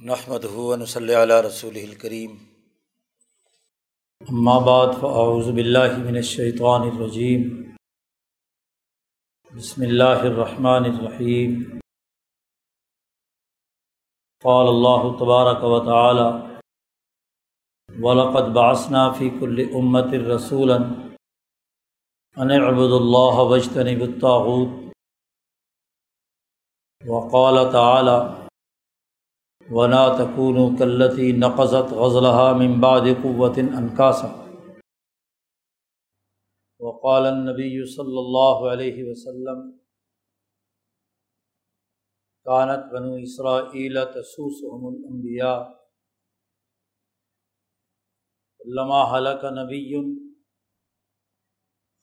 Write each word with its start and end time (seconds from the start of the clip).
نحمد 0.00 0.44
ہُون 0.44 0.84
صلی 0.86 1.14
علیہ 1.14 1.40
رسول 1.46 1.74
الکریم 1.76 2.36
اما 4.20 4.56
بعد 4.58 4.94
فاعوذ 5.00 5.48
باللہ 5.48 5.96
من 5.98 6.16
الشیطان 6.16 6.82
الرجیم 6.82 7.42
بسم 9.52 9.82
اللہ 9.82 10.24
الرحمن 10.24 10.84
الرحیم 10.84 11.60
قال 14.44 14.68
اللہ 14.68 15.06
تبارک 15.18 15.64
و 15.64 15.84
تعالی 15.84 16.28
ولقد 17.88 18.52
بعثنا 18.54 19.08
فی 19.12 19.30
کل 19.40 19.64
امت 19.74 20.12
الرسول 20.12 20.70
ان 20.70 22.50
عبد 22.50 23.00
اللہ 23.00 23.46
وجتنب 23.50 24.02
الطاغوت. 24.02 24.92
وقال 27.02 27.72
تعالی 27.72 28.39
ونا 29.70 30.08
تکون 30.08 30.56
و 30.56 30.76
کلتی 30.76 31.32
نقزت 31.32 31.92
غزلہ 31.92 32.52
ممباد 32.52 33.22
قوت 33.22 33.58
انکاسا. 33.58 34.28
وقال 36.80 37.26
النبی 37.26 37.94
صلی 37.94 38.18
اللہ 38.18 38.72
علیہ 38.72 39.10
وسلم، 39.10 39.78
کانت 42.44 42.92
بنو 42.92 43.14
اسرائیل 43.14 43.98
تسوسهم 44.14 44.86
الانبیاء. 44.86 45.64
لما 48.64 49.12
حلق 49.12 49.44
نبی، 49.44 50.14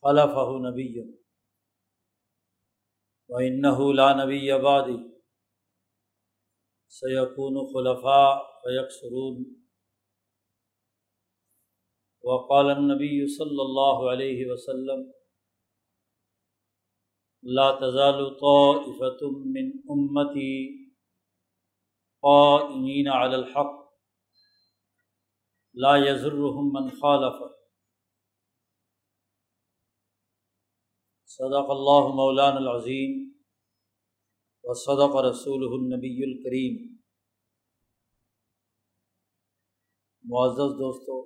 خلفہ 0.01 0.69
نبی. 0.69 1.01
وإنه 3.29 3.93
لا 3.93 4.25
نبی 4.25 4.61
بعدی. 4.63 5.16
سیقون 6.91 7.57
خلفاء 7.73 8.33
فیکسرون 8.63 9.43
وقال 12.23 12.69
النبی 12.69 13.13
صلی 13.35 13.61
اللہ 13.65 14.09
علیہ 14.11 14.51
وسلم 14.51 15.05
لا 17.43 17.71
تزال 17.79 18.23
طائفة 18.39 19.29
من 19.55 19.69
امتی 19.89 20.55
قائمین 22.23 23.07
علی 23.07 23.35
الحق، 23.35 23.75
لا 25.75 25.95
يزرهم 25.95 26.71
من 26.73 26.89
خالف. 27.01 27.37
صدق 31.29 31.69
اللہ 31.69 32.07
مولانا 32.15 32.59
العظیم 32.59 33.15
و 34.67 34.73
صدق 34.75 35.13
رسول 35.23 35.61
النبی 35.65 36.17
الکریم 36.23 36.77
معزز 40.25 40.71
دوستوں 40.79 41.19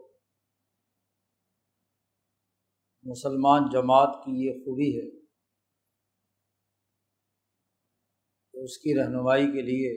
مسلمان 3.05 3.69
جماعت 3.71 4.17
کی 4.25 4.33
یہ 4.39 4.59
خوبی 4.65 4.89
ہے 4.97 5.09
کہ 8.53 8.63
اس 8.63 8.77
کی 8.77 8.93
رہنمائی 8.97 9.47
کے 9.51 9.61
لیے 9.61 9.93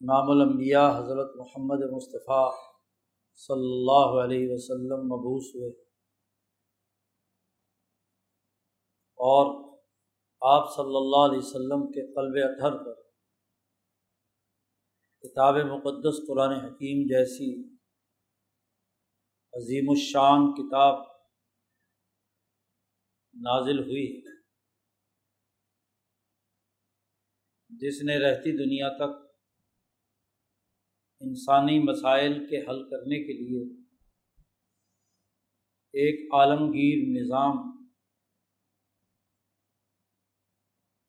امام 0.00 0.30
الانبیاء 0.30 0.88
حضرت 0.90 1.34
محمد 1.36 1.82
مصطفیٰ 1.92 2.44
صلی 3.40 3.66
اللہ 3.70 4.20
علیہ 4.20 4.52
وسلم 4.52 5.02
مبوس 5.06 5.50
ہوئے 5.54 5.70
اور 9.20 9.52
آپ 10.42 10.68
صلی 10.76 10.96
اللہ 10.96 11.26
علیہ 11.28 11.38
وسلم 11.38 11.92
کے 11.92 12.06
قلب 12.06 12.50
اطہر 12.50 12.84
پر 12.84 13.00
کتاب 15.24 15.54
مقدس 15.54 16.18
قرآن 16.28 16.52
حکیم 16.52 17.02
جیسی 17.06 17.68
عظیم 19.52 19.90
الشان 19.90 20.52
کتاب 20.54 21.02
نازل 23.34 23.78
ہوئی 23.78 24.16
ہے۔ 24.16 24.40
جس 27.68 28.02
نے 28.02 28.18
رہتی 28.18 28.52
دنیا 28.52 28.88
تک 28.96 29.26
انسانی 31.20 31.78
مسائل 31.78 32.46
کے 32.46 32.60
حل 32.60 32.90
کرنے 32.90 33.26
کے 33.26 33.32
لیے 33.32 33.80
ایک 35.92 36.34
عالمگیر 36.34 37.22
نظام 37.22 37.69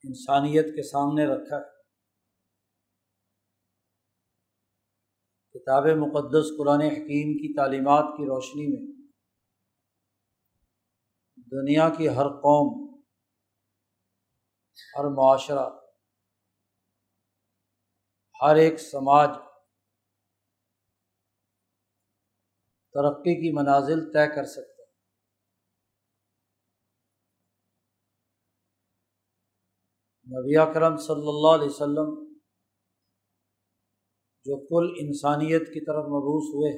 انسانیت 0.03 0.65
کے 0.75 0.83
سامنے 0.83 1.25
رکھا 1.25 1.57
ہے۔ 1.57 1.69
کتاب 5.55 5.85
مقدس 5.85 6.45
قرآن 6.57 6.81
حکیم 6.81 7.33
کی 7.37 7.53
تعلیمات 7.53 8.17
کی 8.17 8.23
روشنی 8.25 8.67
میں 8.67 8.83
دنیا 11.51 11.89
کی 11.97 12.09
ہر 12.09 12.29
قوم، 12.41 12.95
ہر 14.97 15.05
معاشرہ، 15.05 15.69
ہر 18.41 18.55
ایک 18.55 18.79
سماج 18.79 19.29
ترقی 22.95 23.35
کی 23.41 23.51
منازل 23.51 23.99
طے 24.13 24.27
کر 24.35 24.45
سکتا 24.45 24.70
نبی 30.31 30.57
اکرم 30.57 30.97
صلی 30.97 31.27
اللہ 31.27 31.55
علیہ 31.55 31.69
وسلم 31.69 32.11
جو 34.45 34.57
کل 34.67 34.85
انسانیت 34.99 35.67
کی 35.73 35.79
طرف 35.85 36.05
مبوس 36.05 36.45
ہوئے، 36.53 36.71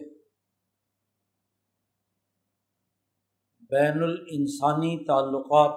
بین 3.71 4.03
الانسانی 4.03 5.05
تعلقات 5.05 5.75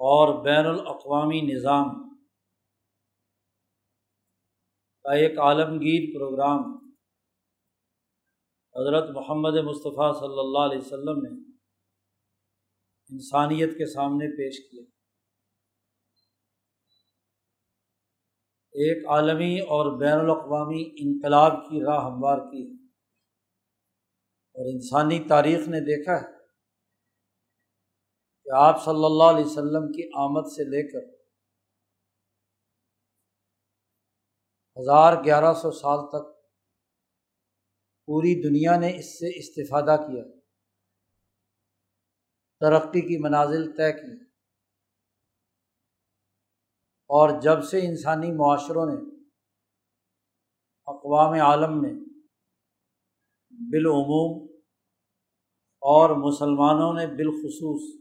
اور 0.00 0.44
بین 0.44 0.66
الاقوامی 0.66 1.40
نظام 1.40 1.92
کا 5.04 5.12
ایک 5.12 5.38
عالمگیر 5.38 6.08
پروگرام 6.14 6.64
حضرت 8.74 9.10
محمد 9.10 9.60
مصطفیٰ 9.64 10.10
صلی 10.20 10.38
اللہ 10.38 10.66
علیہ 10.70 10.78
وسلم 10.78 11.22
نے 11.22 11.30
انسانیت 13.10 13.78
کے 13.78 13.86
سامنے 13.86 14.28
پیش 14.36 14.60
کیا۔ 14.70 14.84
ایک 18.72 19.08
عالمی 19.08 19.60
اور 19.60 19.98
بین 19.98 20.12
الاقوامی 20.12 20.90
انقلاب 20.96 21.52
کی 21.52 21.80
راہ 21.84 22.04
ہموار 22.04 22.38
کی 22.38 22.66
ہے۔ 22.66 22.82
اور 24.54 24.72
انسانی 24.72 25.24
تاریخ 25.28 25.68
نے 25.68 25.80
دیکھا 25.80 26.12
ہے 26.12 26.32
کہ 28.44 28.50
آپ 28.54 28.84
صلی 28.84 29.04
اللہ 29.04 29.24
علیہ 29.24 29.44
وسلم 29.44 29.92
کی 29.92 30.10
آمد 30.14 30.48
سے 30.48 30.64
لے 30.64 30.82
کر 30.92 31.22
ہزار 34.80 35.24
گیارہ 35.24 35.54
سو 35.54 35.70
سال 35.70 35.98
تک 36.08 36.42
پوری 38.06 38.42
دنیا 38.42 38.76
نے 38.76 38.96
اس 38.96 39.18
سے 39.18 39.38
استفادہ 39.38 39.96
کیا، 40.00 40.24
ترقی 42.60 43.00
کی 43.00 43.18
منازل 43.18 43.72
طے 43.72 43.92
کی۔ 43.92 44.31
اور 47.12 47.40
جب 47.40 47.64
سے 47.64 47.86
انسانی 47.86 48.32
معاشروں 48.32 48.86
نے، 48.86 49.26
اقوام 50.86 51.32
عالم 51.40 51.82
میں 51.82 51.94
بالعموم 53.50 54.56
اور 55.80 56.10
مسلمانوں 56.10 56.94
نے 56.94 57.06
بالخصوص 57.06 58.00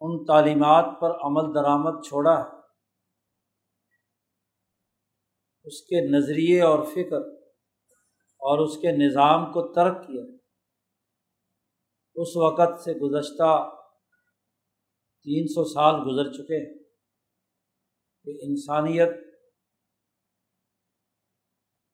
ان 0.00 0.24
تعلیمات 0.24 0.84
پر 1.00 1.10
عمل 1.10 1.54
درآمد 1.54 2.04
چھوڑا 2.04 2.40
ہے 2.40 2.62
اس 5.64 5.80
کے 5.80 6.18
نظریے 6.18 6.62
اور 6.62 6.84
فکر 6.84 7.42
اور 8.38 8.58
اس 8.58 8.76
کے 8.76 8.92
نظام 8.92 9.52
کو 9.52 9.72
ترک 9.72 10.06
کیا۔ 10.06 10.22
اس 12.14 12.36
وقت 12.36 12.80
سے 12.80 12.92
گزشتہ 12.92 13.70
تین 15.22 15.46
سو 15.46 15.64
سال 15.64 15.94
گزر 15.94 16.32
چکے 16.32 16.56
ہیں۔ 16.56 16.81
کہ 18.24 18.30
انسانیت 18.30 19.08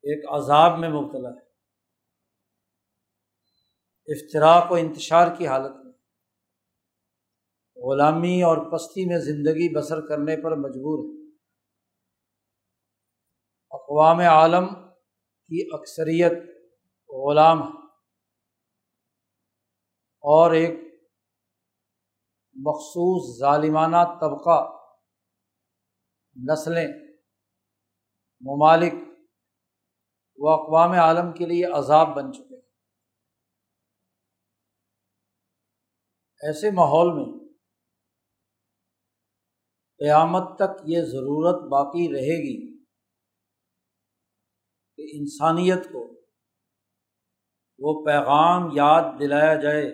ایک 0.03 0.31
عذاب 0.33 0.79
میں 0.79 0.89
مبتلا 0.89 1.29
ہے۔ 1.29 1.49
افطراک 4.07 4.73
و 4.73 4.75
انتشار 4.75 5.37
کی 5.39 5.47
حالت 5.47 5.73
میں۔ 5.85 5.93
غلامی 7.77 8.43
اور 8.43 8.73
پستی 8.73 9.07
میں 9.07 9.19
زندگی 9.19 9.77
بسر 9.77 10.09
کرنے 10.09 10.37
پر 10.37 10.57
مجبور 10.57 11.05
ہے 11.05 11.19
اقوام 13.71 14.19
عالم 14.19 14.75
کی 15.49 15.69
اکثریت 15.73 16.33
غلام 17.09 17.63
ہے 17.63 17.87
اور 20.21 20.51
ایک 20.51 20.71
مخصوص 22.55 23.41
ظالمانہ 23.41 24.19
طبقہ 24.21 24.78
نسلیں، 26.39 26.89
ممالک 28.41 28.93
وہ 30.37 30.51
اقوام 30.51 30.91
عالم 30.91 31.33
کے 31.33 31.47
لیے 31.47 31.65
عذاب 31.65 32.09
بن 32.17 32.33
چکے 32.33 32.55
ہیں۔ 32.55 32.63
ایسے 36.43 36.71
ماحول 36.71 37.09
میں 37.15 37.49
قیامت 39.99 40.57
تک 40.57 40.83
یہ 40.87 41.03
ضرورت 41.03 41.71
باقی 41.71 42.09
رہے 42.09 42.37
گی 42.43 42.79
کہ 44.97 45.19
انسانیت 45.19 45.85
کو 45.93 46.05
وہ 47.79 48.05
پیغام 48.05 48.71
یاد 48.75 49.21
دلایا 49.21 49.55
جائے، 49.55 49.85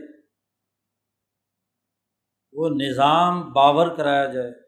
وہ 2.52 2.68
نظام 2.68 3.52
باور 3.52 3.96
کرایا 3.96 4.26
جائے۔ 4.32 4.63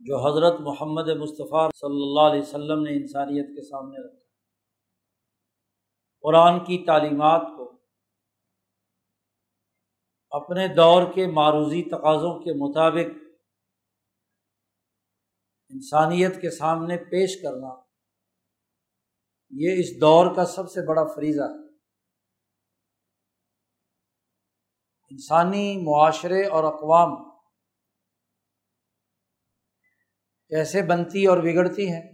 جو 0.00 0.16
حضرت 0.18 0.60
محمد 0.60 1.08
مصطفیٰ 1.08 1.70
صلی 1.74 2.02
اللہ 2.02 2.20
علیہ 2.20 2.40
وسلم 2.40 2.82
نے 2.82 3.00
انسانیت 3.00 3.48
کے 3.48 3.62
سامنے 3.62 4.06
رکھا 4.06 4.28
قرآن 6.20 6.64
کی 6.64 6.84
تعلیمات 6.86 7.40
کو 7.56 7.72
اپنے 10.30 10.68
دور 10.68 11.12
کے 11.14 11.26
معروضی 11.26 11.82
تقاضوں 11.82 12.40
کے 12.40 12.52
مطابق 12.52 13.24
انسانیت 15.68 16.40
کے 16.40 16.50
سامنے 16.50 16.96
پیش 16.96 17.42
کرنا 17.42 17.68
یہ 19.50 19.80
اس 19.80 20.00
دور 20.00 20.34
کا 20.34 20.44
سب 20.44 20.70
سے 20.70 20.86
بڑا 20.86 21.04
فریضہ 21.14 21.42
ہے۔ 21.42 21.68
انسانی 25.10 25.82
معاشرے 25.82 26.46
اور 26.46 26.64
اقوام 26.64 27.29
کیسے 30.50 30.82
بنتی 30.82 31.26
اور 31.26 31.38
بگڑتی 31.38 31.92
ہیں۔ 31.92 32.12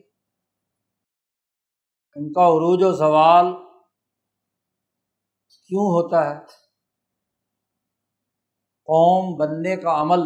ان 2.16 2.32
کا 2.32 2.40
عروج 2.40 2.82
و 2.82 2.92
زوال 2.92 3.44
کیوں 5.66 5.86
ہوتا 5.86 6.30
ہے؟ 6.30 6.44
قوم 8.84 9.36
بننے 9.38 9.76
کا 9.76 10.02
عمل 10.02 10.20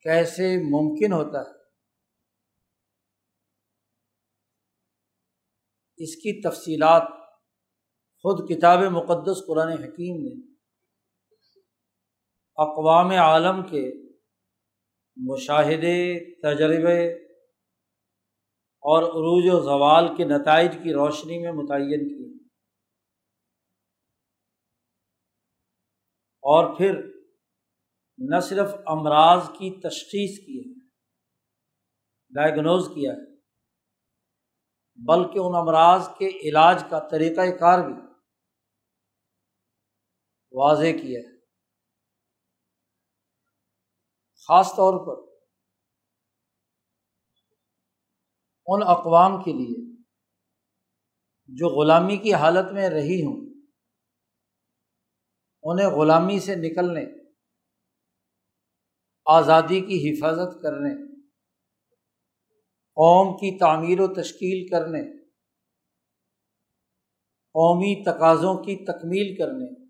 کیسے 0.00 0.56
ممکن 0.56 1.12
ہوتا 1.12 1.38
ہے؟ 1.40 1.54
اس 5.96 6.16
کی 6.16 6.50
تفصیلات 6.50 7.02
خود 8.22 8.50
کتاب 8.50 8.78
مقدس 8.78 9.46
قرآن 9.46 9.68
حکیم 9.68 10.16
نے 10.16 10.54
اقوام 12.56 13.10
عالم 13.10 13.62
کے 13.62 14.03
مشاہدے، 15.16 15.98
تجربے 16.40 17.00
اور 18.84 19.02
عروج 19.02 19.44
و 19.52 19.60
زوال 19.62 20.16
کے 20.16 20.24
نتائج 20.24 20.74
کی 20.82 20.92
روشنی 20.92 21.38
میں 21.38 21.52
متعین 21.52 22.08
کی 22.08 22.24
اور 26.44 26.76
پھر 26.76 26.96
نہ 28.18 28.40
صرف 28.40 28.74
امراض 28.86 29.48
کی 29.48 29.70
تشخیص 29.80 30.38
کی 30.46 30.58
ہے 30.60 30.72
ڈائگنوز 32.32 32.88
کیا 32.94 33.12
ہے، 33.12 33.32
بلکہ 34.98 35.38
ان 35.38 35.54
امراض 35.54 36.08
کے 36.18 36.28
علاج 36.48 36.84
کا 36.90 36.98
طریقۂ 37.08 37.58
کار 37.58 37.84
بھی 37.86 37.94
واضح 40.54 40.92
کیا 41.02 41.20
ہے۔ 41.20 41.33
خاص 44.48 44.70
طور 44.72 45.06
پر 45.06 45.22
ان 48.66 48.82
اقوام 48.86 49.42
کے 49.42 49.52
لیے 49.52 49.94
جو 51.48 51.68
غلامی 51.68 52.16
کی 52.16 52.34
حالت 52.34 52.72
میں 52.72 52.88
رہی 52.88 53.22
ہوں، 53.24 53.54
انہیں 55.62 55.86
غلامی 55.86 56.38
سے 56.40 56.54
نکلنے، 56.54 57.04
آزادی 59.26 59.80
کی 59.80 60.10
حفاظت 60.10 60.62
کرنے، 60.62 60.94
قوم 62.96 63.36
کی 63.36 63.58
تعمیر 63.58 64.00
و 64.00 64.06
تشکیل 64.14 64.66
کرنے، 64.68 65.02
قومی 67.54 67.94
تقاضوں 68.04 68.56
کی 68.56 68.76
تکمیل 68.84 69.36
کرنے 69.36 69.84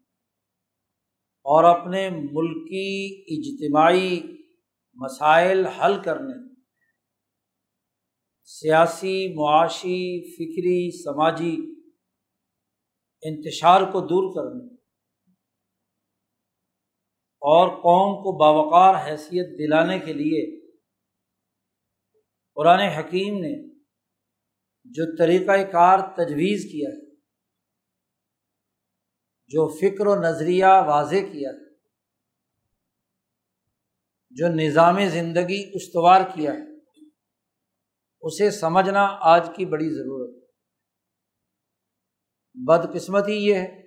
اور 1.46 1.64
اپنے 1.64 2.10
ملکی 2.10 2.90
اجتماعی 3.28 4.20
مسائل 4.98 5.66
حل 5.66 6.02
کرنے، 6.02 6.34
سیاسی، 8.48 9.16
معاشی، 9.34 10.00
فکری، 10.32 10.80
سماجی 11.02 11.56
انتشار 13.22 13.80
کو 13.92 14.00
دور 14.00 14.24
کرنے، 14.34 14.64
اور 17.42 17.68
قوم 17.82 18.12
کو 18.22 18.32
باوقار 18.38 18.94
حیثیت 19.06 19.58
دلانے 19.58 19.98
کے 19.98 20.12
لیے 20.12 20.44
قرآن 22.56 22.80
حکیم 22.90 23.38
نے 23.38 23.54
جو 24.86 25.04
طریقۂ 25.18 25.70
کار 25.72 25.98
تجویز 26.16 26.64
کیا 26.72 26.88
ہے، 26.88 27.02
جو 29.50 29.66
فکر 29.78 30.06
و 30.06 30.14
نظریہ 30.20 30.72
واضح 30.86 31.22
کیا 31.32 31.50
ہے 31.50 31.73
جو 34.34 34.48
نظام 34.48 34.98
زندگی 35.08 35.70
استوار 35.74 36.20
کیا 36.34 36.52
ہے، 36.52 36.74
اسے 38.20 38.50
سمجھنا 38.50 39.18
آج 39.20 39.50
کی 39.56 39.64
بڑی 39.64 39.90
ضرورت 39.90 40.44
بدقسمتی 42.54 43.46
یہ 43.46 43.54
ہے 43.54 43.82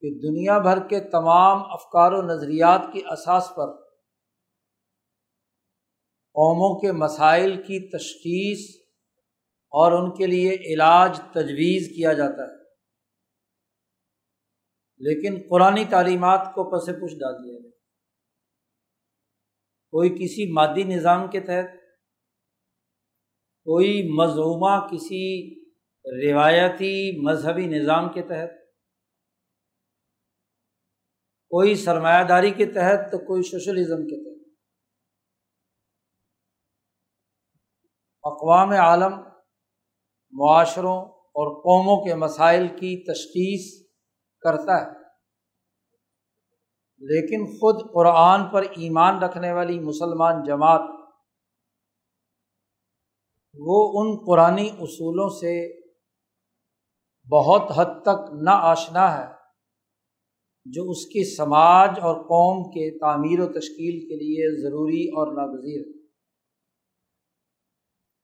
کہ 0.00 0.28
دنیا 0.28 0.58
بھر 0.58 0.88
کے 0.88 1.00
تمام 1.00 1.72
افکار 1.72 2.12
و 2.12 2.22
نظریات 2.22 2.80
کی 2.92 3.02
اساس 3.10 3.48
پر 3.56 3.88
قوموں 6.34 6.80
کے 6.80 6.92
مسائل 6.92 7.56
کی 7.56 7.98
تشخیص 7.98 8.86
اور 9.70 9.92
ان 9.92 10.16
کے 10.16 10.26
لیے 10.26 10.54
علاج، 10.54 11.20
تجویز 11.32 11.96
کیا 11.96 12.12
جاتا 12.12 12.42
ہے۔ 12.42 12.58
لیکن 14.98 15.48
قرآن 15.50 15.84
تعلیمات 15.90 16.46
کو 16.54 16.64
پس 16.64 16.86
پش 16.86 17.18
ڈال 17.18 17.34
دیا 17.34 17.58
گیا۔ 17.58 17.77
کوئی 19.90 20.10
کسی 20.10 20.52
مادی 20.52 20.82
نظام 20.84 21.30
کے 21.30 21.40
تحت، 21.40 21.70
کوئی 23.64 24.12
مضمومہ 24.12 24.86
کسی 24.86 25.24
روایتی 26.32 27.20
مذہبی 27.26 27.66
نظام 27.66 28.12
کے 28.12 28.22
تحت، 28.22 28.50
کوئی 31.50 31.74
سرمایہ 31.74 32.24
داری 32.24 32.50
کے 32.50 32.66
تحت 32.66 33.12
تو 33.12 33.18
کوئی 33.18 33.42
سوشلزم 33.42 34.06
کے 34.06 34.16
تحت۔ 34.24 34.48
اقوام 38.24 38.70
عالم، 38.70 39.12
معاشروں 40.32 40.98
اور 41.10 41.54
قوموں 41.56 42.04
کے 42.04 42.14
مسائل 42.14 42.68
کی 42.68 42.96
تشخیص 43.04 43.88
کرتا 44.40 44.80
ہے۔ 44.82 44.97
لیکن 47.02 47.44
خود 47.52 47.76
قرآن 47.92 48.44
پر 48.50 48.62
ایمان 48.76 49.18
رکھنے 49.22 49.52
والی 49.52 49.78
مسلمان 49.80 50.42
جماعت، 50.42 50.88
وہ 53.56 53.78
ان 53.94 54.08
قرآن 54.26 54.58
اصولوں 54.78 55.28
سے 55.30 55.54
بہت 57.28 57.70
حد 57.76 57.92
تک 58.02 58.28
نا 58.42 58.54
آشنا 58.62 59.06
ہے، 59.18 59.26
جو 60.66 60.82
اس 60.90 61.04
کی 61.06 61.24
سماج 61.36 61.98
اور 62.00 62.16
قوم 62.24 62.62
کے 62.70 62.90
تعمیر 62.98 63.40
و 63.40 63.46
تشکیل 63.52 64.00
کے 64.08 64.16
لیے 64.16 64.50
ضروری 64.62 65.04
اور 65.10 65.32
ناگزیر 65.32 65.80
ہے 65.80 65.96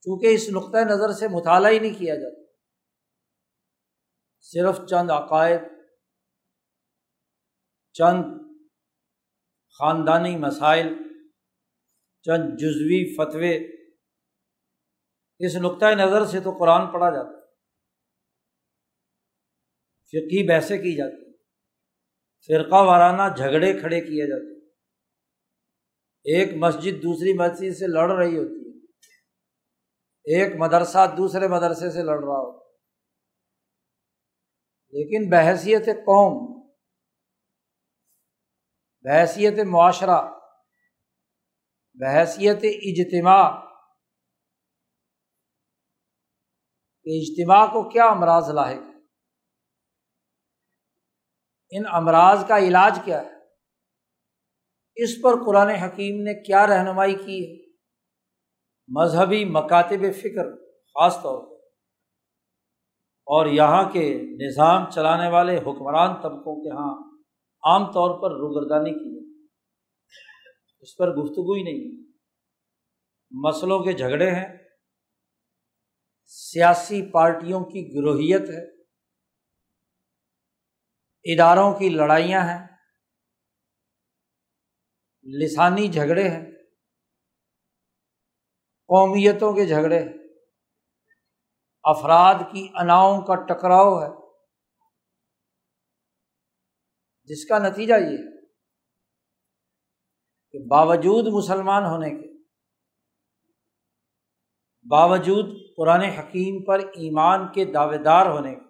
چونکہ 0.07 0.35
اس 0.35 0.49
نقطۂ 0.49 0.79
نظر 0.91 1.13
سے 1.13 1.29
مطالعہ 1.29 1.73
ہی 1.73 1.79
نہیں 1.79 1.99
کیا 1.99 2.15
جاتا۔ 2.15 2.43
صرف 4.45 4.87
چند 4.87 5.11
عقائد، 5.11 5.61
چند 7.95 8.44
خاندانی 9.79 10.37
مسائل، 10.37 10.89
چند 12.25 12.59
جزوی 12.59 13.15
فتوے۔ 13.15 13.55
اس 15.39 15.57
نقطۂ 15.57 15.95
نظر 15.95 16.27
سے 16.27 16.41
تو 16.41 16.51
قرآن 16.51 16.93
پڑھا 16.93 17.11
جاتا 17.11 17.41
فقی 20.13 20.49
بحثیں 20.49 20.79
کی 20.79 20.97
جاتی 20.97 21.33
فرقہ 22.47 22.83
وارانہ 22.85 23.35
جھگڑے 23.37 23.73
کھڑے 23.81 24.01
کیے 24.01 24.27
جاتے 24.27 24.53
ایک 26.25 26.55
مسجد 26.55 27.03
دوسری 27.03 27.33
مسجد 27.33 27.77
سے 27.77 27.87
لڑ 27.87 28.11
رہی 28.13 28.39
ہوتی 28.39 28.61
ہے۔ 28.61 28.75
ایک 30.25 30.55
مدرسہ 30.59 31.15
دوسرے 31.17 31.49
مدرسے 31.49 31.91
سے 31.91 32.03
لڑ 32.03 32.19
رہا 32.19 32.39
ہوتا 32.39 32.65
لیکن 34.93 35.31
بحثیت 35.31 35.87
قوم۔ 35.87 36.54
بحیثیت 39.05 39.67
معاشرہ، 39.67 40.33
بحثیت 41.95 42.59
اجتماع۔ 42.63 43.51
اجتماع 47.05 47.67
کو 47.67 47.89
کیا 47.89 48.05
امراض 48.05 48.51
لاحق 48.51 48.83
ان 51.71 51.83
امراض 51.93 52.49
کا 52.49 52.59
علاج 52.59 53.01
کیا 53.05 53.23
ہے؟ 53.23 53.31
اس 54.95 55.23
پر 55.23 55.33
قرآن 55.47 55.69
حکیم 55.69 56.23
نے 56.23 56.43
کیا 56.43 56.67
رہنمائی 56.67 57.15
کی 57.15 57.39
ہے؟ 57.45 57.73
مذہبی 58.89 59.45
مکاتب 59.45 60.15
فکر، 60.17 60.57
خاص 60.67 61.17
طور 61.23 61.47
پر۔ 61.47 61.55
اور 63.27 63.47
یہاں 63.47 63.91
کے 63.91 64.21
نظام 64.47 64.91
چلانے 64.91 65.29
والے 65.29 65.57
حکمران 65.57 66.15
طبقوں 66.15 66.63
کے 66.63 66.69
یہاں 66.69 67.14
عام 67.65 67.93
طور 67.93 68.23
پر 68.23 68.31
روگردانی 68.31 68.91
کی 68.91 69.15
اس 70.81 70.97
پر 70.97 71.09
گفتگو 71.11 71.55
ہی 71.55 71.63
نہیں۔ 71.63 72.13
مسلوں 73.31 73.85
کے 73.85 73.93
جھگڑے 73.93 74.31
ہیں۔ 74.31 74.57
سیاسی 76.27 77.13
پارٹیوں 77.13 77.61
کی 77.61 77.95
گروہیت 77.95 78.51
ہے۔ 78.51 78.83
اداروں 81.25 81.79
کی 81.79 81.89
لڑائیاں 81.89 82.41
ہیں۔ 82.41 82.67
لسانی 85.25 85.89
جھگڑے 85.89 86.29
ہیں۔ 86.29 86.47
قومیتوں 88.87 89.53
کے 89.53 89.67
جھگڑے۔ 89.67 89.99
ہیں 89.99 90.13
افراد 91.83 92.35
کی 92.53 92.69
اناؤں 92.75 93.23
کا 93.23 93.35
ٹکراؤ 93.35 94.03
ہے۔ 94.03 94.24
جس 97.31 97.45
کا 97.47 97.59
نتیجہ 97.59 97.95
یہ 97.95 98.17
ہے 98.19 98.33
کہ 100.55 100.59
باوجود 100.67 101.27
مسلمان 101.33 101.85
ہونے 101.85 102.11
کے، 102.11 102.33
باوجود 104.87 105.47
قرآن 105.77 106.01
حکیم 106.01 106.65
پر 106.65 106.79
ایمان 106.79 107.53
کے 107.53 107.65
دعوے 107.65 107.99
دار 107.99 108.27
ہونے 108.27 108.55
کے، 108.55 108.65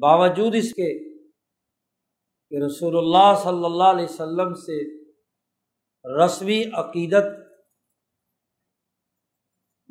باوجود 0.00 0.54
اس 0.54 0.72
کے 0.72 0.92
کہ 2.52 2.64
رسول 2.64 2.96
اللہ 2.98 3.34
صلی 3.42 3.64
اللہ 3.64 3.84
علیہ 3.84 4.04
وسلم 4.04 4.54
سے 4.54 4.78
رسمی 6.04 6.62
عقیدت 6.72 7.24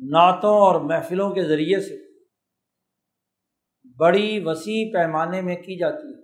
نعتوں 0.00 0.56
اور 0.60 0.80
محفلوں 0.80 1.30
کے 1.30 1.42
ذریعے 1.48 1.80
سے 1.80 1.96
بڑی 3.98 4.40
وسیع 4.44 4.84
پیمانے 4.92 5.40
میں 5.40 5.56
کی 5.56 5.78
جاتی 5.78 6.08
ہے۔ 6.08 6.23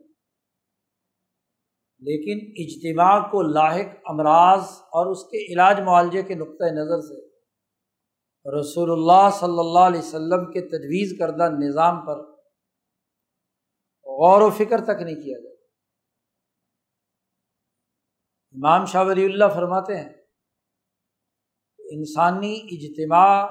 لیکن 2.01 2.53
اجتماع 2.57 3.31
کو 3.31 3.43
لاحق 3.43 3.97
امراض 4.05 4.61
اور 4.69 5.07
اس 5.07 5.25
کے 5.25 5.53
علاج 5.53 5.81
معالجے 5.81 6.23
کے 6.23 6.35
نقطۂ 6.35 6.65
نظر 6.65 7.01
سے 7.01 7.31
رسول 8.61 8.91
اللہ 8.91 9.31
صلی 9.33 9.59
اللہ 9.59 9.79
علیہ 9.79 9.99
وسلم 9.99 10.53
کے 10.53 10.61
تجویز 10.61 11.19
کردہ 11.19 11.43
نظام 11.43 12.07
پر 12.07 12.17
غور 14.05 14.43
و 14.43 14.51
فکر 14.51 14.85
تک 14.85 15.03
نہیں 15.03 15.15
کیا 15.15 15.39
جاتا۔ 15.39 15.65
امام 18.55 18.85
شاہ 18.85 19.05
ولی 19.07 19.25
اللہ 19.25 19.45
فرماتے 19.55 19.97
ہیں 19.97 20.09
انسانی 21.79 22.61
اجتماع 22.63 23.47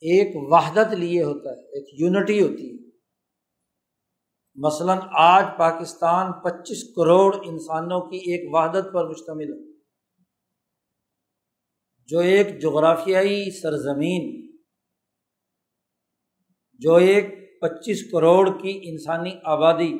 ایک 0.00 0.52
وحدت 0.52 0.94
لیے 0.94 1.22
ہوتا 1.22 1.50
ہے، 1.50 1.64
ایک 1.64 2.00
یونٹی 2.00 2.42
ہوتی 2.42 2.70
ہے۔ 2.70 2.85
مثلاً 4.56 4.98
آج 5.18 5.44
پاکستان 5.58 6.32
پچیس 6.32 6.94
کروڑ 6.96 7.36
انسانوں 7.46 8.00
کی 8.00 8.16
ایک 8.16 8.54
وحدت 8.54 8.94
پر 8.94 9.08
مشتمل 9.08 9.52
ہے۔ 9.52 9.76
جو 12.06 12.18
ایک 12.18 12.62
جغرافیائی 12.62 13.60
سرزمین، 13.62 14.56
جو 16.72 16.94
ایک 16.94 17.60
پچیس 17.60 18.10
کروڑ 18.12 18.62
کی 18.62 18.80
انسانی 18.84 19.38
آبادی، 19.44 19.98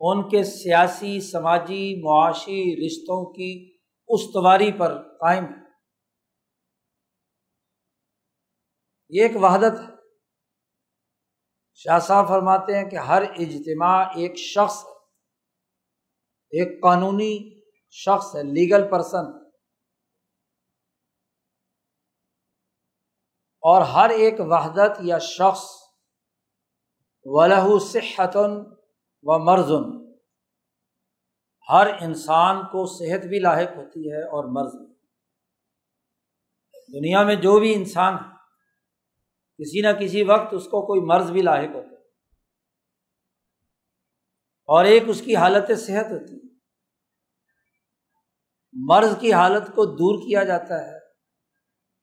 ان 0.00 0.28
کے 0.28 0.44
سیاسی، 0.44 1.20
سماجی، 1.20 2.02
معاشی 2.02 2.86
رشتوں 2.86 3.32
کی 3.32 3.76
استواری 4.08 4.72
پر 4.72 5.02
قائم 5.02 5.44
ہے۔ 5.44 5.70
یہ 9.08 9.22
ایک 9.22 9.36
وحدت 9.36 9.80
ہے۔ 9.80 9.99
شاہ 11.80 11.98
صاحب 11.98 12.28
فرماتے 12.28 12.76
ہیں 12.76 12.84
کہ 12.90 12.96
ہر 12.96 13.22
اجتماع 13.22 13.98
ایک 14.16 14.36
شخص 14.36 14.84
ہے، 14.84 14.92
ایک 16.52 16.82
قانونی 16.82 17.60
شخص 17.90 18.36
ہے، 18.36 18.42
لیگل 18.42 18.90
پرسن۔ 18.90 19.30
اور 23.62 23.82
ہر 23.82 24.10
ایک 24.10 24.34
وحدت 24.40 24.98
یا 25.00 25.18
شخص 25.18 25.64
ولہ 27.26 27.78
صحتن 27.78 28.52
و 29.24 29.38
مرضن 29.38 29.88
ہر 31.68 31.86
انسان 32.00 32.62
کو 32.66 32.86
صحت 32.86 33.26
بھی 33.26 33.38
لاحق 33.38 33.76
ہوتی 33.76 34.10
ہے 34.12 34.22
اور 34.22 34.44
مرض 34.44 34.74
دنیا 36.94 37.22
میں 37.22 37.34
جو 37.34 37.58
بھی 37.60 37.74
انسان 37.74 38.14
ہے 38.14 38.29
کسی 39.60 39.80
نہ 39.80 39.88
کسی 40.00 40.22
وقت 40.22 40.54
اس 40.54 40.64
کو 40.64 40.86
کوئی 40.86 41.00
مرض 41.00 41.30
بھی 41.30 41.42
لاحق 41.42 41.74
ہوتا 41.74 41.88
ہے۔ 41.88 42.00
اور 44.66 44.84
ایک 44.84 45.02
اس 45.06 45.22
کی 45.22 45.36
حالت 45.36 45.78
صحت 45.78 46.06
ہوتی 46.10 46.34
ہے۔ 46.34 46.50
مرض 48.72 49.20
کی 49.20 49.32
حالت 49.32 49.66
کو 49.66 49.84
دور 49.84 50.28
کیا 50.28 50.44
جاتا 50.44 50.86
ہے 50.86 50.96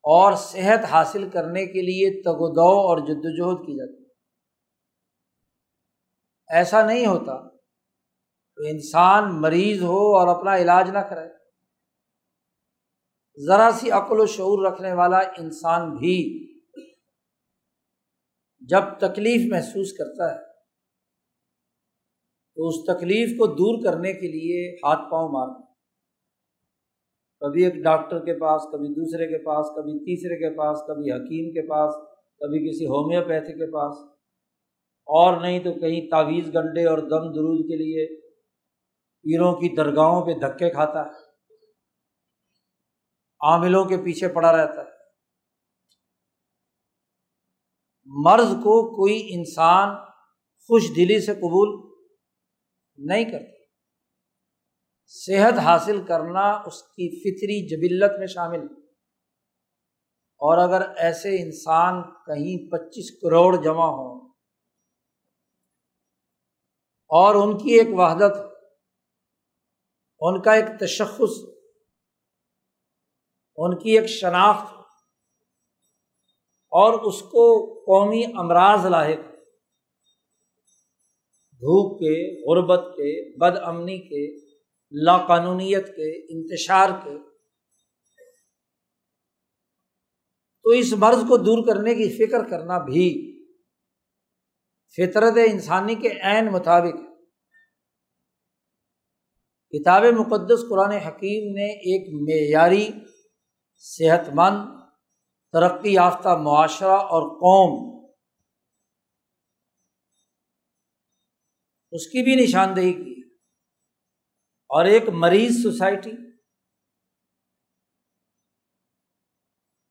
اور 0.04 0.34
صحت 0.34 0.86
حاصل 0.86 1.30
کرنے 1.30 1.66
کے 1.66 1.82
لیے 1.82 2.22
تگ 2.22 2.30
و 2.30 2.54
دو 2.54 2.88
اور 2.88 2.98
جد 2.98 3.22
وجہد 3.24 3.66
کی 3.66 3.78
جاتی 3.78 4.04
ہے۔ 4.04 4.10
ایسا 6.58 6.86
نہیں 6.86 7.06
ہوتا 7.06 7.50
تو 8.56 8.64
انسان 8.68 9.42
مریض 9.42 9.84
ہو 9.84 10.18
اور 10.18 10.38
اپنا 10.38 10.58
علاج 10.58 10.90
نہ 10.90 11.00
کرے۔ 11.00 11.30
ذرا 13.48 13.70
سی 13.74 13.92
عقل 13.92 14.20
و 14.20 14.26
شعور 14.26 14.72
رکھنے 14.72 14.94
والا 14.94 15.18
انسان 15.18 15.94
بھی 15.94 16.47
جب 18.60 18.82
تکلیف 19.00 19.52
محسوس 19.52 19.94
کرتا 19.94 20.36
ہے، 20.36 20.48
تو 22.56 22.68
اس 22.68 22.76
تکلیف 22.84 23.38
کو 23.38 23.48
دور 23.48 23.84
کرنے 23.84 24.14
کے 24.14 24.28
لیے 24.28 24.76
ہاتھ 24.76 25.12
پاؤں 25.12 25.30
مارنا 25.30 25.68
کبھی 27.40 27.66
ایک 27.66 27.74
ڈاکٹر 27.76 28.20
کے 28.20 28.40
پاس، 28.40 28.62
کبھی 28.72 28.88
دوسرے 28.88 29.28
کے 29.28 29.38
پاس، 29.38 29.66
کبھی 29.76 30.00
تیسرے 30.00 30.36
کے 30.36 30.58
پاس، 30.58 30.78
کبھی 30.88 31.12
حکیم 31.12 31.54
کے 31.54 31.68
پاس، 31.68 31.96
کبھی 32.40 32.70
کسی 32.70 32.86
ہومیوپیتھی 32.86 33.54
کے 33.54 33.72
پاس۔ 33.72 33.98
اور 35.06 35.42
نہیں 35.42 35.60
تو 35.60 35.74
کہیں 35.74 36.10
تعویذ 36.10 36.48
گنڈے 36.56 36.86
اور 36.86 36.98
دم 36.98 37.32
درود 37.32 37.60
کے 37.60 37.76
لیے 37.76 38.20
پیروں 39.24 39.54
کی 39.54 39.76
درگاہوں 39.76 40.26
پہ 40.26 40.34
دھکے 40.34 40.70
کھاتا 40.70 41.06
ہے۔ 41.06 41.12
عاملوں 43.42 43.86
کے 43.86 43.98
پیچھے 43.98 44.28
پڑا 44.28 44.58
رہتا 44.58 44.82
ہے۔ 44.82 44.97
مرض 48.10 48.48
کو 48.48 48.96
کوئی 48.96 49.28
انسان 49.32 49.96
خوش 50.70 50.84
دلی 50.96 51.20
سے 51.20 51.34
قبول 51.34 51.98
نہیں 52.98 53.26
کرتا۔ 53.26 53.58
صحت 55.06 55.60
حاصل 55.60 56.06
کرنا 56.06 56.52
اس 56.52 56.82
کی 56.84 57.10
فطری 57.20 57.68
جبلت 57.68 58.20
میں 58.20 58.28
شامل 58.28 58.60
اور 60.42 60.58
اگر 60.58 60.96
ایسے 60.98 61.44
انسان 61.44 62.02
کہیں 62.02 62.72
پچیس 62.72 63.12
کروڑ 63.22 63.64
جمع 63.64 63.86
ہوں 63.86 64.30
اور 67.10 67.36
ان 67.36 67.58
کی 67.58 67.72
ایک 67.72 67.88
وحدت 67.92 68.38
ان 70.20 70.42
کا 70.42 70.54
ایک 70.54 70.66
تشخص، 70.80 71.32
ان 73.56 73.80
کی 73.80 73.98
ایک 73.98 74.08
شناخت 74.10 74.77
اور 76.72 76.94
اس 76.94 77.22
کو 77.22 77.74
قومی 77.80 78.24
امراض 78.26 78.86
لاحق، 78.86 79.20
بھوک 81.54 82.00
کے، 82.00 82.46
غربت 82.46 82.94
کے، 82.94 83.38
بد 83.38 83.58
امنی 83.64 83.98
کے، 83.98 84.48
لاقانونیت 84.92 85.88
کے، 85.88 86.38
انتشار 86.38 86.90
کے۔ 87.04 87.18
تو 90.64 90.70
اس 90.70 90.94
مرض 90.94 91.18
کو 91.28 91.38
دور 91.38 91.68
کرنے 91.68 91.96
کی 91.96 92.10
فکر 92.18 92.50
کرنا 92.50 92.78
بھی 92.78 93.34
فطرت 94.98 95.34
انسانی 95.46 95.96
کے 95.96 96.10
عین 96.22 96.46
مطابق 96.46 96.96
کتاب 99.74 100.04
مقدس 100.04 100.60
قرآن 100.70 100.92
حکیم 100.92 101.54
نے 101.54 101.66
ایک 101.66 102.14
معیاری 102.14 102.90
صحت 103.78 104.30
مند 104.34 104.77
ترقی 105.54 105.94
یافتہ 105.94 106.30
معاشرہ 106.30 106.88
اور 106.88 107.30
قوم۔ 107.30 107.98
اس 111.92 112.08
کی 112.08 112.24
بھی 112.24 112.36
نشاندہی 112.36 112.94
کی۔ 112.94 113.28
اور 114.70 114.86
ایک 114.86 115.04
مریض 115.10 115.64
سوسائٹی 115.64 116.12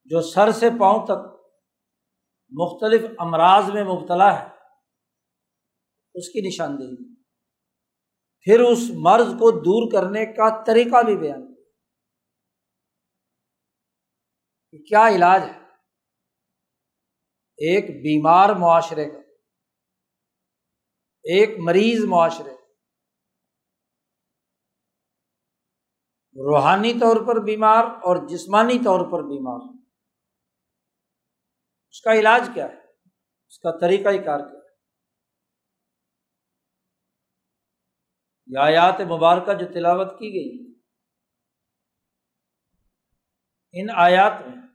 جو 0.05 0.21
سر 0.21 0.53
سے 0.53 0.71
پاؤں 0.81 1.07
تک 1.07 1.37
مختلف 2.51 3.11
امراض 3.19 3.71
میں 3.71 3.85
مبتلا 3.85 4.43
ہے، 4.43 4.49
اس 6.15 6.29
کی 6.29 6.41
نشاندہی۔ 6.41 7.15
پھر 8.41 8.61
اس 8.61 8.79
مرض 8.95 9.27
کو 9.27 9.51
دور 9.51 9.93
کرنے 9.93 10.27
کا 10.27 10.65
طریقہ 10.65 11.03
بھی 11.03 11.17
بیان۔ 11.17 11.56
کہ 14.77 14.85
کیا 14.85 15.17
علاج 15.17 15.41
ہے؟ 15.43 15.67
ایک 17.59 17.85
بیمار 17.85 18.49
معاشرے 18.49 19.11
کا، 19.11 19.19
ایک 21.23 21.59
مریض 21.59 22.05
معاشرے 22.09 22.57
روحانی 26.37 26.93
طور 26.93 27.17
پر 27.27 27.45
بیمار 27.45 27.85
اور 27.85 28.29
جسمانی 28.29 28.79
طور 28.79 29.13
پر 29.13 29.23
بیمار۔ 29.23 29.79
اس 31.91 32.01
کا 32.01 32.13
علاج 32.13 32.51
کیا 32.55 32.65
ہے؟ 32.65 32.81
اس 33.49 33.59
کا 33.59 33.79
طریقہ 33.81 34.09
کار 34.25 34.39
کیا 34.39 34.59
ہے؟ 34.59 34.67
یہ 38.47 38.59
آیات 38.59 39.01
مبارکہ 39.01 39.53
جو 39.53 39.67
تلاوت 39.73 40.19
کی 40.19 40.29
گئی 40.35 40.67
ان 43.73 43.87
آیات 43.97 44.33
میں 44.47 44.66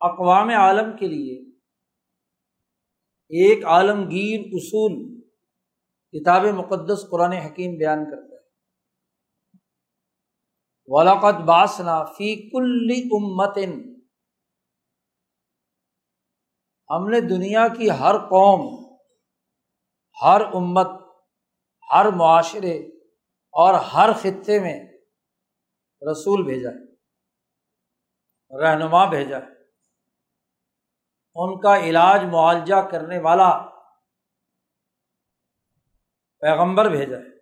اقوام 0.00 0.48
عالم 0.48 0.96
کے 0.96 1.06
لیے 1.06 1.34
ایک 3.30 3.64
عالمگیر 3.64 4.40
اصول 4.52 4.94
کتاب 6.14 6.44
مقدس 6.44 7.06
قرآن 7.10 7.32
حکیم 7.32 7.76
بیان 7.78 8.04
کرتا 8.04 8.34
ہے۔ 8.34 8.44
ولاقت 10.88 11.40
باسنا 11.46 12.04
فی 12.04 12.28
کل 12.50 12.90
امتن 13.12 13.72
ہم 16.90 17.08
نے 17.08 17.20
دنیا 17.20 17.66
کی 17.68 17.90
ہر 17.90 18.18
قوم، 18.18 18.62
ہر 20.22 20.40
امت، 20.54 20.88
ہر 21.92 22.06
معاشرے 22.16 22.76
اور 23.54 23.74
ہر 23.74 24.12
خطے 24.12 24.58
میں 24.60 24.78
رسول 26.02 26.44
بھیجا 26.44 26.70
ہے، 26.70 26.84
رہنما 28.60 29.04
بھیجا 29.10 29.38
ہے۔ 29.38 29.55
ان 31.36 31.60
کا 31.60 31.76
علاج 31.78 32.24
معالجہ 32.24 32.80
کرنے 32.90 33.18
والا 33.18 33.50
پیغمبر 36.40 36.88
بھیجا 36.88 37.16
ہے۔ 37.16 37.36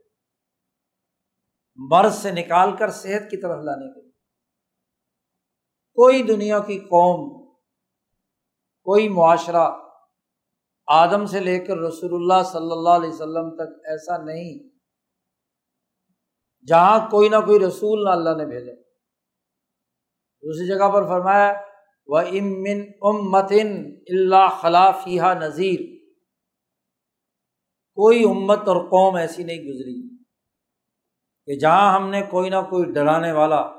مرض 1.77 2.15
سے 2.15 2.31
نکال 2.31 2.77
کر 2.77 2.91
صحت 2.91 3.31
کی 3.31 3.37
طرف 3.37 3.65
لانے 3.65 3.93
کے 3.93 4.01
لیے۔ 4.03 4.11
کوئی 5.97 6.23
دنیا 6.23 6.59
کی 6.59 6.79
قوم، 6.79 7.47
کوئی 8.87 9.09
معاشرہ 9.09 9.67
آدم 10.87 11.27
سے 11.27 11.41
لے 11.41 11.59
کر 11.59 11.77
رسول 11.77 12.15
اللہ 12.15 12.43
صلی 12.43 12.73
اللہ 12.73 12.91
علیہ 12.91 13.09
وسلم 13.09 13.51
تک 13.57 13.87
ایسا 13.87 14.17
نہیں، 14.17 14.69
جہاں 16.67 17.11
کوئی 17.11 17.29
نہ 17.29 17.37
کوئی 17.37 17.59
رسول 17.61 18.05
نہ 18.05 18.11
اللہ 18.11 18.31
نے 18.31 18.47
بھیجا۔ 18.47 18.73
دوسری 20.43 20.67
جگہ 20.69 20.89
پر 20.93 21.07
فرمایا 21.09 21.74
وہ 22.07 22.19
امن 22.19 22.83
ام 23.03 23.31
متن 23.31 23.95
اللہ 24.09 24.61
خلافیہ 24.61 25.23
نذیر 25.23 25.81
کوئی 27.95 28.25
امت 28.25 28.69
اور 28.69 28.77
قوم 28.77 29.17
ایسی 29.17 29.45
نہیں 29.45 29.59
گزری 29.59 30.17
کہ 31.47 31.59
جہاں 31.59 31.95
ہم 31.95 32.11
نے 32.11 32.23
کوئی 32.31 32.51
نہ 32.51 32.57
کوئی 32.71 32.93
ڈرانے 32.93 33.33
والا 33.33 33.71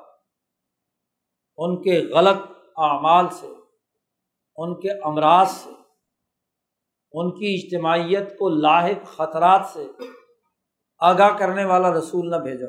ان 1.58 1.82
کے 1.82 2.02
غلط 2.16 2.38
اعمال 2.78 3.30
سے، 3.30 3.48
ان 4.56 4.80
کے 4.80 4.92
امراض 5.04 5.52
سے، 5.52 5.70
ان 7.12 7.32
کی 7.32 7.56
اجتماعیت 7.56 8.38
کو 8.38 8.50
لاحق 8.50 9.18
خطرات 9.18 9.66
سے 9.74 9.88
آگاہ 11.00 11.38
کرنے 11.38 11.66
والا 11.66 11.94
رسول 11.94 12.30
نہ 12.30 12.36
بھیجا۔ 12.36 12.68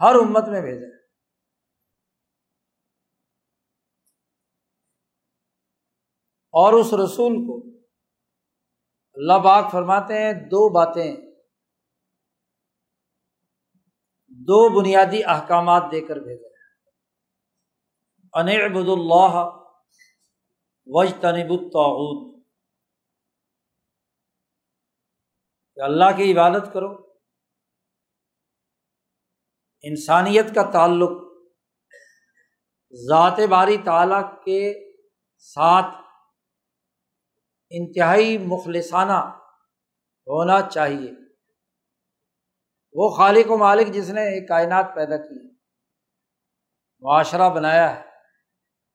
ہر 0.00 0.14
امت 0.14 0.48
میں 0.48 0.60
بھیجا۔ 0.60 1.01
اور 6.54 6.72
اس 6.72 6.92
رسول 6.92 7.34
کو 7.46 7.56
اللہ 9.16 9.38
باغ 9.44 9.68
فرماتے 9.72 10.18
ہیں 10.18 10.32
دو 10.32 10.68
باتیں، 10.68 11.16
دو 14.26 14.80
بنیادی 14.80 15.24
احکامات 15.24 15.82
دے 15.92 16.00
کر 16.00 16.16
بھیجا 16.16 16.48
انعبد 18.34 18.88
اللہ 18.88 19.34
وج 20.86 21.14
تنب 21.20 21.50
الطاعود 21.50 22.20
کہ 25.76 25.80
اللہ 25.80 26.16
کی 26.16 26.32
عبادت 26.32 26.72
کرو۔ 26.72 26.90
انسانیت 29.84 30.54
کا 30.54 30.70
تعلق، 30.70 31.10
ذات 32.92 33.40
باری 33.50 33.76
تعالیٰ 33.84 34.22
کے 34.44 34.60
ساتھ 35.36 36.01
انتہائی 37.72 38.38
مخلصانہ 38.38 39.18
ہونا 40.26 40.60
چاہیے۔ 40.70 41.10
وہ 42.92 43.08
خالق 43.08 43.50
و 43.50 43.56
مالک 43.56 43.92
جس 43.94 44.10
نے 44.10 44.22
ایک 44.22 44.48
کائنات 44.48 44.94
پیدا 44.94 45.16
کی، 45.16 45.50
معاشرہ 47.02 47.48
بنایا 47.50 47.96
ہے، 47.96 48.00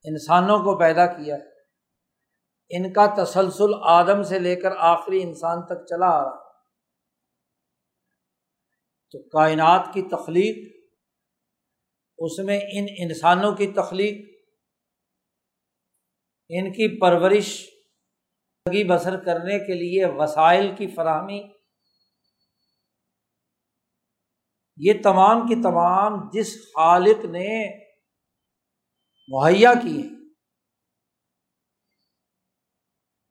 انسانوں 0.04 0.60
کو 0.60 0.78
پیدا 0.80 1.06
کیا 1.06 1.36
ہے۔ 1.36 1.58
ان 2.70 2.94
کا 2.94 3.24
تسلسل 3.24 3.74
آدم 3.82 4.24
سے 4.24 4.40
لے 4.40 4.56
کر 4.56 4.72
آخری 4.78 5.22
انسان 5.24 5.66
تک 5.66 5.86
چلا 5.86 6.08
آ 6.08 6.24
رہا 6.24 6.48
تو 9.14 9.22
کائنات 9.30 9.94
کی 9.94 10.02
تخلیق، 10.02 10.58
اس 12.18 12.40
میں 12.40 12.60
ان 12.74 12.86
انسانوں 12.98 13.52
کی 13.56 13.68
تخلیق، 13.68 14.16
ان 16.50 16.72
کی 16.72 17.00
پرورش 17.02 17.77
بسر 18.68 19.24
کرنے 19.24 19.60
کے 19.60 19.74
لیے 19.74 20.06
وسائل 20.06 20.76
کی 20.76 20.88
فراہمی۔ 20.88 21.42
یہ 24.78 24.94
تمام 25.04 25.48
کی 25.48 25.56
تمام 25.56 26.30
جس 26.34 26.54
خالق 26.54 27.26
نے 27.26 27.80
مہیا 29.28 29.74
کی 29.74 30.02
ہے 30.02 30.18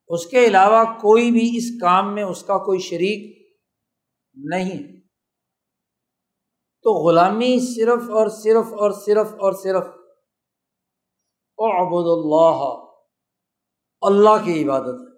اس 0.07 0.25
کے 0.25 0.45
علاوہ 0.45 0.83
کوئی 0.83 1.31
بھی 1.31 1.57
اس 1.57 1.81
کام 1.81 2.15
میں 2.15 2.23
اس 2.23 2.43
کا 2.43 2.57
کوئی 2.57 2.79
شریک 2.79 3.51
نہیں۔ 4.35 4.97
تو 6.83 7.07
غلامی 7.07 7.75
صرف 7.75 8.09
اور 8.09 8.27
صرف 8.27 8.73
اور 8.73 8.91
صرف 8.91 9.33
اور 9.33 9.53
صرف 9.53 9.83
عبد 11.69 12.07
اللہ 12.07 12.87
اللہ 14.01 14.45
کی 14.45 14.63
عبادت 14.63 15.01
ہے۔ 15.01 15.16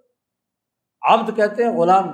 عبد 1.02 1.36
کہتے 1.36 1.64
ہیں 1.64 1.70
غلام۔ 1.70 2.04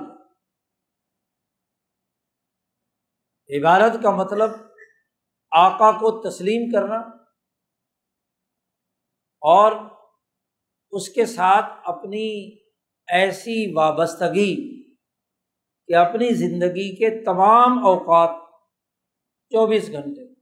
عبادت 3.57 4.03
کا 4.03 4.11
مطلب 4.11 4.49
آقا 5.51 5.91
کو 5.91 6.29
تسلیم 6.29 6.71
کرنا 6.71 6.97
اور 9.41 9.71
اس 10.91 11.09
کے 11.09 11.25
ساتھ 11.25 11.65
اپنی 11.85 12.55
ایسی 13.07 13.73
وابستگی 13.75 14.83
کہ 15.87 15.95
اپنی 15.95 16.33
زندگی 16.33 16.95
کے 16.95 17.23
تمام 17.25 17.85
اوقات 17.85 18.49
چوبیس 19.49 19.91
گھنٹے 19.91 20.33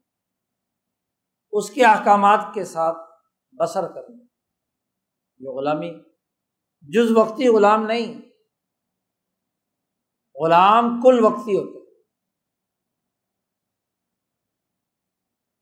اس 1.51 1.69
کے 1.69 1.86
احکامات 1.86 2.53
کے 2.53 2.65
ساتھ 2.65 2.97
بسر 3.51 3.88
کرنا۔ 3.93 4.23
یہ 5.39 5.49
غلامی، 5.49 6.03
جز 6.81 7.17
وقتی 7.17 7.47
غلام 7.47 7.86
نہیں 7.86 8.24
غلام 10.43 11.01
کل 11.01 11.23
وقتی 11.23 11.57
ہوتا 11.57 11.85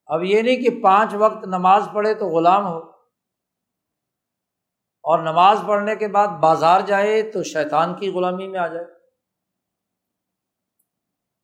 اب 0.06 0.24
یہ 0.24 0.42
نہیں 0.42 0.56
کہ 0.56 0.84
پانچ 0.84 1.10
وقت 1.20 1.46
نماز 1.46 1.84
پڑھے 1.94 2.14
تو 2.14 2.26
غلام 2.26 2.66
ہو۔ 2.66 2.94
اور 5.06 5.20
نماز 5.20 5.58
پڑھنے 5.68 5.96
کے 5.96 6.08
بعد 6.08 6.28
بازار 6.28 6.82
جائے 6.82 7.32
تو 7.32 7.44
شیطان 7.44 8.00
کی 8.00 8.10
غلامی 8.10 8.48
میں 8.48 8.60
آ 8.60 8.68
جائے۔ 8.68 8.86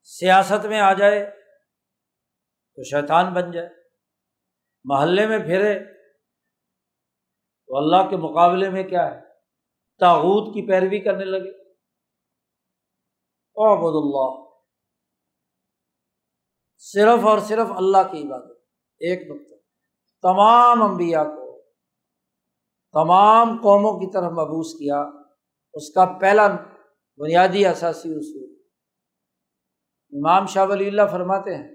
سیاست 0.02 0.66
میں 0.66 0.80
آ 0.80 0.92
جائے 0.92 1.30
تو 2.76 2.82
شیطان 2.82 3.34
بن 3.34 3.50
جائے۔ 3.50 3.68
محلے 4.84 5.26
میں 5.26 5.38
پھرے 5.38 5.84
تو 7.66 7.76
اللہ 7.76 8.10
کے 8.10 8.16
مقابلے 8.16 8.70
میں 8.70 8.84
کیا 8.84 9.14
ہے؟ 9.14 9.20
تاغت 10.00 10.54
کی 10.54 10.68
پیروی 10.68 11.00
کرنے 11.00 11.24
لگے۔ 11.24 11.59
اللہ 13.68 14.50
صرف 16.78 17.26
اور 17.26 17.38
صرف 17.38 17.66
اللہ 17.76 18.12
کی 18.12 18.22
عبادت، 18.22 18.56
ایک 18.98 19.30
نقطہ۔ 19.30 19.54
تمام 20.22 20.82
انبیاء 20.82 21.22
کو، 21.22 21.62
تمام 22.92 23.48
قوموں 23.62 24.00
کی 24.00 24.12
طرف 24.12 24.32
مبوس 24.32 24.74
کیا، 24.74 25.00
اس 25.74 25.94
کا 25.94 26.18
پہلا 26.20 26.48
بنیادی 27.18 27.66
اثاثی 27.66 28.08
اصول۔ 28.12 28.50
امام 30.12 30.46
شاہ 30.46 30.66
ولی 30.66 30.88
اللہ 30.88 31.02
فرماتے 31.12 31.54
ہیں 31.54 31.68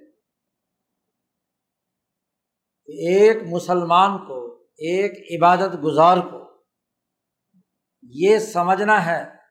ایک 2.88 3.38
مسلمان 3.52 4.18
کو، 4.18 4.56
ایک 4.62 5.12
عبادت 5.32 5.84
گزار 5.84 6.18
کو، 6.18 6.64
یہ 8.04 8.40
سمجھنا 8.40 9.06
ہے 9.06 9.45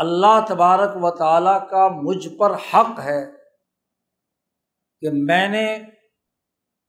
اللہ 0.00 0.46
تبارک 0.48 0.90
و 0.96 1.10
تعالیٰ 1.10 1.68
کا 1.70 1.88
مجھ 1.88 2.28
پر 2.28 2.50
حق 2.50 3.00
ہے 3.00 3.26
کہ 5.00 5.10
میں 5.12 5.48
نے 5.48 5.76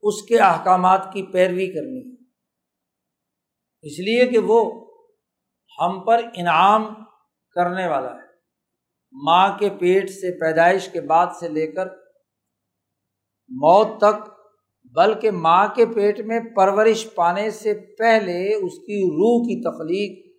اس 0.02 0.22
کے 0.22 0.40
احکامات 0.40 1.08
کی 1.14 1.24
پیروی 1.24 1.68
کرنی 1.68 2.12
ہے۔ 2.12 2.24
اس 3.82 4.00
لیے 4.00 4.28
کہ 4.28 4.38
وہ 4.38 4.88
ہم 5.80 6.04
پر 6.04 6.22
انعام 6.36 6.94
کرنے 7.56 7.88
والا 7.88 8.14
ہے۔ 8.14 8.28
ماں 9.12 9.58
کے 9.60 9.70
پیٹ 9.80 10.10
سے 10.10 10.40
پیدائش 10.40 10.90
کے 10.90 11.02
بعد 11.02 11.28
سے 11.40 11.50
لے 11.50 11.72
کر 11.72 11.86
موت 13.50 13.88
تک، 13.98 14.30
بلکہ 14.84 15.32
ماں 15.32 15.68
کے 15.76 15.86
پیٹ 15.86 16.20
میں 16.20 16.40
پرورش 16.56 17.08
پانے 17.16 17.50
سے 17.50 17.74
پہلے 17.74 18.56
اس 18.56 18.74
کی 18.74 19.02
روح 19.02 19.42
کی 19.44 19.62
تخلیق 19.62 20.31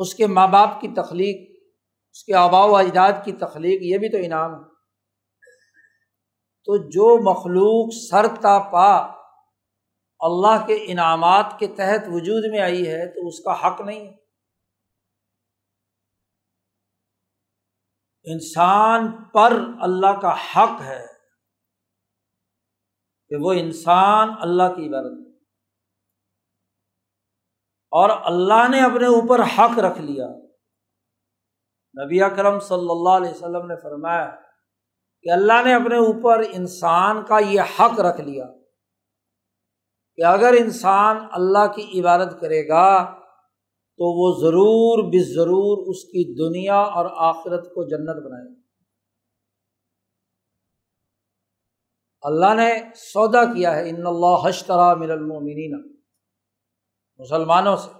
اس 0.00 0.14
کے 0.14 0.26
ماں 0.26 0.48
باپ 0.48 0.80
کی 0.80 0.88
تخلیق، 0.88 1.50
اس 2.12 2.24
کے 2.24 2.34
آبا 2.34 2.64
و 2.64 2.76
اجداد 2.76 3.12
کی 3.24 3.32
تخلیق، 3.32 3.82
یہ 3.82 3.98
بھی 3.98 4.08
تو 4.08 4.18
انعام 4.18 4.54
ہے۔ 4.54 4.70
تو 6.64 6.76
جو 6.76 7.30
مخلوق 7.30 8.10
سر 8.10 8.36
تا 8.36 8.58
پا 8.58 9.20
اللہ 10.18 10.66
کے 10.66 10.84
انعامات 10.88 11.58
کے 11.58 11.66
تحت 11.66 12.00
وجود 12.08 12.44
میں 12.50 12.60
آئی 12.60 12.86
ہے 12.86 13.06
تو 13.06 13.28
اس 13.28 13.40
کا 13.40 13.66
حق 13.66 13.80
نہیں 13.80 14.00
ہے۔ 14.00 14.14
انسان 18.24 19.24
پر 19.24 19.52
اللہ 19.80 20.20
کا 20.20 20.34
حق 20.34 20.80
ہے 20.80 21.06
کہ 23.28 23.36
وہ 23.40 23.52
انسان 23.52 24.28
اللہ 24.40 24.62
کی 24.62 24.88
عبادت 24.88 25.29
اور 27.90 28.10
اللہ 28.24 28.68
نے 28.68 28.80
اپنے 28.80 29.06
اوپر 29.06 29.40
حق 29.58 29.78
رکھ 29.78 29.98
لیا۔ 29.98 30.28
نبی 32.04 32.22
اکرم 32.22 32.60
صلی 32.60 32.90
اللہ 32.90 33.08
علیہ 33.08 33.30
وسلم 33.30 33.66
نے 33.66 33.76
فرمایا 33.76 34.36
کہ 35.22 35.30
اللہ 35.30 35.62
نے 35.64 35.74
اپنے 35.74 35.96
اوپر 35.96 36.42
انسان 36.52 37.24
کا 37.24 37.38
یہ 37.38 37.60
حق 37.60 38.00
رکھ 38.00 38.20
لیا 38.20 38.46
کہ 40.16 40.24
اگر 40.24 40.54
انسان 40.58 41.16
اللہ 41.32 41.66
کی 41.74 42.00
عبادت 42.00 42.40
کرے 42.40 42.68
گا 42.68 43.04
تو 43.98 44.06
وہ 44.06 44.40
ضرور 44.40 45.04
بے 45.04 45.34
ضرور 45.34 45.90
اس 45.90 46.04
کی 46.04 46.34
دنیا 46.34 46.80
اور 46.80 47.06
آخرت 47.16 47.64
کو 47.64 47.84
جنت 47.84 48.26
بنائے 48.26 48.44
گا۔ 48.44 48.60
اللہ 52.22 52.54
نے 52.54 52.94
سودا 52.94 53.44
کیا 53.44 53.76
ہے، 53.76 53.90
ان 53.90 54.06
اللہ 54.06 54.48
حشترا 54.48 54.94
مل 54.94 55.10
المومنین 55.10 55.99
مسلمانوں 57.20 57.76
سے۔ 57.76 57.90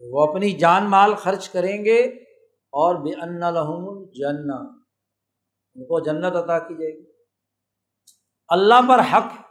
وہ 0.00 0.30
اپنی 0.30 0.50
جان 0.50 0.90
مال 0.90 1.14
خرچ 1.14 1.48
کریں 1.48 1.84
گے 1.84 2.00
اور 2.48 2.94
بے 2.94 3.20
ان 3.20 3.40
لہم 3.40 4.10
جنا 4.10 4.56
ان 5.74 5.84
کو 5.84 6.00
جنت 6.00 6.36
عطا 6.36 6.58
کی 6.58 6.74
جائے 6.74 6.98
گی۔ 6.98 7.12
اللہ 8.48 8.74
پر 8.88 8.98
حق 9.12 9.44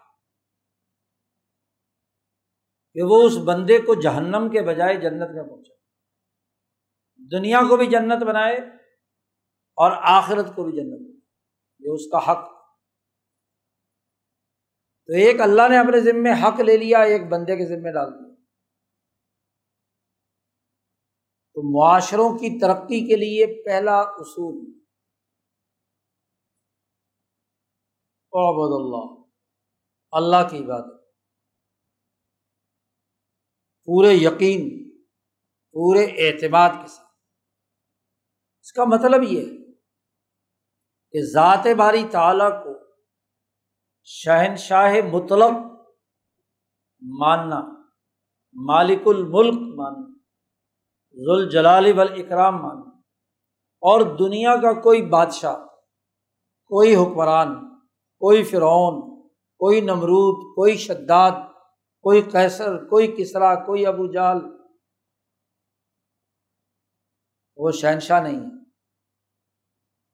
کہ 2.94 3.02
وہ 3.04 3.24
اس 3.24 3.34
بندے 3.46 3.80
کو 3.80 4.02
جہنم 4.02 4.50
کے 4.52 4.62
بجائے 4.62 4.96
جنت 4.96 5.32
میں 5.34 5.44
پہنچائے۔ 5.44 5.74
دنیا 7.40 7.60
کو 7.70 7.78
بھی 7.78 7.88
جنت 7.88 8.24
بنائے 8.24 8.58
اور 9.76 9.92
آخرت 10.02 10.46
کو 10.56 10.64
بھی 10.64 10.72
جنت 10.72 11.00
بنائے۔ 11.00 11.20
یہ 11.80 11.90
اس 11.94 12.12
کا 12.12 12.32
حق۔ 12.32 12.53
تو 15.08 15.14
ایک 15.14 15.42
اللہ 15.42 15.62
نے 15.70 15.78
اپنے 15.78 16.00
ذمے 16.00 16.32
حق 16.32 16.60
لے 16.60 16.78
لیا، 16.78 17.00
ایک 17.00 17.22
بندے 17.30 17.58
کے 17.58 17.66
ذمے 17.66 17.92
ڈال 17.92 18.14
دیا۔ 18.14 18.34
تو 21.54 21.80
معاشروں 21.80 22.38
کی 22.38 22.60
ترقی 22.60 23.08
کے 23.08 23.16
لیے 23.16 23.64
پہلا 23.66 24.00
اصول۔ 24.00 24.74
عبد 28.36 28.96
اللہ 28.96 29.24
اللہ 30.12 30.50
کی 30.52 30.66
عبادت۔ 30.66 31.04
پورے 33.86 34.10
یقین، 34.10 34.90
پورے 35.72 36.06
اعتماد 36.06 36.70
کے 36.70 36.88
ساتھ۔ 36.88 37.10
اس 38.62 38.74
کا 38.74 38.84
مطلب 38.84 39.24
یہ 39.24 39.42
ہے 39.42 39.72
کہ 41.12 41.32
ذات 41.32 41.68
باری 41.78 42.04
تعالیٰ 42.12 42.64
کو 42.64 42.73
شہنشاہ 44.08 44.94
مطلق 45.12 45.54
ماننا 47.02 47.60
مالک 48.56 49.08
الملک 49.08 49.62
ماننا 49.76 50.12
ذوال 51.18 51.50
جلال 51.50 51.86
اکرام 52.00 52.62
ماننا، 52.62 52.90
اور 53.84 54.02
دنیا 54.18 54.56
کا 54.62 54.72
کوئی 54.82 55.02
بادشاہ، 55.10 55.56
کوئی 56.72 56.96
حکمران، 56.96 57.54
کوئی 58.22 58.44
فرعون، 58.44 59.00
کوئی 59.62 59.82
نمرود، 59.82 60.44
کوئی 60.56 60.76
شداد، 60.78 61.32
کوئی 62.06 62.22
کیسر 62.32 62.78
کوئی 62.86 63.08
کسرا، 63.18 63.54
کوئی 63.66 63.86
ابو 63.86 64.12
جال 64.12 64.40
وہ 67.58 67.72
شہنشاہ 67.72 68.22
نہیں 68.24 68.40
ہے، 68.40 68.52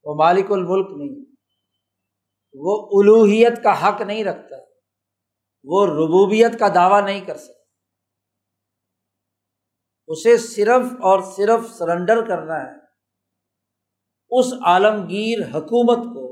وہ 0.06 0.16
مالک 0.16 0.52
الملک 0.52 0.92
نہیں 0.98 1.16
وہ 2.54 2.90
الوحیت 2.92 3.64
کا 3.64 3.88
حق 3.88 4.02
نہیں 4.02 4.24
رکھتا، 4.24 4.56
وہ 5.64 5.86
ربوبیت 5.86 6.60
کا 6.60 6.68
دعویٰ 6.68 7.06
نہیں 7.06 7.22
کر 7.22 7.38
سکتا۔ 7.38 7.60
اسے 10.08 10.38
صرف 10.38 10.86
اور 10.92 11.22
صرف 11.22 11.78
سرنڈر 11.78 12.28
کرنا 12.28 12.56
ہے۔ 12.56 12.78
اس 14.30 14.54
عالمگیر 14.66 15.40
حکومت 15.54 16.06
کو، 16.06 16.30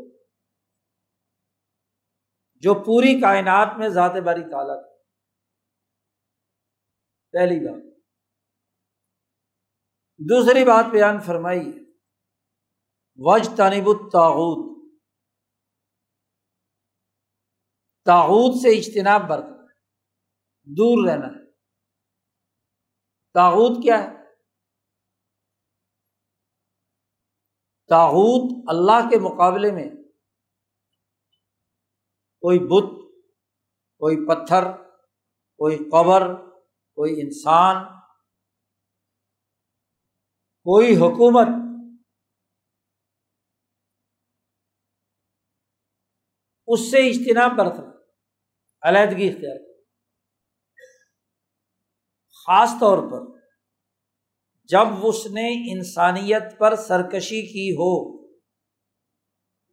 جو 2.55 2.73
پوری 2.73 3.21
کائنات 3.21 3.77
میں 3.77 3.89
ذات 3.89 4.11
باری 4.11 4.41
تعلق 4.41 4.85
ہے 4.85 4.97
پہلی 7.31 7.59
بات۔ 7.59 7.83
دوسری 10.17 10.65
بات 10.65 10.85
بیان 10.85 11.19
فرمائی۔ 11.19 11.93
وج 13.17 13.49
تنب 13.57 13.89
الطاعود 13.89 14.76
تاحود 18.07 18.61
سے 18.61 18.69
اجتناب 18.77 19.27
برتنا 19.27 19.63
ہے 19.63 19.75
دور 20.67 21.07
رہنا 21.07 21.27
ہے 21.27 21.45
تاحود 23.35 23.83
کیا 23.83 23.97
ہے 24.03 24.15
تاحود 27.89 28.51
اللہ 28.69 29.09
کے 29.09 29.19
مقابلے 29.19 29.71
میں 29.71 29.89
کوئی 32.43 32.59
بت 32.65 32.89
کوئی 34.01 34.17
پتھر 34.27 34.71
کوئی 35.59 35.77
قبر 35.91 36.27
کوئی 36.97 37.21
انسان 37.21 37.83
کوئی 40.65 40.95
حکومت 40.95 41.47
اس 46.67 46.91
سے 46.91 46.97
اجتناب 47.07 47.57
برتنا 47.57 47.86
علیحدگی 48.81 49.29
اختیار 49.29 49.67
خاص 52.29 52.69
طور 52.79 52.97
پر 52.97 53.39
جب 54.63 54.87
اس 55.03 55.25
نے 55.25 55.73
انسانیت 55.73 56.57
پر 56.57 56.75
سرکشی 56.75 57.41
کی 57.41 57.71
ہو، 57.71 58.23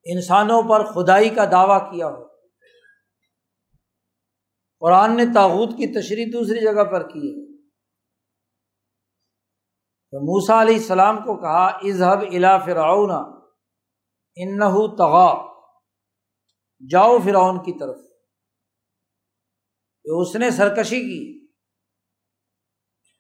انسانوں 0.04 0.62
پر 0.62 0.84
خدائی 0.92 1.28
کا 1.28 1.44
دعویٰ 1.44 1.92
کیا 1.92 2.08
ہو۔ 2.08 2.26
قرآن 4.80 5.16
نے 5.16 5.24
تاوت 5.34 5.68
کی 5.68 6.00
تشریح 6.00 6.24
دوسری 6.32 6.60
جگہ 6.60 6.84
پر 6.84 7.08
کی 7.08 7.18
ہے۔ 7.18 7.54
موسا 10.26 10.62
علیہ 10.62 10.74
السلام 10.74 11.16
کو 11.16 11.36
کہا 11.36 11.66
اظہب 11.66 12.18
الا 12.32 12.58
فرعون 12.58 13.10
ان 14.36 14.58
تغا 14.96 15.54
جاؤ 16.90 17.18
فرعون 17.18 17.58
کی 17.58 17.78
طرف۔ 17.78 17.96
کہ 20.04 20.20
اس 20.20 20.36
نے 20.36 20.50
سرکشی 20.50 21.00
کی 21.00 21.46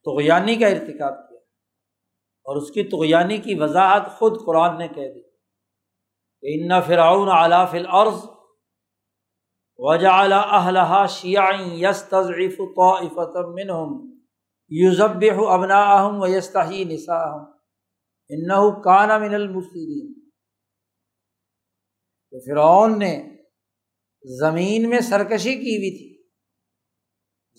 تو 0.04 0.18
غیانی 0.18 0.56
کا 0.56 0.66
ارتکاب 0.66 1.28
کیا۔ 1.28 1.38
اور 2.44 2.56
اس 2.56 2.70
کی 2.70 2.82
تغیانی 2.82 3.38
کی 3.38 3.54
وضاحت 3.54 4.18
خود 4.18 4.46
قرآن 4.46 4.78
نے 4.78 4.88
کہہ 4.88 5.12
دی۔ 5.14 5.22
کہ 6.40 6.74
ان 6.74 6.82
فرعون 6.82 7.28
علاف 7.28 7.74
العرض 7.74 8.20
وجا 9.76 10.20
اہلہ 10.56 11.06
شیعین 11.08 11.72
یس 11.72 12.02
تضعیف 12.02 12.56
طائفۃ 12.56 13.48
منہم 13.48 14.20
یوزب 14.68 15.24
ابنا 15.48 15.82
اہم 15.82 16.22
و 16.22 16.26
یستحی 16.26 16.84
نسا 16.84 17.36
انہو 18.28 18.82
کانا 18.82 19.18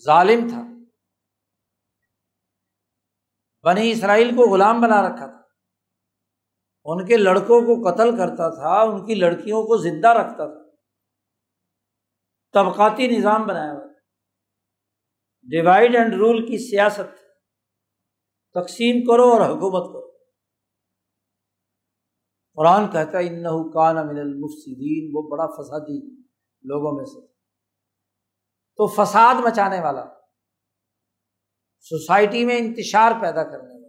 ظالم 0.04 0.48
تھا۔ 0.48 0.62
بنی 3.62 3.90
اسرائیل 3.90 4.36
کو 4.36 4.54
غلام 4.54 4.80
بنا 4.80 5.02
رکھا 5.02 5.26
تھا۔ 5.26 5.42
ان 6.84 7.06
کے 7.06 7.16
لڑکوں 7.16 7.60
کو 7.60 7.90
قتل 7.90 8.16
کرتا 8.16 8.54
تھا، 8.54 8.80
ان 8.80 9.06
کی 9.06 9.14
لڑکیوں 9.14 9.62
کو 9.62 9.76
زندہ 9.76 10.08
رکھتا 10.08 10.46
تھا۔ 10.46 10.76
طبقاتی 12.52 13.18
نظام 13.18 13.46
بنایا 13.46 13.72
ہوا 13.72 13.86
تھا۔ 13.86 14.00
ڈیوائڈ 15.42 15.94
اینڈ 15.94 16.14
رول 16.14 16.46
کی 16.46 16.70
سیاست۔ 16.70 17.16
تقسیم 18.54 19.04
کرو 19.04 19.22
اور 19.22 19.40
حکومت 19.40 19.92
کرو۔ 19.92 20.06
قرآن 22.54 22.90
کہتا 22.92 23.18
ہے 23.18 23.26
انہ 23.26 23.72
کان 23.74 23.94
من 23.94 24.18
المفسدین 24.18 25.10
وہ 25.14 25.22
بڑا 25.22 25.46
فسادی 25.46 26.14
لوگوں 26.62 26.96
میں 26.96 27.04
سے 27.04 27.35
تو 28.76 28.86
فساد 28.86 29.34
مچانے 29.34 29.80
والا، 29.80 30.04
سوسائٹی 31.80 32.44
میں 32.44 32.58
انتشار 32.58 33.12
پیدا 33.20 33.44
کرنے 33.44 33.74
والا، 33.74 33.88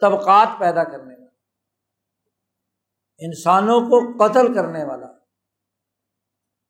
طبقات 0.00 0.48
پیدا 0.58 0.84
کرنے 0.84 1.14
والا، 1.14 1.30
انسانوں 3.18 3.80
کو 3.80 3.98
قتل 4.18 4.54
کرنے 4.54 4.84
والا 4.84 5.06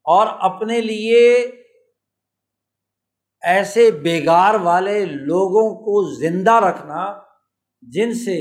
اور 0.07 0.27
اپنے 0.40 0.81
لیے 0.81 1.24
ایسے 3.42 3.90
بیگار 3.90 4.55
والے 4.55 5.05
لوگوں 5.05 5.66
کو 5.74 6.14
زندہ 6.14 6.53
رکھنا 6.53 7.22
جن 7.83 8.14
سے 8.14 8.38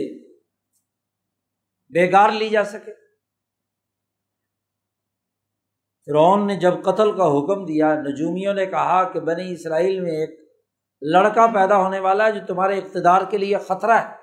بیگار 1.89 2.29
لی 2.29 2.49
جا 2.49 2.63
سکے۔ 2.63 2.96
فرعون 6.07 6.47
نے 6.47 6.55
جب 6.55 6.73
قتل 6.83 7.17
کا 7.17 7.23
حکم 7.23 7.65
دیا، 7.65 7.95
نجومیوں 7.95 8.53
نے 8.53 8.65
کہا 8.65 9.11
کہ 9.11 9.19
بنی 9.19 9.53
اسرائیل 9.53 9.99
میں 9.99 10.11
ایک 10.11 10.39
لڑکا 11.01 11.47
پیدا 11.53 11.77
ہونے 11.77 11.99
والا 11.99 12.25
ہے 12.25 12.31
جو 12.31 12.39
تمہارے 12.47 12.77
اقتدار 12.77 13.21
کے 13.29 13.37
لیے 13.37 13.57
خطرہ 13.57 13.91
ہے۔ 13.91 14.13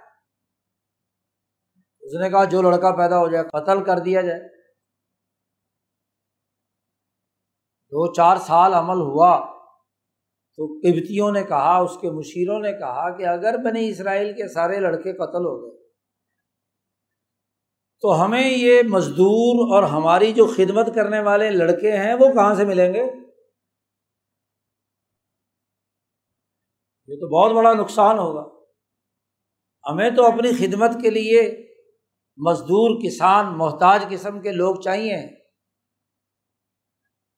اس 2.01 2.21
نے 2.21 2.31
کہا، 2.31 2.45
جو 2.45 2.63
لڑکا 2.63 2.91
پیدا 2.91 3.19
ہو 3.19 3.29
جائے، 3.29 3.45
قتل 3.45 3.85
کر 3.85 3.99
دیا 3.99 4.21
جائے۔ 4.21 4.41
دو 7.91 8.13
چار 8.13 8.37
سال 8.37 8.75
عمل 8.75 9.01
ہوا۔ 9.01 9.41
تو 10.57 10.67
قبتیوں 10.67 11.33
نے 11.33 11.43
کہا، 11.43 11.79
اس 11.79 11.97
کے 12.01 12.11
مشیروں 12.11 12.59
نے 12.59 12.73
کہا 12.73 13.17
کہ 13.17 13.27
اگر 13.27 13.57
بنی 13.65 13.89
اسرائیل 13.89 14.33
کے 14.33 14.49
سارے 14.49 14.81
لڑکے 14.81 15.13
قتل 15.13 15.45
ہو 15.45 15.63
گئے 15.63 15.84
تو 18.05 18.25
ہمیں 18.25 18.51
یہ 18.51 18.83
مزدور 18.89 19.75
اور 19.75 19.83
ہماری 19.83 20.33
جو 20.33 20.47
خدمت 20.47 20.95
کرنے 20.95 21.21
والے 21.21 21.51
لڑکے 21.51 21.97
ہیں 21.97 22.15
وہ 22.15 22.33
کہاں 22.33 22.55
سے 22.55 22.65
ملیں 22.65 22.95
گے؟ 22.95 23.03
یہ 27.07 27.15
تو 27.15 27.29
بہت 27.29 27.53
بڑا 27.53 27.73
نقصان 27.73 28.19
ہوگا۔ 28.19 28.43
ہمیں 29.91 30.11
تو 30.11 30.27
اپنی 30.27 30.53
خدمت 30.53 30.91
کے 31.03 31.11
لیے 31.11 31.43
مزدور 32.37 33.01
کسان، 33.05 33.59
محتاج 33.59 34.05
قسم 34.11 34.41
کے 34.41 34.53
لوگ 34.53 34.77
چاہیے۔ 34.77 35.17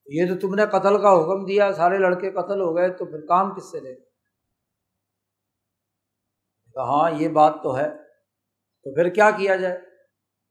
یہ 0.06 0.34
تو 0.34 0.40
تم 0.40 0.54
نے 0.54 0.66
قتل 0.66 1.02
کا 1.02 1.12
حکم 1.12 1.44
دیا، 1.44 1.72
سارے 1.72 1.98
لڑکے 1.98 2.30
قتل 2.30 2.60
ہو 2.60 2.76
گئے، 2.76 2.88
تو 2.88 3.04
پھر 3.04 3.26
کام 3.26 3.54
کس 3.54 3.70
سے 3.70 3.80
لے؟ 3.80 3.92
ہاں 6.76 7.10
یہ 7.10 7.28
بات 7.28 7.54
تو 7.62 7.76
ہے۔ 7.76 7.90
تو 8.84 8.94
پھر 8.94 9.08
کیا 9.08 9.30
کیا 9.30 9.56
جائے؟ 9.56 9.85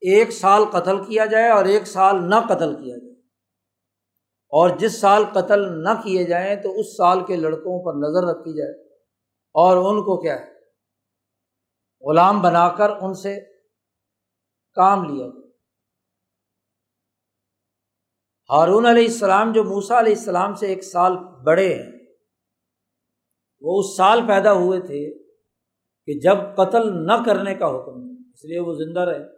ایک 0.06 0.30
سال 0.30 0.64
قتل 0.64 1.04
کیا 1.04 1.26
جائے 1.26 1.50
اور 1.50 1.64
ایک 1.64 1.86
سال 1.86 2.30
نہ 2.30 2.34
قتل 2.48 2.84
کیا 2.84 2.96
جائے۔ 2.96 3.12
اور 4.48 4.70
جس 4.70 5.00
سال 5.00 5.24
قتل 5.32 5.82
نہ 5.82 5.88
کیے 6.04 6.24
جائیں 6.24 6.56
تو 6.56 6.72
اس 6.72 6.96
سال 6.96 7.24
کے 7.26 7.36
لڑکوں 7.36 7.84
پر 7.84 7.92
نظر 7.92 8.38
رکھی 8.38 8.58
جائے۔ 8.58 8.94
اور 9.54 9.76
ان 9.76 10.02
کو 10.02 10.22
کیا 10.22 10.40
ہے؟ 10.40 10.56
غلام 12.08 12.42
بنا 12.42 12.68
کر 12.68 12.90
ان 12.90 13.14
سے 13.14 13.40
کام 14.74 15.04
لیا 15.04 15.26
جائے۔ 15.26 15.46
ہارون 18.50 18.86
علیہ 18.86 19.04
السلام 19.04 19.52
جو 19.52 19.64
موسا 19.64 19.98
علیہ 19.98 20.14
السلام 20.16 20.54
سے 20.54 20.66
ایک 20.66 20.84
سال 20.84 21.12
بڑے 21.46 21.74
ہیں، 21.74 21.92
وہ 23.60 23.80
اس 23.80 23.96
سال 23.96 24.20
پیدا 24.28 24.52
ہوئے 24.52 24.80
تھے 24.80 25.18
کہ 26.06 26.20
جب 26.20 26.36
قتل 26.56 27.06
نہ 27.06 27.12
کرنے 27.26 27.54
کا 27.54 27.66
حکم، 27.66 28.24
اس 28.34 28.44
لیے 28.44 28.60
وہ 28.60 28.74
زندہ 28.74 29.00
رہے۔ 29.00 29.35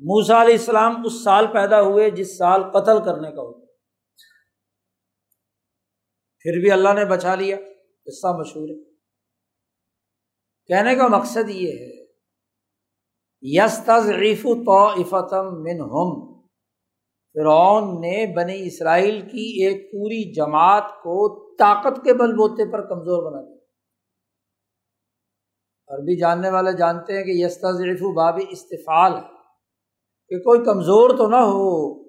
موسا 0.00 0.42
علیہ 0.42 0.54
السلام 0.54 1.02
اس 1.04 1.24
سال 1.24 1.46
پیدا 1.46 1.82
ہوئے 1.82 2.10
جس 2.10 2.38
سال 2.38 2.62
قتل 2.62 3.04
کرنے 3.04 3.30
کا 3.30 3.42
ہوتا 3.42 3.66
پھر 6.38 6.60
بھی 6.60 6.70
اللہ 6.70 6.88
نے 6.94 7.04
بچا 7.04 7.34
لیا، 7.34 7.56
قصہ 8.04 8.26
مشہور 8.38 8.68
ہے۔ 8.68 8.84
کہنے 10.66 10.94
کا 10.94 11.06
مقصد 11.06 11.50
یہ 11.50 11.72
ہے 11.72 12.06
یس 13.42 13.80
تضریف 13.86 14.42
تو 14.42 14.88
من 15.60 15.80
ہم 15.80 16.38
فرعون 17.34 18.00
نے 18.00 18.34
بنی 18.36 18.66
اسرائیل 18.66 19.20
کی 19.20 19.64
ایک 19.64 19.92
پوری 19.92 20.32
جماعت 20.32 20.84
کو 21.02 21.50
طاقت 21.56 22.04
کے 22.04 22.14
بل 22.14 22.32
بوتے 22.32 22.72
پر 22.72 22.88
کمزور 22.88 23.32
بنا 23.32 23.42
دیا۔ 23.42 23.56
عربی 25.88 26.16
جاننے 26.16 26.50
والے 26.50 26.72
جانتے 26.72 27.16
ہیں 27.16 27.24
کہ 27.24 27.30
یس 27.30 27.58
تضریف 27.58 28.00
باب 28.16 28.40
استفال 28.50 29.12
ہے۔ 29.16 29.37
کہ 30.28 30.38
کوئی 30.38 30.64
کمزور 30.64 31.10
تو 31.10 31.28
نہ 31.28 31.36
ہو، 31.36 32.04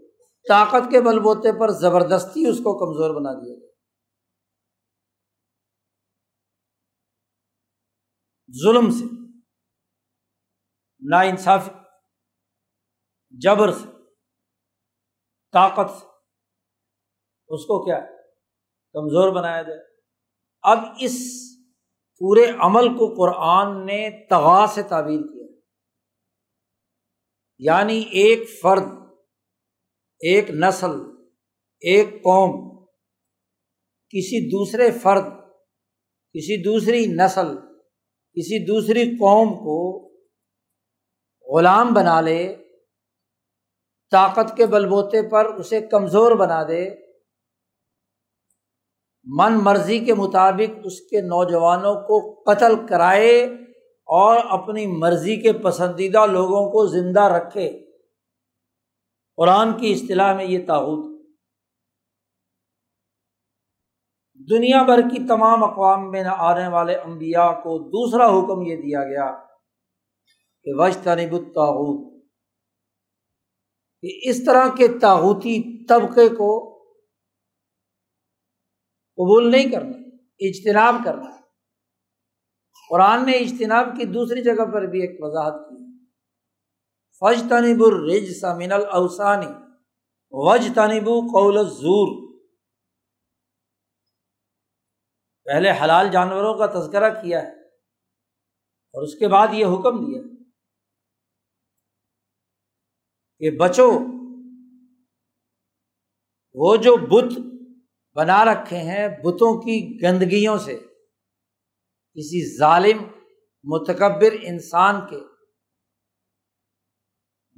طاقت 0.49 0.91
کے 0.91 1.01
بل 1.01 1.19
بوتے 1.19 1.59
پر 1.59 1.69
زبردستی 1.69 2.47
اس 2.47 2.57
کو 2.57 2.77
کمزور 2.77 3.15
بنا 3.15 3.33
دیا 3.33 3.55
جائے۔ 3.55 3.69
ظلم 8.63 8.91
سے 8.91 9.05
نا 11.09 11.19
انصافی 11.19 11.71
جبر 13.29 13.71
سے، 13.71 13.87
طاقت 15.51 15.91
سے 15.91 16.05
اس 17.47 17.65
کو 17.65 17.85
کیا 17.85 17.99
کمزور 18.93 19.35
بنایا 19.35 19.61
جائے۔ 19.61 19.79
اب 20.61 20.77
اس 20.99 21.17
پورے 22.19 22.45
عمل 22.59 22.97
کو 22.97 23.13
قرآن 23.17 23.85
نے 23.85 24.27
تغا 24.27 24.65
سے 24.67 24.83
تعبیر 24.83 25.19
کیا۔ 25.19 25.38
یعنی 27.59 27.99
ایک 28.11 28.47
فرد، 28.61 28.87
ایک 30.21 30.49
نسل، 30.49 30.91
ایک 31.81 32.13
قوم، 32.23 32.51
کسی 34.13 34.39
دوسرے 34.49 34.89
فرد، 34.91 35.25
کسی 36.35 36.63
دوسری 36.63 37.05
نسل، 37.05 37.55
کسی 38.37 38.65
دوسری 38.65 39.03
قوم 39.11 39.53
کو 39.55 39.77
غلام 41.47 41.93
بنا 41.93 42.21
لے، 42.21 42.55
طاقت 44.11 44.55
کے 44.57 44.65
بل 44.65 44.87
بوتے 44.89 45.29
پر 45.29 45.45
اسے 45.45 45.81
کمزور 45.81 46.31
بنا 46.31 46.63
دے، 46.63 46.89
من 49.27 49.63
مرضی 49.63 49.99
کے 49.99 50.13
مطابق 50.13 50.77
اس 50.83 50.99
کے 51.01 51.21
نوجوانوں 51.21 51.95
کو 52.07 52.19
قتل 52.43 52.75
کرائے 52.87 53.33
اور 54.09 54.37
اپنی 54.49 54.87
مرضی 54.87 55.41
کے 55.41 55.53
پسندیدہ 55.53 56.25
لوگوں 56.25 56.71
کو 56.71 56.87
زندہ 56.87 57.21
رکھے۔ 57.21 57.85
قرآن 59.35 59.77
کی 59.77 59.93
اصطلاح 59.93 60.35
میں 60.35 60.45
یہ 60.45 60.67
تعاون 60.67 61.09
دنیا 64.49 64.83
بھر 64.83 65.01
کی 65.01 65.27
تمام 65.27 65.63
اقوام 65.63 66.11
میں 66.11 66.23
نہ 66.23 66.27
آنے 66.27 66.67
والے 66.67 66.95
امبیا 66.95 67.53
کو 67.53 67.79
دوسرا 67.79 68.25
حکم 68.25 68.61
یہ 68.61 68.75
دیا 68.75 69.03
گیا 69.03 69.31
کہ 70.63 70.71
وج 70.73 70.97
تنب 70.97 71.33
الطاعت 71.33 72.21
کہ 74.01 74.29
اس 74.29 74.45
طرح 74.45 74.75
کے 74.77 74.87
تاغوتی 75.01 75.85
طبقے 75.85 76.29
کو 76.29 76.79
قبول 79.15 79.51
نہیں 79.51 79.71
کرنا، 79.71 79.97
اجتناب 80.39 80.95
کرنا۔ 81.05 81.38
قرآن 82.89 83.25
نے 83.25 83.31
اجتناب 83.31 83.85
کی 83.97 84.05
دوسری 84.05 84.43
جگہ 84.43 84.65
پر 84.73 84.85
بھی 84.85 85.01
ایک 85.01 85.17
وضاحت 85.19 85.69
کی۔ 85.69 85.77
فج 87.21 87.41
تنب 87.49 87.83
الرج 87.83 88.31
سمن 88.41 88.71
الاوسانی 88.71 89.51
وج 90.31 90.67
تنبو 90.75 91.19
قول 91.21 91.57
زور 91.69 92.09
پہلے 95.45 95.71
حلال 95.71 96.09
جانوروں 96.11 96.53
کا 96.57 96.65
تذکرہ 96.65 97.09
کیا 97.21 97.41
ہے 97.41 97.51
اور 98.95 99.03
اس 99.03 99.15
کے 99.15 99.27
بعد 99.27 99.47
یہ 99.53 99.65
حکم 99.65 100.05
دیا 100.05 100.21
کہ 103.41 103.51
بچو، 103.57 103.89
وہ 106.53 106.75
جو 106.75 106.95
بت 106.97 107.39
بنا 108.15 108.43
رکھے 108.45 108.77
ہیں 108.77 109.07
بتوں 109.07 109.61
کی 109.61 109.77
گندگیوں 110.03 110.57
سے 110.57 110.77
کسی 112.13 112.57
ظالم، 112.57 113.03
متکبر 113.63 114.35
انسان 114.41 115.07
کے 115.09 115.19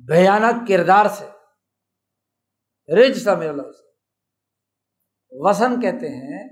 بھیانک 0.06 0.68
کردار 0.68 1.06
سے، 1.06 1.26
رج 2.96 3.18
سمجھ 3.18 3.48
لو 3.48 3.64
وسن 5.32 5.82
کہتے 5.82 6.08
ہیں، 6.08 6.50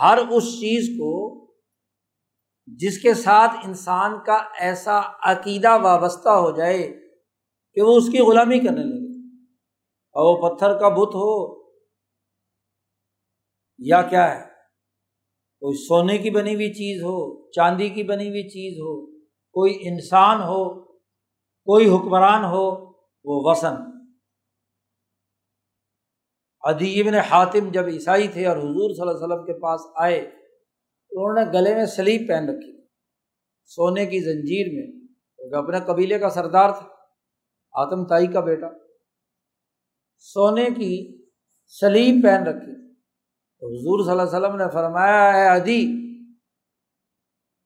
ہر 0.00 0.18
اس 0.18 0.44
چیز 0.44 0.88
کو 0.98 1.36
جس 2.66 3.02
کے 3.02 3.14
ساتھ 3.14 3.66
انسان 3.66 4.24
کا 4.24 4.36
ایسا 4.60 5.00
عقیدہ 5.22 5.78
وابستہ 5.82 6.28
ہو 6.28 6.56
جائے 6.56 6.82
کہ 7.74 7.82
وہ 7.82 7.96
اس 7.96 8.08
کی 8.12 8.18
غلامی 8.18 8.58
کرنے 8.58 8.84
لگے۔ 8.84 9.06
اور 10.14 10.38
وہ 10.38 10.48
پتھر 10.48 10.80
کا 10.80 10.88
بت 10.88 11.14
ہو 11.14 11.62
یا 13.78 14.02
کیا 14.02 14.36
ہے؟ 14.36 14.55
کوئی 15.66 15.86
سونے 15.86 16.18
کی 16.18 16.30
بنی 16.30 16.54
ہوئی 16.54 16.72
چیز 16.72 17.02
ہو، 17.02 17.50
چاندی 17.50 17.88
کی 17.88 18.02
بنی 18.02 18.28
ہوئی 18.28 18.48
چیز 18.48 18.78
ہو، 18.78 19.06
کوئی 19.26 19.78
انسان 19.80 20.40
ہو، 20.40 20.84
کوئی 21.64 21.88
حکمران 21.88 22.44
ہو، 22.44 22.86
وہ 23.24 23.50
وسن 23.50 23.74
ادیب 26.60 27.10
نے 27.10 27.18
حاتم 27.18 27.70
جب 27.70 27.86
عیسائی 27.86 28.28
تھے 28.28 28.46
اور 28.46 28.56
حضور 28.56 28.94
صلی 28.94 29.00
اللہ 29.00 29.10
علیہ 29.10 29.34
وسلم 29.34 29.46
کے 29.46 29.60
پاس 29.60 29.80
آئے 29.96 30.30
تو 31.10 31.26
انہوں 31.26 31.44
نے 31.44 31.58
گلے 31.58 31.74
میں 31.74 31.86
سلیب 31.86 32.28
پہن 32.28 32.48
رکھی۔ 32.48 32.86
سونے 33.64 34.06
کی 34.06 34.20
زنجیر 34.20 34.66
میں، 34.72 35.06
کیونکہ 35.36 35.54
اپنے 35.54 35.92
قبیلے 35.92 36.18
کا 36.18 36.30
سردار 36.30 36.70
تھا، 36.70 36.88
آتم 37.72 38.06
تائی 38.06 38.26
کا 38.26 38.40
بیٹا۔ 38.40 38.66
سونے 40.18 40.64
کی 40.64 41.22
سلیم 41.66 42.20
پہن 42.20 42.46
رکھی۔ 42.46 42.85
تو 43.66 43.70
حضور 43.70 44.02
صلی 44.04 44.10
اللہ 44.10 44.22
علیہ 44.22 44.36
وسلم 44.36 44.56
نے 44.56 44.64
فرمایا 44.72 45.22
ہے 45.34 45.46
ادی 45.48 45.80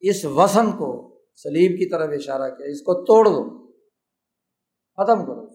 اس 0.02 0.24
وسن 0.24 0.70
کو 0.72 0.88
سلیم 1.34 1.76
کی 1.76 1.88
طرف 1.90 2.10
اشارہ 2.14 2.48
کیا، 2.50 2.66
اس 2.66 2.80
کو 2.82 2.94
توڑ 3.04 3.24
دو، 3.26 3.42
ختم 4.98 5.24
کرو. 5.26 5.46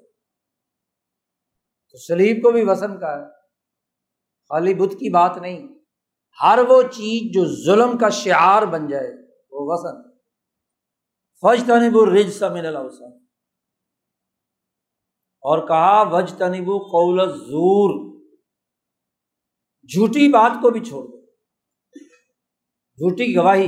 تو 1.89 1.97
سلیب 1.97 2.43
کو 2.43 2.51
بھی 2.51 2.63
وسن 2.63 2.99
کا 2.99 3.15
ہے، 3.15 3.25
خالی 4.51 4.73
بت 4.73 4.93
کی 4.99 5.09
بات 5.09 5.37
نہیں، 5.37 5.67
ہر 6.39 6.59
وہ 6.69 6.81
چیز 6.91 7.33
جو 7.33 7.45
ظلم 7.65 7.97
کا 7.97 8.09
شعار 8.21 8.65
بن 8.71 8.87
جائے، 8.87 9.11
وہ 9.51 9.67
وسن 9.67 10.01
فج 11.43 11.63
تنب 11.67 11.97
رج 12.09 12.29
سمن 12.29 12.65
الوسن 12.65 13.17
اور 15.43 15.67
کہا 15.67 16.01
وج 16.11 16.33
تنب 16.37 16.67
قول 16.91 17.29
زور 17.39 18.14
جھوٹی 19.89 20.31
بات 20.31 20.51
کو 20.61 20.69
بھی 20.69 20.83
چھوڑ 20.83 21.03
دو۔ 21.03 21.21
جھوٹی 22.97 23.35
گواہی، 23.35 23.67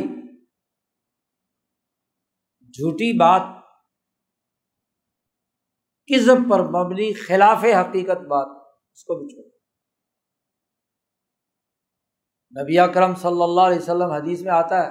جھوٹی 2.73 3.11
بات 3.17 3.41
کزم 6.09 6.49
پر 6.49 6.59
مبنی 6.59 7.13
خلاف 7.13 7.63
حقیقت 7.63 8.21
بات، 8.27 8.47
اس 8.93 9.03
کو 9.03 9.15
بھی 9.15 9.27
چھوڑ 9.27 9.45
نبی 12.61 12.79
اکرم 12.79 13.15
صلی 13.15 13.43
اللہ 13.43 13.61
علیہ 13.61 13.77
وسلم 13.77 14.11
حدیث 14.11 14.41
میں 14.41 14.53
آتا 14.53 14.77
ہے، 14.77 14.89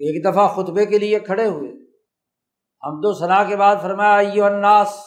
ایک 0.00 0.24
دفعہ 0.24 0.48
خطبے 0.54 0.86
کے 0.86 0.98
لیے 0.98 1.18
کھڑے 1.20 1.46
ہوئے۔ 1.46 1.70
ہم 2.82 3.00
تو 3.02 3.12
سنا 3.14 3.44
کے 3.44 3.56
بعد 3.56 3.76
فرمایا 3.82 4.44
الناس، 4.46 4.98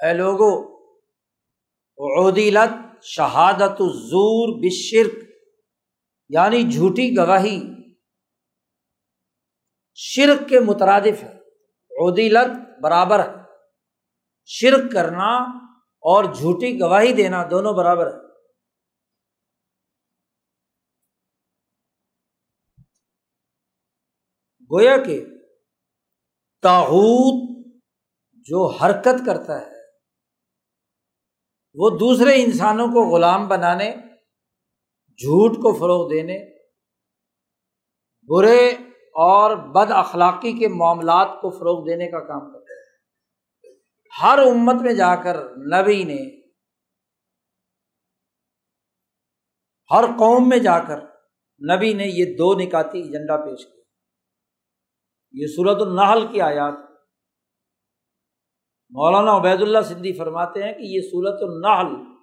اے 0.00 0.12
لوگو 0.12 0.75
عودیلت 1.98 3.04
شہادت 3.04 3.80
الزور 3.80 4.64
بشرک 4.64 5.30
یعنی 6.28 6.70
جھوٹی 6.70 7.16
گواہی۔ 7.16 7.62
شرک 9.94 10.48
کے 10.48 10.60
مترادف 10.60 11.22
ہے۔ 11.22 11.32
عودیلت 12.02 12.80
برابر 12.82 13.18
ہے۔ 13.18 13.34
شرک 14.44 14.92
کرنا 14.92 15.36
اور 16.00 16.24
جھوٹی 16.24 16.80
گواہی 16.80 17.12
دینا 17.12 17.44
دونوں 17.50 17.72
برابر 17.72 18.06
ہے۔ 18.06 18.26
گویا 24.72 24.96
کہ 24.96 25.24
تاحود 26.62 27.66
جو 28.32 28.66
حرکت 28.66 29.26
کرتا 29.26 29.60
ہے 29.60 29.75
وہ 31.76 31.88
دوسرے 31.98 32.34
انسانوں 32.42 32.86
کو 32.88 33.04
غلام 33.06 33.46
بنانے، 33.48 33.90
جھوٹ 35.18 35.56
کو 35.56 35.72
فروغ 35.72 36.08
دینے، 36.10 36.38
برے 38.28 38.60
اور 39.24 39.56
بد 39.74 39.90
اخلاقی 39.94 40.52
کے 40.52 40.68
معاملات 40.68 41.40
کو 41.40 41.50
فروغ 41.50 41.84
دینے 41.86 42.10
کا 42.10 42.20
کام 42.26 42.50
کرتا 42.52 42.72
ہے 42.72 42.84
ہر 44.12 44.38
امت 44.38 44.82
میں 44.82 44.94
جا 44.94 45.14
کر 45.16 45.36
نبی 45.66 46.02
نے، 46.04 46.18
ہر 49.90 50.04
قوم 50.18 50.48
میں 50.48 50.58
جا 50.58 50.78
کر 50.78 51.04
نبی 51.60 51.92
نے 51.94 52.06
یہ 52.06 52.36
دو 52.38 52.52
نکاتی 52.54 53.02
ایجنڈا 53.02 53.36
پیش 53.36 53.64
کیا 53.64 53.82
یہ 55.34 55.46
صورت 55.46 55.82
النحل 55.82 56.26
کی 56.26 56.40
آیات 56.40 56.85
مولانا 58.90 59.36
عبید 59.36 59.62
اللہ 59.62 59.78
سندھی 59.80 60.12
فرماتے 60.12 60.62
ہیں 60.62 60.72
کہ 60.72 60.82
یہ 60.82 61.00
صورت 61.00 61.38
النحل 61.42 62.16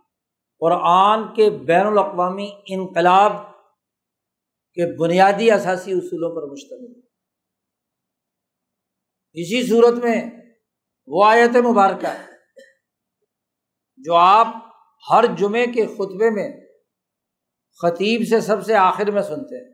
قرآن 0.59 1.33
کے 1.35 1.49
بین 1.49 1.87
الاقوامی 1.87 2.49
انقلاب 2.67 3.31
کے 4.73 4.97
بنیادی 4.97 5.51
اثاثی 5.51 5.91
اصولوں 5.91 6.35
پر 6.35 6.51
مشتمل 6.51 6.99
اسی 9.33 9.67
صورت 9.67 10.03
میں 10.03 10.31
وہ 11.07 11.25
آیت 11.25 11.55
مبارکہ 11.55 12.07
جو 13.97 14.15
آپ 14.15 14.47
ہر 15.11 15.25
جمعے 15.37 15.65
کے 15.65 15.85
خطبے 15.85 16.29
میں 16.29 16.51
خطیب 17.81 18.27
سے 18.29 18.41
سب 18.41 18.65
سے 18.65 18.75
آخر 18.75 19.11
میں 19.11 19.21
سنتے 19.21 19.65
ہیں۔ 19.65 19.73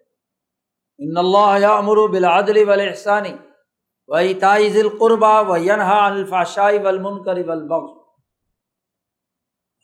ان 0.99 1.17
اللہ 1.17 1.65
امر 1.65 2.07
بلادل 2.07 2.69
ول 2.69 2.81
احسانی 2.81 3.33
و 4.09 4.15
اتائز 4.15 4.77
القربا 4.77 5.39
و 5.41 5.57
ینہا 5.57 6.05
الفاشائی 6.05 6.77
ولمن 6.77 7.23
کر 7.23 7.41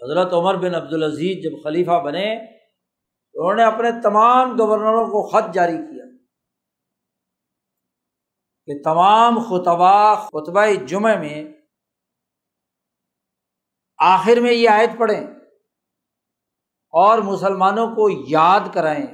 حضرت 0.02 0.34
عمر 0.34 0.56
بن 0.56 0.76
عبدالعزیز 0.76 1.44
جب 1.44 1.62
خلیفہ 1.64 2.00
بنے 2.04 2.26
تو 2.36 3.42
انہوں 3.42 3.56
نے 3.56 3.64
اپنے 3.64 3.92
تمام 4.04 4.56
گورنروں 4.60 5.06
کو 5.06 5.22
خط 5.30 5.54
جاری 5.54 5.78
کیا 5.78 6.06
کہ 8.68 8.82
تمام 8.84 9.40
خطبہ 9.40 10.16
خطبہ 10.16 10.66
جمعہ 10.88 11.16
میں 11.20 11.44
آخر 14.00 14.40
میں 14.42 14.54
یہ 14.54 14.70
آیت 14.70 14.98
پڑھیں 14.98 15.22
اور 16.94 17.20
مسلمانوں 17.24 17.88
کو 17.96 18.10
یاد 18.28 18.74
کرائیں 18.74 19.06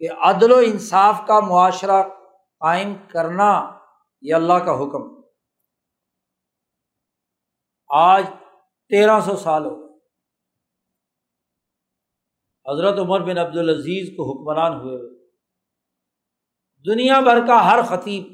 کہ 0.00 0.08
عدل 0.20 0.52
و 0.52 0.56
انصاف 0.66 1.20
کا 1.26 1.40
معاشرہ 1.40 2.02
قائم 2.58 2.94
کرنا 3.10 3.78
یہ 4.20 4.34
اللہ 4.34 4.52
کا 4.52 4.72
حکم۔ 4.72 5.20
آج 7.88 8.24
تیرہ 8.88 9.20
سو 9.20 9.36
سال 9.36 9.64
ہو 9.64 9.86
حضرت 12.72 12.98
عمر 12.98 13.20
بن 13.20 13.38
عبد 13.38 13.56
العزیز 13.56 14.16
کو 14.16 14.32
حکمران 14.32 14.72
ہوئے۔ 14.72 15.26
دنیا 16.86 17.20
بھر 17.20 17.46
کا 17.46 17.70
ہر 17.70 17.82
خطیب 17.82 18.26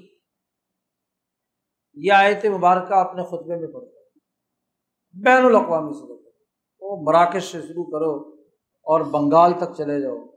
یہ 1.95 2.13
آیت 2.13 2.45
مبارکہ 2.45 2.95
اپنے 2.95 3.23
خطبے 3.23 3.57
میں 3.57 3.69
پڑھتا 3.69 4.01
ہے۔ 4.01 4.09
بین 5.25 5.45
الاقوامی 5.45 5.93
سے 5.93 6.31
وہ 6.81 7.03
مراکش 7.03 7.43
سے 7.43 7.63
شروع 7.63 7.85
کرو 7.85 8.43
اور 8.83 9.01
بنگال 9.01 9.53
تک 9.53 9.77
چلے 9.77 10.01
جاؤ۔ 10.01 10.32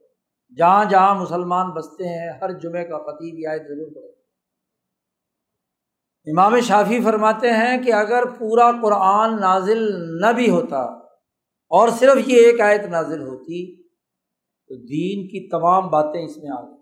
جہاں 0.57 0.85
جہاں 0.85 1.15
مسلمان 1.15 1.71
بستے 1.71 2.03
ہیں، 2.03 2.39
ہر 2.41 2.59
جمعے 2.59 2.83
کا 2.83 2.97
خطیب 2.97 3.39
یہ 3.39 3.47
آیت 3.47 3.61
ضرور 3.61 3.95
پڑے 3.95 4.15
امام 6.27 6.59
شافی 6.59 6.99
فرماتے 7.03 7.51
ہیں 7.51 7.83
کہ 7.83 7.93
اگر 7.93 8.25
پورا 8.25 8.71
قرآن 8.71 9.41
نازل 9.41 9.83
نہ 10.21 10.31
بھی 10.31 10.49
ہوتا 10.49 10.79
اور 11.71 11.89
صرف 11.89 12.27
یہ 12.27 12.37
ایک 12.37 12.61
آیت 12.61 12.85
نازل 12.85 13.21
ہوتی، 13.21 13.81
تو 14.69 14.75
دین 14.75 15.27
کی 15.27 15.49
تمام 15.49 15.87
باتیں 15.87 16.25
اس 16.25 16.37
میں 16.37 16.51
آ 16.57 16.61
گئی 16.61 16.75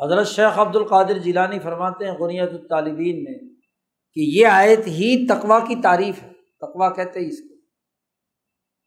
حضرت 0.00 0.26
شیخ 0.26 0.58
عبد 0.58 0.76
القادر 0.76 1.18
جیلانی 1.18 1.58
فرماتے 1.58 2.04
ہیں 2.04 2.18
غنیت 2.18 2.50
الطالبین 2.50 3.24
میں 3.24 3.38
کہ 4.14 4.20
یہ 4.20 4.46
آیت 4.46 4.86
ہی 4.86 5.26
تقوا 5.26 5.58
کی 5.58 5.82
تعریف 5.82 6.22
ہے۔ 6.22 6.32
تقوا 6.60 6.94
کہتے 6.94 7.20
ہیں 7.20 7.26
اس 7.26 7.40
کو۔ 7.40 7.55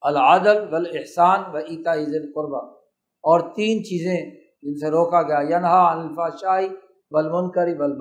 العادل 0.02 0.74
و 0.74 0.76
احسان 0.76 1.40
و 1.54 1.58
عیتا 1.58 1.94
عز 1.94 2.14
القربہ 2.14 2.74
اور 3.22 3.40
تین 3.40 3.84
چیزیں 3.84 4.32
جن 4.62 4.80
سے 4.80 4.88
روکا 4.88 5.22
گیا، 5.22 5.58
ینہا 5.58 5.92
الفا 5.92 6.30
شاہی 6.30 6.70
بلمن 7.12 7.52
کری 7.52 7.76
بل 7.76 7.92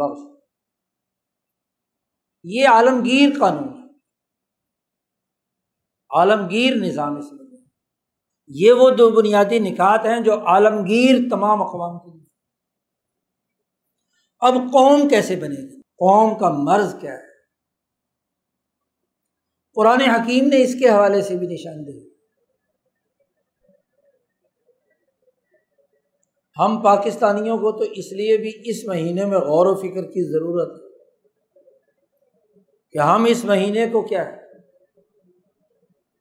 یہ 2.44 2.68
عالمگیر 2.68 3.30
قانون 3.40 3.68
ہے۔ 3.68 3.88
عالمگیر 6.18 6.74
نظام 6.74 7.18
اس 7.18 7.32
میں 7.32 7.48
یہ 8.46 8.72
وہ 8.72 8.90
دو 8.90 9.10
بنیادی 9.10 9.58
نکات 9.58 10.06
ہیں 10.06 10.20
جو 10.20 10.46
عالمگیر 10.46 11.16
تمام 11.30 11.62
اقوام 11.62 11.98
کے 11.98 12.18
لیے۔ 12.18 12.26
اب 14.40 14.54
قوم 14.54 15.08
کیسے 15.08 15.36
بنے 15.36 15.76
گی؟ 15.76 15.80
قوم 15.80 16.38
کا 16.38 16.50
مرض 16.50 17.00
کیا 17.00 17.12
ہے؟ 17.12 17.27
قرآن 19.78 20.00
حکیم 20.00 20.46
نے 20.46 20.62
اس 20.62 20.74
کے 20.74 20.88
حوالے 20.88 21.22
سے 21.22 21.36
بھی 21.36 21.46
نشاندہی 21.46 22.08
ہم 26.58 26.82
پاکستانیوں 26.82 27.56
کو 27.56 27.84
تو 27.84 27.92
اس 27.92 28.12
لیے 28.12 28.36
بھی 28.36 28.52
اس 28.64 28.84
مہینے 28.84 29.24
میں 29.24 29.38
غور 29.38 29.66
و 29.66 29.74
فکر 29.74 30.02
کی 30.02 30.32
ضرورت 30.32 30.82
ہے 30.82 30.88
کہ 32.90 32.98
ہم 32.98 33.24
اس 33.24 33.44
مہینے 33.44 33.86
کو 33.86 34.06
کیا 34.06 34.26
ہے؟ 34.26 34.36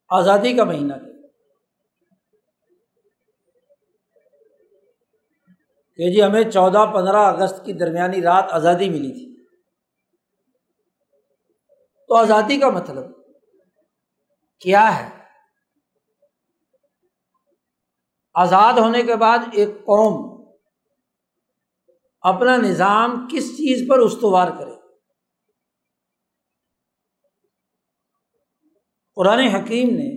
آزادی 0.08 0.56
کا 0.56 0.64
مہینہ 0.64 0.94
کیا 0.94 1.26
کہ 5.96 6.12
جی 6.12 6.22
ہمیں 6.22 6.50
چودہ 6.50 6.86
پندرہ 6.94 7.16
اگست 7.16 7.64
کی 7.64 7.72
درمیانی 7.72 8.22
رات 8.22 8.44
آزادی 8.50 8.88
ملی 8.88 9.12
تھی۔ 9.12 9.44
تو 12.08 12.14
آزادی 12.14 12.60
کا 12.60 12.70
مطلب۔ 12.70 13.17
کیا 14.60 14.98
ہے؟ 14.98 15.08
آزاد 18.34 18.72
ہونے 18.72 19.02
کے 19.02 19.16
بعد 19.16 19.38
ایک 19.52 19.68
قوم 19.68 20.44
اپنا 22.20 22.56
نظام 22.56 23.28
کس 23.32 23.48
چیز 23.56 23.88
پر 23.88 23.98
استوار 23.98 24.48
کرے؟ 24.58 24.74
قرآن 29.16 29.38
حکیم 29.38 29.88
نے 29.88 30.10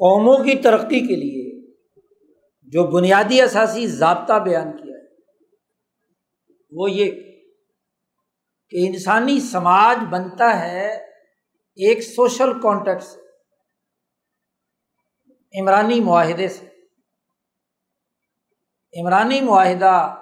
قوموں 0.00 0.36
کی 0.44 0.62
ترقی 0.62 1.00
کے 1.00 1.16
لیے 1.16 1.42
جو 2.72 2.86
بنیادی 2.86 3.40
اثاثی 3.40 3.86
ضابطہ 3.86 4.38
بیان 4.44 4.76
کیا 4.76 4.96
ہے، 4.96 5.06
وہ 6.72 6.90
یہ 6.90 7.10
کہ 8.70 8.86
انسانی 8.86 9.40
سماج 9.40 9.96
بنتا 10.10 10.60
ہے 10.60 11.13
ایک 11.76 12.02
سوشل 12.02 12.60
کانٹیکٹ 12.60 13.02
عمرانی 15.60 16.00
معاہدے 16.00 16.48
سے۔ 16.48 16.66
عمرانی 19.00 19.40
معاہدہ 19.40 20.14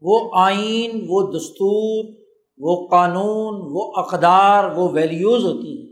وہ 0.00 0.30
آئین، 0.34 1.06
وہ 1.08 1.32
دستور، 1.38 2.14
وہ 2.58 2.88
قانون، 2.88 3.60
وہ 3.70 3.92
اقدار، 3.96 4.64
وہ 4.64 4.88
ویلیوز 4.92 5.44
ہوتی 5.44 5.80
ہیں 5.80 5.88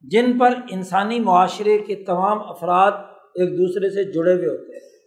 جن 0.00 0.38
پر 0.38 0.50
انسانی 0.70 1.20
معاشرے 1.20 1.78
کے 1.78 2.04
تمام 2.04 2.50
افراد 2.50 2.92
ایک 3.34 3.50
دوسرے 3.50 3.90
سے 3.90 4.12
جڑے 4.12 4.34
ہوئے 4.34 4.48
ہوتے 4.48 4.76
ہیں۔ 4.76 5.02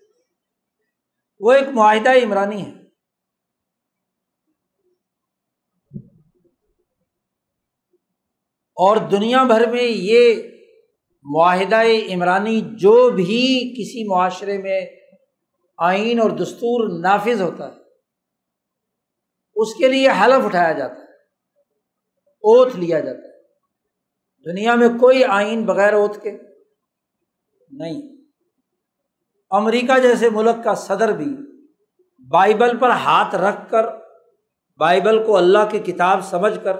وہ 1.39 1.51
ایک 1.51 1.68
معاہدہ 1.68 2.10
عمرانی 2.24 2.66
ہے۔ 2.66 2.84
اور 8.78 8.97
دنیا 8.97 9.43
بھر 9.43 9.69
میں 9.71 9.84
یہ 9.84 10.41
معاہدہ 11.26 11.82
عمرانی 12.13 12.61
جو 12.61 13.09
بھی 13.09 13.73
کسی 13.78 14.03
معاشرے 14.03 14.57
میں 14.57 14.82
آئین 15.78 16.19
اور 16.19 16.30
دستور 16.30 16.99
نافذ 16.99 17.41
ہوتا 17.41 17.67
ہے، 17.67 17.80
اس 19.55 19.73
کے 19.73 19.88
لیے 19.88 20.09
حلف 20.09 20.45
اٹھایا 20.45 20.71
جاتا 20.71 20.93
ہے 20.93 21.05
اوتھ 22.43 22.76
لیا 22.78 22.99
جاتا 22.99 23.28
ہے۔ 23.28 23.36
دنیا 24.45 24.76
میں 24.76 24.89
کوئی 24.99 25.23
آئین 25.23 25.65
بغیر 25.65 25.93
اوتھ 25.93 26.19
کے 26.19 26.32
نہیں۔ 27.71 28.01
امریکہ 29.51 29.99
جیسے 29.99 30.30
ملک 30.30 30.63
کا 30.63 30.76
صدر 30.76 31.11
بھی 31.11 31.26
بائبل 32.30 32.78
پر 32.78 32.89
ہاتھ 32.89 33.36
رکھ 33.36 33.71
کر، 33.71 33.86
بائبل 34.80 35.23
کو 35.23 35.38
اللہ 35.38 35.69
کی 35.71 35.80
کتاب 35.80 36.26
سمجھ 36.26 36.59
کر 36.63 36.73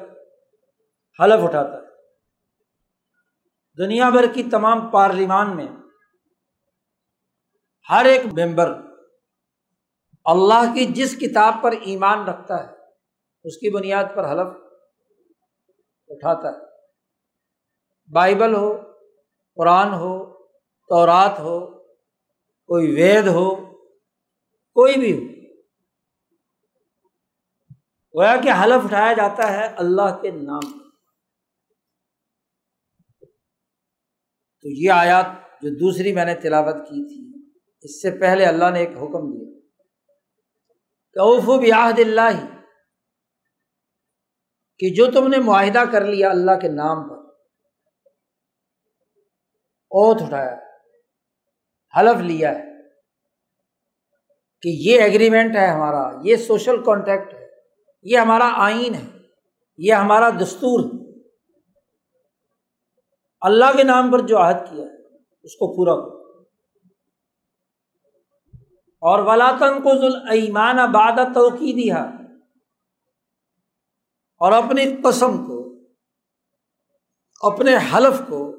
حلف 1.20 1.43
اٹھاتا 1.43 1.74
ہے۔ 1.74 1.86
دنیا 3.78 4.09
بھر 4.09 4.34
کی 4.34 4.43
تمام 4.43 4.91
پارلیمان 4.91 5.55
میں 5.55 5.68
ہر 7.89 8.05
ایک 8.05 8.26
ممبر 8.26 8.74
اللہ 10.26 10.74
کی 10.74 10.86
جس 10.86 11.18
کتاب 11.18 11.53
پر 11.61 11.72
ایمان 11.72 12.28
رکھتا 12.28 12.63
ہے، 12.63 12.74
اس 13.43 13.57
کی 13.57 13.70
بنیاد 13.70 14.03
پر 14.16 14.32
حلف 14.32 14.47
اٹھاتا 16.07 16.49
ہے۔ 16.49 16.66
بائبل 18.13 18.55
ہو، 18.55 18.78
قرآن 19.55 19.93
ہو، 19.93 20.43
تورات 20.63 21.39
ہو، 21.39 21.80
کوئی 22.70 22.95
وید 22.95 23.28
ہو، 23.28 23.55
کوئی 24.76 24.95
بھی 24.95 25.13
ہو۔ 25.13 25.36
گویا 28.16 28.36
کہ 28.43 28.51
حلف 28.63 28.86
اٹھایا 28.86 29.13
جاتا 29.13 29.53
ہے 29.53 29.66
اللہ 29.66 30.22
کے 30.22 30.32
نام 30.32 30.85
تو 34.66 34.70
یہ 34.70 34.91
آیات 34.91 35.26
جو 35.61 35.70
دوسری 35.70 36.13
میں 36.13 36.26
نے 36.26 36.36
تلاوت 36.36 36.76
کی 36.76 37.07
تھی، 37.07 37.49
اس 37.82 38.01
سے 38.01 38.11
پہلے 38.11 38.45
اللہ 38.45 38.70
نے 38.70 38.80
ایک 38.80 38.89
حکم 38.89 39.32
دیا۔ 39.32 39.59
کہ 41.13 41.57
بیاہد 41.57 41.99
اللہ 41.99 42.45
کہ 44.80 44.89
جو 44.89 45.07
تم 45.11 45.28
نے 45.28 45.38
معاہدہ 45.38 45.84
کر 45.91 46.05
لیا 46.05 46.30
اللہ 46.30 46.51
کے 46.61 46.68
نام 46.68 47.09
پر 47.09 47.18
اوتھ 49.89 50.24
اٹھایا، 50.24 50.55
حلف 51.99 52.22
لیا 52.22 52.51
ہے 52.51 52.63
کہ 54.61 54.70
یہ 54.70 55.01
ایگریمنٹ 55.01 55.55
ہے 55.55 55.68
ہمارا، 55.68 56.11
یہ 56.24 56.36
سوشل 56.36 56.84
کانٹیکٹ 56.84 57.34
ہے، 57.34 57.47
یہ 58.03 58.18
ہمارا 58.18 58.51
آئین 58.55 58.95
ہے، 58.95 59.18
یہ 59.78 59.93
ہمارا 59.93 60.30
دستور 60.30 60.80
ہے۔ 60.80 61.05
اللہ 63.46 63.66
کے 63.78 63.84
نام 63.84 64.12
پر 64.12 64.20
جو 64.20 64.38
عہد 64.38 64.56
کیا 64.70 64.86
ہے، 64.86 65.18
اس 65.43 65.56
کو 65.56 65.76
پورا 65.76 65.96
کرو۔ 65.96 66.26
اور 69.02 69.20
ولاطن 69.20 69.82
کو 69.82 69.98
ذوالمان 70.02 70.80
آباد 70.80 71.34
توقی 71.34 71.84
دیا 71.84 72.04
اور 74.38 74.52
اپنی 74.52 74.96
قسم 75.04 75.38
کو، 75.38 75.80
اپنے 77.41 77.72
حلف 77.76 78.20
کو 78.20 78.56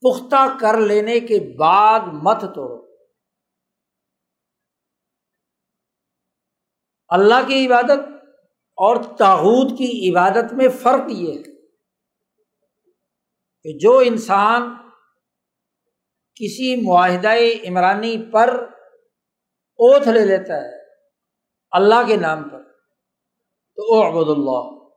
پختہ 0.00 0.58
کر 0.60 0.80
لینے 0.80 1.20
کے 1.20 1.56
بعد 1.58 2.00
مت 2.00 2.40
توڑو۔ 2.40 2.96
اللہ 7.08 7.48
کی 7.48 7.66
عبادت 7.66 7.98
اور 8.76 8.96
تاحود 9.18 9.78
کی 9.78 10.10
عبادت 10.10 10.52
میں 10.52 10.68
فرق 10.68 11.10
یہ 11.10 11.38
ہے۔ 11.38 11.51
کہ 13.62 13.78
جو 13.78 13.98
انسان 13.98 14.76
کسی 16.34 16.86
معاہدہ 16.86 17.32
عمرانی 17.68 18.30
پر 18.32 18.48
اوتھ 19.74 20.08
لے 20.08 20.26
لیتا 20.26 20.56
ہے، 20.56 20.82
اللہ 21.70 22.06
کے 22.06 22.16
نام 22.16 22.48
پر، 22.48 22.62
تو 23.76 23.94
او 23.94 24.08
عبد 24.08 24.38
اللہ۔ 24.38 24.88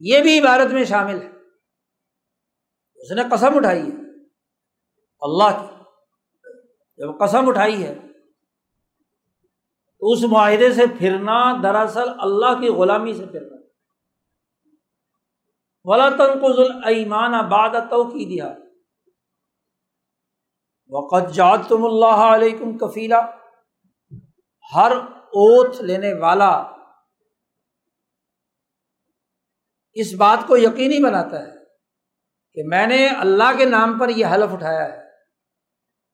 یہ 0.00 0.22
بھی 0.22 0.40
عبادت 0.40 0.72
میں 0.72 0.84
شامل 0.84 1.22
ہے۔ 1.22 1.28
اس 2.94 3.10
نے 3.10 3.22
قسم 3.30 3.56
اٹھائی 3.56 3.82
ہے، 3.82 4.22
اللہ 5.20 5.44
کی۔ 5.44 5.76
جب 6.96 7.08
قسم 7.20 7.48
اٹھائی 7.48 7.84
ہے، 7.84 7.94
تو 9.98 10.12
اس 10.12 10.22
معاہدے 10.22 10.72
سے 10.72 10.82
پھرنا 10.98 11.56
دراصل 11.62 12.08
اللہ 12.18 12.60
کی 12.60 12.68
غلامی 12.68 13.14
سے 13.14 13.26
پھرنا۔ 13.26 13.55
ولا 15.88 16.08
تنقز 16.10 16.58
المان 16.84 17.34
آباد 17.34 17.70
تو 17.90 18.04
کی 18.04 18.24
دیا 18.24 18.54
وقت 20.90 21.34
جات 21.34 21.60
تم 21.68 21.84
اللہ 21.84 22.34
علیکم 22.34 22.78
کفیلا 22.78 23.20
ہر 24.74 24.92
اوتھ 25.16 25.82
لینے 25.82 26.12
والا 26.12 26.72
اس 29.92 30.14
بات 30.14 30.46
کو 30.46 30.56
یقینی 30.56 31.04
بناتا 31.04 31.42
ہے 31.42 31.52
کہ 32.52 32.62
میں 32.64 32.86
نے 32.86 33.08
اللہ 33.08 33.56
کے 33.58 33.64
نام 33.64 33.98
پر 33.98 34.08
یہ 34.08 34.26
حلف 34.26 34.52
اٹھایا 34.52 34.84
ہے۔ 34.84 35.06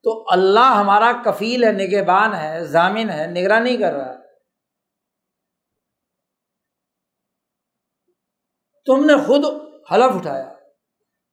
تو 0.02 0.24
اللہ 0.30 0.74
ہمارا 0.76 1.12
کفیل 1.24 1.64
ہے، 1.64 1.72
نگہبان 1.72 2.34
ہے، 2.34 2.64
ضامن 2.64 3.10
ہے، 3.10 3.26
نگرانی 3.26 3.76
کر 3.76 3.92
رہا 3.92 4.12
ہے۔ 4.12 4.22
تم 8.84 9.04
نے 9.04 9.12
خود 9.26 9.61
حلف 9.92 10.16
اٹھایا 10.16 10.48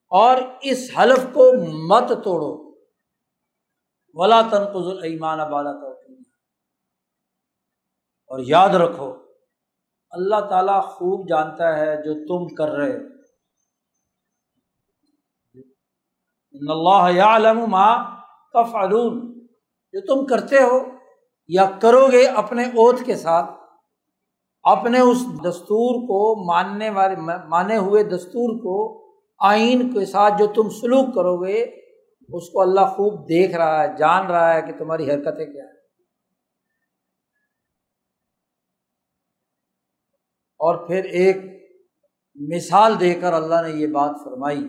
اور 0.10 0.38
اس 0.62 0.89
حلف 0.97 1.20
کو 1.34 1.51
مت 1.88 2.24
توڑو۔ 2.24 2.70
ولا 4.14 4.41
تنقز 4.41 5.03
ایمان 5.03 5.39
بالا 5.51 5.72
تو 5.72 5.91
اور 8.32 8.39
یاد 8.39 8.70
رکھو، 8.70 9.14
اللہ 10.12 10.39
تعالیٰ 10.49 10.84
خوب 10.84 11.28
جانتا 11.30 11.78
ہے 11.78 11.95
جو 12.03 12.14
تم 12.28 12.55
کر 12.55 12.70
رہے 12.70 12.97
اللہ 16.53 17.24
علم 17.24 17.60
ما 17.70 17.88
تفعلون۔ 18.53 19.39
جو 19.93 20.01
تم 20.01 20.26
کرتے 20.26 20.55
ہو 20.55 20.80
یا 21.47 21.66
کرو 21.82 22.07
گے 22.12 22.26
اپنے 22.28 22.64
اوت 22.64 22.95
کے 23.05 23.16
ساتھ 23.16 23.59
اپنے 24.64 24.99
اس 24.99 25.18
دستور 25.18 26.07
کو 26.07 26.47
ماننے 26.53 26.89
والے، 26.89 27.16
مانے 27.47 27.78
ہوئے 27.78 28.03
دستور 28.03 28.60
کو 28.60 29.05
آئین 29.39 29.93
کے 29.93 30.05
ساتھ 30.05 30.34
جو 30.39 30.47
تم 30.47 30.70
سلوک 30.70 31.16
کرو 31.16 31.45
گے، 31.45 31.64
اس 32.34 32.49
کو 32.49 32.62
اللہ 32.62 32.82
خوب 32.82 33.30
دیکھ 33.30 33.55
رہا 33.55 33.84
ہے، 33.84 33.97
جان 33.97 34.26
رہا 34.26 34.53
ہے 34.53 34.62
کہ 34.62 34.78
تمہاری 34.78 35.12
حرکتیں 35.12 35.45
کیا 35.45 35.64
ہیں۔ 35.64 35.74
اور 40.60 40.88
پھر 40.88 41.03
ایک 41.03 41.38
مثال 42.36 42.99
دے 42.99 43.16
کر 43.16 43.34
اللہ 43.34 43.62
نے 43.62 43.70
یہ 43.70 43.88
بات 43.88 44.16
فرمائی۔ 44.24 44.64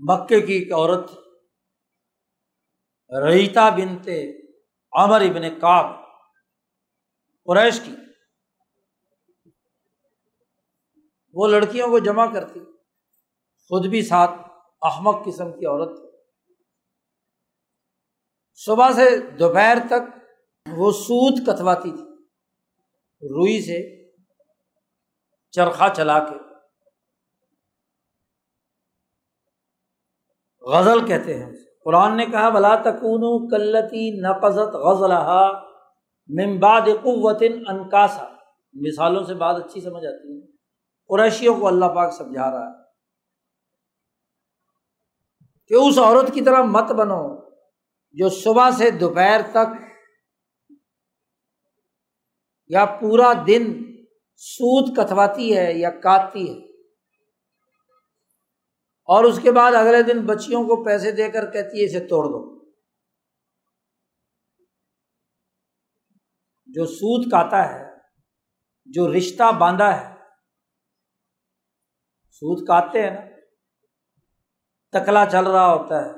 مکے 0.00 0.40
کی 0.40 0.52
ایک 0.52 0.72
عورت، 0.72 1.10
ریتا 3.24 3.68
بنتے 3.68 4.30
عمر 4.92 5.20
ابن 5.20 5.60
کاب 5.60 5.97
قریش 7.48 7.80
کی۔ 7.80 7.94
وہ 11.34 11.48
لڑکیوں 11.48 11.88
کو 11.88 11.98
جمع 11.98 12.32
کرتی۔ 12.32 12.60
خود 13.68 13.86
بھی 13.86 14.02
ساتھ 14.02 14.30
احمد 14.82 15.12
قسم 15.26 15.52
کی 15.52 15.66
عورت۔ 15.66 15.98
تھی 15.98 16.08
صبح 18.54 18.92
سے 18.92 19.30
دوپہر 19.30 19.78
تک 19.86 20.18
وہ 20.76 20.92
سوت 20.92 21.46
کتواتی 21.46 21.90
تھی۔ 21.90 22.02
روئی 23.22 23.62
سے 23.62 24.10
چرخا 25.50 25.88
چلا 25.96 26.18
کے۔ 26.18 26.34
غزل 30.60 31.06
کہتے 31.06 31.34
ہیں۔ 31.34 31.52
قرآن 31.84 32.16
نے 32.16 32.26
کہا 32.26 32.48
بلا 32.48 32.74
تکون 32.74 33.50
کلتی 33.50 34.20
نقزت 34.20 34.74
غزل 34.74 35.12
ممباد 36.28 36.80
قوت 36.80 37.42
انکاسا۔ 37.68 38.34
مثالوں 38.72 39.24
سے 39.24 39.34
بات 39.34 39.56
اچھی 39.56 39.80
سمجھ 39.80 40.06
آتی 40.06 40.36
ہے۔ 40.36 40.46
قریشیوں 41.08 41.60
کو 41.60 41.66
اللہ 41.66 41.84
پاک 41.84 42.14
سمجھا 42.14 42.50
رہا 42.50 42.66
ہے۔ 42.66 42.88
کہ 45.68 45.74
اس 45.74 45.98
عورت 45.98 46.34
کی 46.34 46.40
طرح 46.40 46.62
مت 46.62 46.92
بنو 46.92 47.50
جو 48.12 48.28
صبح 48.28 48.70
سے 48.70 48.90
دوپہر 48.90 49.40
تک 49.50 49.82
یا 52.66 52.84
پورا 52.84 53.32
دن 53.46 53.82
سود 54.36 54.96
کتواتی 54.96 55.56
ہے 55.56 55.74
یا 55.74 55.90
کاٹتی 55.90 56.48
ہے۔ 56.50 56.64
اور 59.04 59.24
اس 59.24 59.40
کے 59.42 59.52
بعد 59.52 59.72
اگلے 59.72 60.02
دن 60.02 60.26
بچیوں 60.26 60.64
کو 60.64 60.84
پیسے 60.84 61.12
دے 61.12 61.30
کر 61.30 61.50
کہتی 61.50 61.80
ہے 61.80 61.84
اسے 61.84 62.00
توڑ 62.00 62.24
دو۔ 62.24 62.57
جو 66.68 66.86
سود 66.86 67.30
کاتا 67.30 67.74
ہے، 67.74 67.84
جو 68.86 69.12
رشتہ 69.12 69.52
باندھا 69.52 70.00
ہے، 70.00 70.14
سود 72.30 72.66
کاٹتے 72.66 73.02
ہیں 73.02 73.10
نا، 73.10 73.20
تکلا 74.92 75.24
چل 75.26 75.46
رہا 75.46 75.74
ہوتا 75.74 76.04
ہے 76.04 76.10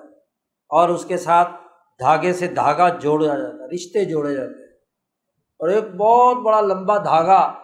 اور 0.68 0.88
اس 0.88 1.04
کے 1.04 1.16
ساتھ 1.16 1.48
دھاگے 1.98 2.32
سے 2.32 2.48
دھاگا 2.48 2.88
جوڑا 2.88 3.26
جاتا 3.26 3.64
ہے، 3.64 3.74
رشتے 3.74 4.04
جوڑے 4.04 4.34
جاتے 4.34 4.60
ہیں۔ 4.60 4.76
اور 5.58 5.68
ایک 5.68 5.84
بہت 5.84 6.36
بڑا 6.36 6.60
لمبا 6.60 6.98
دھاگا 6.98 7.62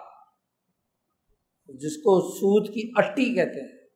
جس 1.64 1.96
کو 1.96 2.34
سود 2.34 2.74
کی 2.74 2.92
اٹی 2.96 3.34
کہتے 3.34 3.60
ہیں، 3.60 3.88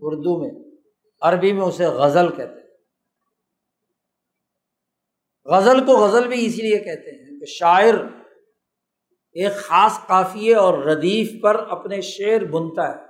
اردو 0.00 0.38
میں، 0.40 0.78
عربی 1.20 1.52
میں 1.52 1.62
اسے 1.62 1.86
غزل 1.86 2.36
کہتے 2.36 2.60
ہیں۔ 2.60 2.68
غزل 5.44 5.86
کو 5.86 5.92
غزل 5.92 6.28
بھی 6.28 6.46
اسی 6.46 6.62
لیے 6.62 6.78
کہتے 6.78 7.10
ہیں۔ 7.10 7.31
کہ 7.42 7.46
شاعر 7.46 7.94
ایک 9.32 9.52
خاص 9.56 10.06
قافیے 10.06 10.54
اور 10.54 10.78
ردیف 10.78 11.42
پر 11.42 11.54
اپنے 11.54 12.00
شعر 12.00 12.40
بنتا 12.44 12.88
ہے۔ 12.88 13.02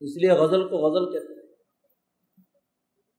اس 0.00 0.16
لیے 0.16 0.30
غزل 0.30 0.68
کو 0.68 0.76
غزل 0.76 1.12
کہتے 1.12 1.40
ہیں۔ 1.40 1.56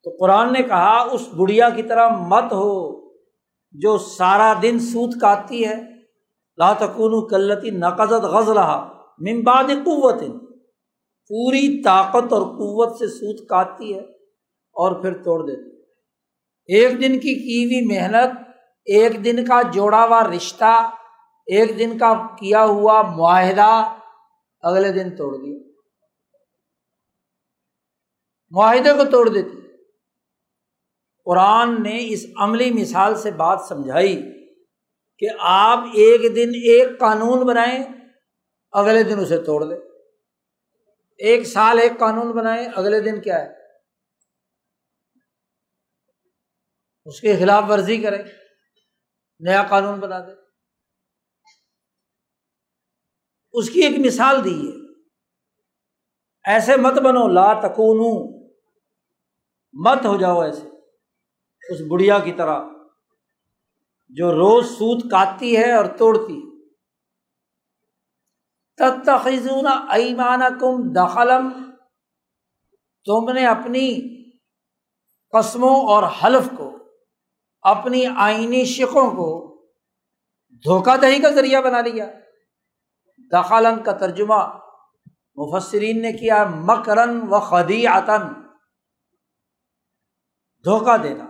تو 0.04 0.18
قرآن 0.20 0.54
نے 0.54 0.64
کہا، 0.64 1.02
اس 1.12 1.30
بڑھیا 1.38 1.70
کی 1.70 1.84
طرح 1.84 2.10
مت 2.10 2.43
ہو 2.43 3.10
جو 3.72 3.98
سارا 3.98 4.54
دن 4.62 4.80
سوت 4.80 5.22
کاٹتی 5.22 5.68
ہے۔ 5.68 5.76
لا 6.58 6.74
تکون 6.74 7.28
کلتی 7.28 7.70
نقزت 7.70 8.24
غز 8.24 8.50
رہا 8.50 8.93
ممباد 9.20 9.64
قوت۔ 9.64 10.22
پوری 11.28 11.84
طاقت 11.84 12.34
اور 12.34 12.41
قوت 12.41 13.00
سے 13.00 13.08
سوت 13.08 13.48
کاٹتی 13.50 13.93
ہے 13.93 14.00
اور 14.74 15.02
پھر 15.02 15.24
توڑ 15.24 15.48
دیتی 15.48 15.76
ایک 16.68 16.91
دن 16.91 17.20
کی 17.20 17.36
کی 17.36 17.66
ہوئی 17.66 17.86
محنت 17.86 18.55
ایک 18.86 19.26
دن 19.26 19.46
کا 19.46 19.62
جوڑا 19.62 20.04
ہوا 20.04 20.24
رشتہ، 20.24 20.90
ایک 21.48 21.80
دن 21.80 21.98
کا 21.98 22.36
کیا 22.36 22.66
ہوا 22.66 23.02
معاہدہ، 23.02 23.98
اگلے 24.62 24.92
دن 24.92 25.16
توڑ 25.16 25.38
دیا 25.38 25.60
معاہدے 28.50 28.94
کو 28.94 29.12
توڑ 29.12 29.30
دیتی۔ 29.30 29.62
قرآن 31.26 31.84
نے 31.84 31.98
اس 32.02 32.26
عملی 32.38 32.72
مثال 32.72 33.16
سے 33.16 33.32
بات 33.32 33.62
سمجھائی 33.68 34.22
کہ 35.18 35.28
آپ 35.40 35.78
ایک 35.78 36.36
دن 36.36 36.50
ایک 36.50 37.00
قانون 37.00 37.48
بنائیں، 37.48 37.84
اگلے 38.72 39.04
دن 39.04 39.20
اسے 39.20 39.38
توڑ 39.38 39.64
دیں۔ 39.64 39.78
ایک 41.18 41.44
سال 41.44 41.80
ایک 41.80 42.00
قانون 42.00 42.32
بنائیں، 42.32 42.68
اگلے 42.76 43.00
دن 43.02 43.22
کیا 43.22 43.46
ہے؟ 43.46 43.54
اس 47.06 47.22
کے 47.22 47.38
خلاف 47.40 47.64
ورزی 47.70 48.02
کریں۔ 48.02 48.24
نیا 49.40 49.64
قانون 49.70 50.00
بنا 50.00 50.20
دیں 50.20 50.36
اس 53.54 53.70
کی 53.70 53.82
ایک 53.82 54.06
مثال 54.06 54.44
دی 54.44 54.68
ہے۔ 54.68 55.02
ایسے 56.46 56.78
مت 56.78 56.94
بنو، 56.94 57.28
لا 57.28 57.54
تکون 57.54 57.98
مت 59.74 60.06
ہو 60.06 60.18
جاؤ 60.18 60.42
ایسے۔ 60.42 60.70
اس 61.74 61.82
بڑھیا 61.90 62.20
کی 62.20 62.32
طرح۔ 62.32 62.64
جو 64.10 64.32
روز 64.32 64.70
سوت 64.70 65.12
کاٹتی 65.12 65.58
ہے 65.58 65.74
اور 65.74 65.86
توڑتی 65.86 66.56
تخذون 68.78 69.66
ایمان 69.90 70.40
کم 70.40 70.94
دخلم 70.94 71.72
تم 73.06 73.32
نے 73.32 73.46
اپنی 73.46 74.00
قسموں 75.32 75.76
اور 75.88 76.04
حلف 76.04 76.50
کو 76.58 76.85
اپنی 77.66 78.05
آئینی 78.18 78.66
شکوں 78.66 79.11
کو 79.11 79.61
دھوکہ 80.51 80.97
دہی 80.97 81.22
کا 81.22 81.30
ذریعہ 81.30 81.61
بنا 81.61 81.82
لیا۔ 81.82 82.05
دخلن 83.32 83.84
کا 83.84 83.91
ترجمہ 83.91 84.57
مفسرین 85.36 86.01
نے 86.01 86.11
کیا 86.13 86.43
مکرن 86.43 87.22
و 87.30 87.39
خدی 87.39 87.88
عطن 87.88 88.22
دھوکہ 90.66 90.97
دینا، 90.97 91.26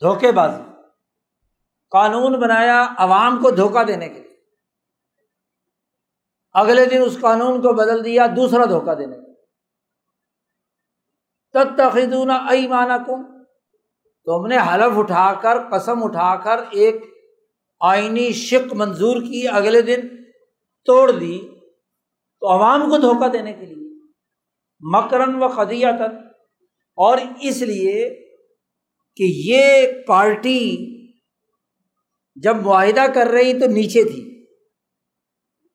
دھوکے 0.00 0.32
بازی۔ 0.32 0.62
قانون 1.90 2.40
بنایا 2.40 2.94
عوام 2.98 3.42
کو 3.42 3.50
دھوکہ 3.50 3.84
دینے 3.84 4.08
کے 4.08 4.20
لیے۔ 4.20 4.36
اگلے 6.52 6.86
دن 6.86 7.02
اس 7.06 7.18
قانون 7.20 7.62
کو 7.62 7.72
بدل 7.72 8.04
دیا، 8.04 8.26
دوسرا 8.36 8.64
دھوکہ 8.64 8.94
دینے 8.94 9.16
کے 9.16 9.28
تب 11.52 11.76
تخدون 11.78 12.30
ائی 12.30 12.68
مانا 12.68 12.98
کم 12.98 13.37
تو 14.28 14.40
ہم 14.40 14.46
نے 14.46 14.56
حلف 14.56 14.98
اٹھا 14.98 15.34
کر، 15.34 15.58
قسم 15.70 16.04
اٹھا 16.04 16.36
کر 16.36 16.60
ایک 16.70 16.94
آئینی 17.80 18.32
شک 18.32 18.74
منظور 18.74 19.16
کی، 19.22 19.48
اگلے 19.48 19.82
دن 19.82 20.00
توڑ 20.84 21.10
دی۔ 21.10 21.38
تو 22.40 22.46
عوام 22.46 22.90
کو 22.90 22.98
دھوکہ 22.98 23.28
دینے 23.28 23.52
کے 23.52 23.66
لیے، 23.66 24.04
مکرن 24.80 25.42
و 25.42 25.48
خدیت 25.48 26.00
اور 26.96 27.18
اس 27.42 27.62
لیے 27.62 28.10
کہ 29.16 29.24
یہ 29.28 29.86
پارٹی 30.06 30.76
جب 32.34 32.56
معاہدہ 32.56 33.04
کر 33.14 33.26
رہی 33.26 33.60
تو 33.60 33.66
نیچے 33.66 34.04
تھی۔ 34.04 34.44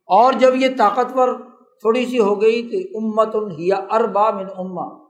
اور 0.06 0.34
جب 0.34 0.56
یہ 0.56 0.68
طاقتور 0.78 1.40
تھوڑی 1.80 2.06
سی 2.06 2.20
ہو 2.20 2.42
گئی 2.42 2.70
کہ 2.70 2.98
امت 2.98 3.36
ہیا 3.60 3.76
اربا 3.76 4.32
من 4.32 4.46
اما 4.58 5.03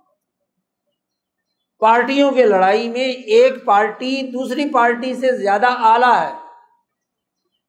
پارٹیوں 1.83 2.31
کے 2.31 2.43
لڑائی 2.43 2.89
میں 2.89 3.09
ایک 3.09 3.65
پارٹی 3.65 4.21
دوسری 4.21 4.69
پارٹی 4.69 5.13
سے 5.13 5.37
زیادہ 5.37 5.67
اعلیٰ 5.67 6.29
ہے۔ 6.29 6.33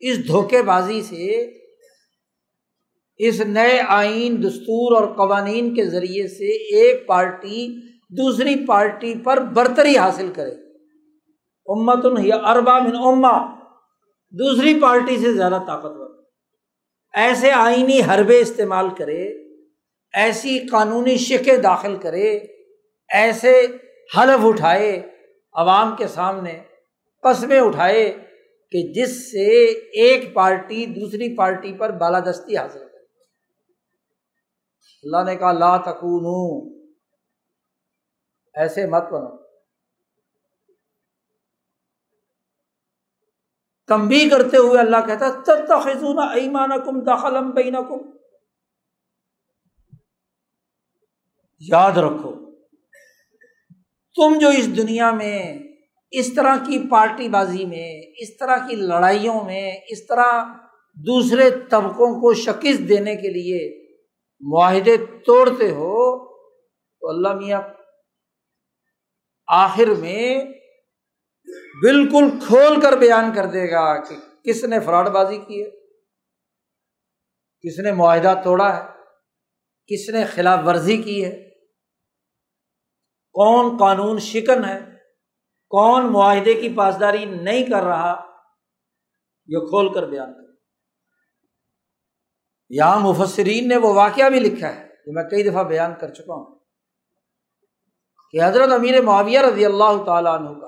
اس 0.00 0.28
دھوکے 0.28 0.62
بازی 0.62 1.02
سے 1.02 1.42
اس 3.16 3.40
نئے 3.40 3.80
آئین، 3.88 4.42
دستور 4.42 4.96
اور 4.96 5.14
قوانین 5.14 5.74
کے 5.74 5.86
ذریعے 5.86 6.28
سے 6.28 6.76
ایک 6.76 7.06
پارٹی 7.06 7.76
دوسری 8.10 8.66
پارٹی 8.66 9.14
پر 9.24 9.40
برتری 9.40 9.96
حاصل 9.96 10.32
کرے۔ 10.34 10.52
امت 11.66 12.06
اربا 12.44 12.78
من 12.78 12.96
اما 12.96 13.54
دوسری 14.30 14.80
پارٹی 14.80 15.16
سے 15.16 15.32
زیادہ 15.32 15.58
طاقتور۔ 15.66 16.24
ایسے 17.14 17.50
آئینی 17.50 18.00
حربے 18.00 18.40
استعمال 18.40 18.88
کرے، 18.98 19.22
ایسی 20.12 20.58
قانونی 20.58 21.16
شکے 21.16 21.56
داخل 21.56 21.96
کرے، 21.96 22.38
ایسے 23.14 23.66
حلف 24.16 24.44
اٹھائے، 24.44 25.10
عوام 25.52 25.96
کے 25.96 26.08
سامنے 26.08 26.64
قصبے 27.22 27.58
اٹھائے 27.58 28.16
کہ 28.70 28.92
جس 28.92 29.30
سے 29.30 29.64
ایک 30.00 30.34
پارٹی 30.34 30.86
دوسری 30.86 31.36
پارٹی 31.36 31.78
پر 31.78 31.90
بالادستی 31.90 32.56
حاصل 32.56 32.78
کرے۔ 32.78 33.04
اللہ 35.02 35.30
نے 35.30 35.36
کہا، 35.36 35.52
لا 35.52 35.76
تکون 35.76 36.26
ایسے 38.54 38.86
مت 38.86 39.02
بنو۔ 39.02 39.44
تمبی 43.86 44.28
کرتے 44.30 44.56
ہوئے 44.56 44.80
اللہ 44.80 44.96
کہتا 45.06 45.28
تب 45.46 45.66
تخذون 45.68 46.18
ایمان 46.18 46.70
کم 46.84 47.00
دخل 47.04 47.52
بین 47.52 47.74
کم 47.74 48.10
یاد 51.58 51.92
رکھو 51.92 52.43
تم 54.16 54.38
جو 54.38 54.48
اس 54.48 54.76
دنیا 54.76 55.10
میں، 55.10 55.58
اس 56.10 56.34
طرح 56.34 56.56
کی 56.56 56.78
پارٹی 56.90 57.28
بازی 57.28 57.64
میں، 57.64 58.02
اس 58.16 58.36
طرح 58.36 58.56
کی 58.68 58.76
لڑائیوں 58.76 59.44
میں، 59.44 59.72
اس 59.88 60.06
طرح 60.06 60.44
دوسرے 60.96 61.50
طبقوں 61.50 62.20
کو 62.20 62.34
شکست 62.34 62.88
دینے 62.88 63.16
کے 63.16 63.28
لیے 63.28 63.84
معاہدے 64.40 64.96
توڑتے 64.96 65.70
ہو، 65.70 66.26
تو 67.00 67.08
اللہ 67.08 67.34
میاں 67.34 67.62
آخر 69.46 69.86
میں 69.98 70.44
بالکل 71.82 72.28
کھول 72.46 72.80
کر 72.80 72.96
بیان 72.96 73.32
کر 73.34 73.46
دے 73.46 73.70
گا 73.70 74.02
کہ 74.02 74.16
کس 74.44 74.64
نے 74.64 74.80
فراڈ 74.80 75.08
بازی 75.08 75.38
کی 75.38 75.64
ہے، 75.64 75.70
کس 77.64 77.78
نے 77.78 77.92
معاہدہ 77.92 78.34
توڑا 78.44 78.76
ہے، 78.76 78.82
کس 79.86 80.08
نے 80.08 80.24
خلاف 80.24 80.58
ورزی 80.66 80.96
کی 80.96 81.24
ہے۔ 81.24 81.53
کون 83.34 83.76
قانون 83.76 84.18
شکن 84.18 84.64
ہے، 84.64 84.80
کون 85.68 86.12
معاہدے 86.12 86.54
کی 86.54 86.68
پاسداری 86.76 87.24
نہیں 87.24 87.64
کر 87.64 87.82
رہا، 87.82 88.36
یہ 89.46 89.58
کھول 89.58 89.94
کر 89.94 90.08
بیان 90.08 90.34
کر 90.34 90.44
یہاں 92.70 93.00
مفسرین 93.00 93.68
نے 93.68 93.76
وہ 93.76 93.94
واقعہ 93.94 94.30
بھی 94.30 94.40
لکھا 94.40 94.76
ہے 94.76 94.88
جو 94.88 95.12
میں 95.12 95.24
کئی 95.24 95.50
دفعہ 95.50 95.64
بیان 95.64 95.94
کر 96.00 96.14
چکا 96.14 96.34
ہوں۔ 96.34 96.58
کہ 98.30 98.42
حضرت 98.42 98.72
امیر 98.72 99.02
معاویہ 99.02 99.40
رضی 99.40 99.64
اللہ 99.64 100.04
تعالیٰ 100.06 100.38
عنہ 100.38 100.58
کا 100.60 100.66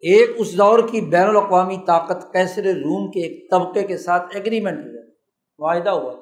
ایک 0.00 0.30
اس 0.38 0.58
دور 0.58 0.78
کی 0.88 1.00
بین 1.00 1.28
الاقوامی 1.28 1.76
طاقت 1.86 2.32
کیسر 2.32 2.62
روم 2.62 3.10
کے 3.10 3.20
ایک 3.20 3.50
طبقے 3.50 3.86
کے 3.86 3.98
ساتھ 3.98 4.36
ایگریمنٹ 4.36 4.84
ہوا، 4.84 5.10
معاہدہ 5.58 5.90
ہوا۔ 5.90 6.14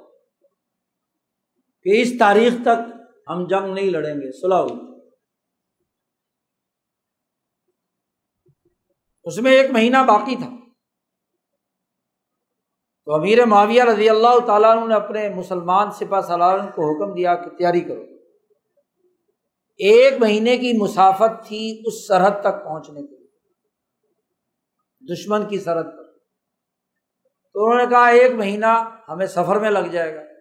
کہ 1.82 2.02
اس 2.02 2.12
تاریخ 2.18 2.52
تک 2.62 3.01
ہم 3.28 3.46
جنگ 3.46 3.74
نہیں 3.74 3.90
لڑیں 3.90 4.14
گے، 4.14 4.40
صلاح 4.40 4.58
ہوئی 4.58 4.92
اس 9.24 9.38
میں 9.38 9.52
ایک 9.52 9.70
مہینہ 9.70 9.96
باقی 10.08 10.36
تھا۔ 10.36 10.50
تو 13.04 13.14
امیر 13.14 13.44
معاویہ 13.44 13.82
رضی 13.82 14.08
اللہ 14.08 14.46
تعالیٰ 14.46 14.88
نے 14.88 14.94
اپنے 14.94 15.28
مسلمان 15.28 15.90
سپا 15.90 16.22
سالارن 16.22 16.66
کو 16.66 16.94
حکم 16.94 17.14
دیا 17.14 17.34
کہ 17.34 17.56
تیاری 17.56 17.80
کرو۔ 17.80 18.02
ایک 19.76 20.12
مہینے 20.20 20.56
کی 20.56 20.72
مسافت 20.82 21.46
تھی 21.46 21.82
اس 21.86 22.06
سرحد 22.06 22.40
تک 22.40 22.64
پہنچنے 22.64 23.06
کے 23.06 23.16
لیے۔ 23.16 23.28
دشمن 25.14 25.48
کی 25.48 25.58
سرحد 25.58 25.84
پر۔ 25.84 26.12
تو 27.52 27.64
انہوں 27.64 27.78
نے 27.78 27.90
کہا، 27.90 28.08
ایک 28.08 28.32
مہینہ 28.32 29.00
ہمیں 29.08 29.26
سفر 29.26 29.56
میں 29.56 29.70
لگ 29.70 29.88
جائے 29.92 30.14
گا۔ 30.14 30.31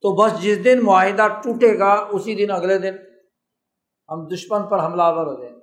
تو 0.00 0.14
بس 0.14 0.42
جس 0.42 0.64
دن 0.64 0.84
معاہدہ 0.84 1.28
ٹوٹے 1.28 1.78
گا، 1.78 1.92
اسی 1.92 2.34
دن 2.34 2.50
اگلے 2.50 2.78
دن 2.78 2.96
ہم 4.08 4.26
دشمن 4.34 4.68
پر 4.68 4.84
حملہ 4.84 5.02
آور 5.02 5.26
ہو 5.26 5.42
جائیں۔ 5.42 5.56
گے 5.56 5.60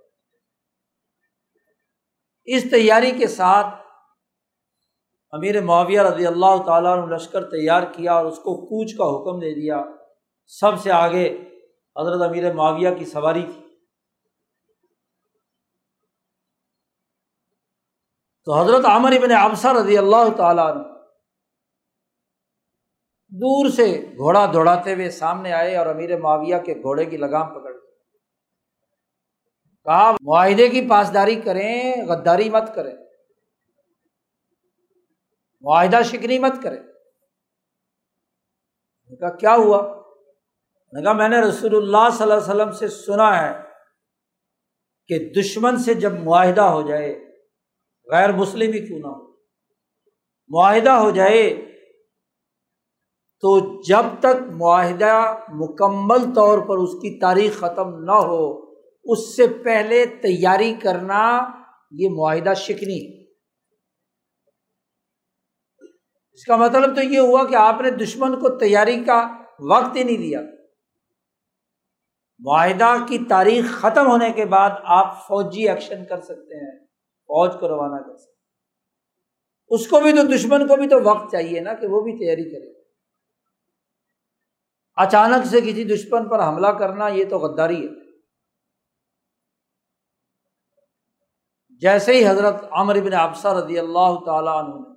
اس 2.46 2.64
تیاری 2.72 3.12
کے 3.12 3.28
ساتھ 3.28 3.68
امیر 5.32 5.62
معاویہ 5.62 6.02
رضی 6.02 6.28
اللہ 6.28 6.64
تعالیٰ 6.66 7.08
نے 7.08 7.16
لشکر 7.16 7.44
تیار 7.44 7.84
کیا 7.84 8.14
اور 8.14 8.26
اس 8.26 8.38
کو 8.38 8.66
کوچ 8.66 8.98
کا 8.98 9.04
حکم 9.04 9.40
دے 9.40 9.62
دیا۔ 9.62 9.84
سب 10.46 10.80
سے 10.80 10.92
آگے 10.92 11.38
حضرت 12.02 12.22
امیر 12.22 12.54
معاویہ 12.54 12.90
کی 13.00 13.06
سواری 13.06 13.44
تھی۔ 13.44 13.76
تو 18.46 18.62
حضرت 18.62 18.86
عامر 18.86 19.12
ابن 19.12 19.32
ابسر 19.32 19.76
رضی 19.76 19.98
اللہ 19.98 20.38
تعالیٰ 20.38 20.76
نے 20.76 20.93
دور 23.34 23.70
سے 23.70 23.86
گھوڑا 24.18 24.46
دوڑاتے 24.54 24.94
ہوئے 24.94 25.10
سامنے 25.10 25.52
آئے 25.52 25.78
اور 25.78 25.88
امیر 25.88 26.20
معاویہ 26.20 26.58
کے 26.58 26.74
گھوڑے 26.74 27.06
کی 27.06 27.18
لگام 27.18 27.54
پکڑ 27.54 27.72
کہا، 29.86 30.12
معاہدے 30.12 30.70
کی 30.70 30.90
پاسداری 30.90 31.36
کریں، 31.36 31.94
غداری 32.08 32.50
مت 32.50 32.76
کریں۔ 32.76 32.96
معاہدہ 35.62 36.02
شکنی 36.06 36.40
مت 36.40 36.62
کرے 36.64 36.78
کہا، 39.20 39.36
کیا 39.36 39.56
ہوا؟ 39.56 39.82
نے 40.94 41.04
کہا، 41.04 41.14
میں 41.14 41.30
نے 41.30 41.42
رسول 41.42 41.76
اللہ 41.76 42.10
صلی 42.10 42.24
اللہ 42.24 42.34
علیہ 42.34 42.50
وسلم 42.50 42.72
سے 42.72 42.88
سنا 42.88 43.30
ہے 43.42 43.54
کہ 45.08 45.20
دشمن 45.42 45.78
سے 45.78 45.94
جب 45.94 46.14
معاہدہ 46.14 46.62
ہو 46.62 46.82
جائے، 46.82 47.14
غیر 48.12 48.32
مسلم 48.32 48.74
ہی 48.74 48.88
کیوں 48.88 49.00
نہ 49.00 49.08
ہو؟ 49.08 49.32
معاہدہ 50.50 50.92
ہو 50.92 51.12
جائے 51.12 51.73
تو 53.44 53.82
جب 53.82 54.06
تک 54.20 54.42
معاہدہ 54.52 55.36
مکمل 55.54 56.34
طور 56.36 56.60
پر 56.60 56.78
اس 56.78 56.94
کی 56.94 57.20
تاریخ 57.20 57.60
ختم 57.60 58.04
نہ 58.04 58.12
ہو، 58.12 58.44
اس 59.06 59.36
سے 59.36 59.48
پہلے 59.64 60.06
تیاری 60.06 60.74
کرنا 60.74 61.22
یہ 61.92 62.10
معاہدہ 62.10 62.54
شکنی 62.54 63.24
اس 66.32 66.46
کا 66.46 66.56
مطلب 66.56 66.96
تو 66.96 67.02
یہ 67.02 67.20
ہوا 67.20 67.44
کہ 67.44 67.56
آپ 67.56 67.82
نے 67.82 67.92
دشمن 67.92 68.36
کو 68.36 68.58
تیاری 68.58 69.04
کا 69.04 69.18
وقت 69.70 69.96
ہی 69.96 70.04
نہیں 70.04 70.18
دیا۔ 70.18 70.42
معاہدہ 72.40 72.94
کی 73.08 73.18
تاریخ 73.30 73.66
ختم 73.82 74.08
ہونے 74.08 74.30
کے 74.32 74.46
بعد 74.46 74.70
آپ 74.84 75.28
فوجی 75.28 75.70
ایکشن 75.70 76.06
کر 76.06 76.22
سکتے 76.22 76.56
ہیں، 76.56 76.86
فوج 77.30 77.52
کو 77.60 77.68
روانہ 77.68 78.02
کر 78.04 78.16
سکتے 78.18 78.32
اس 79.70 79.88
کو 79.88 80.00
بھی 80.00 80.12
تو، 80.12 80.24
دشمن 80.36 80.68
کو 80.68 80.76
بھی 80.76 80.88
تو 80.88 81.02
وقت 81.04 81.32
چاہیے 81.32 81.60
نا 81.60 81.74
کہ 81.74 81.88
وہ 81.88 82.02
بھی 82.02 82.18
تیاری 82.20 82.50
کرے۔ 82.52 82.83
اچانک 84.96 85.46
سے 85.46 85.62
کسی 85.62 85.84
دشمن 85.84 86.30
پر 86.30 86.48
حملہ 86.48 86.68
کرنا 86.68 87.08
یہ 87.08 87.26
تو 87.30 87.40
غداری 87.40 87.88
ہے۔ 87.88 88.04
جیسے 91.78 92.14
ہی 92.14 92.28
حضرت 92.28 92.56
عامر 92.72 92.96
بن 92.96 93.14
ابسا 93.14 93.54
رضی 93.54 93.80
اللہ 93.80 94.26
تعالیٰ 94.26 94.64
عنہ 94.64 94.76
نے 94.76 94.94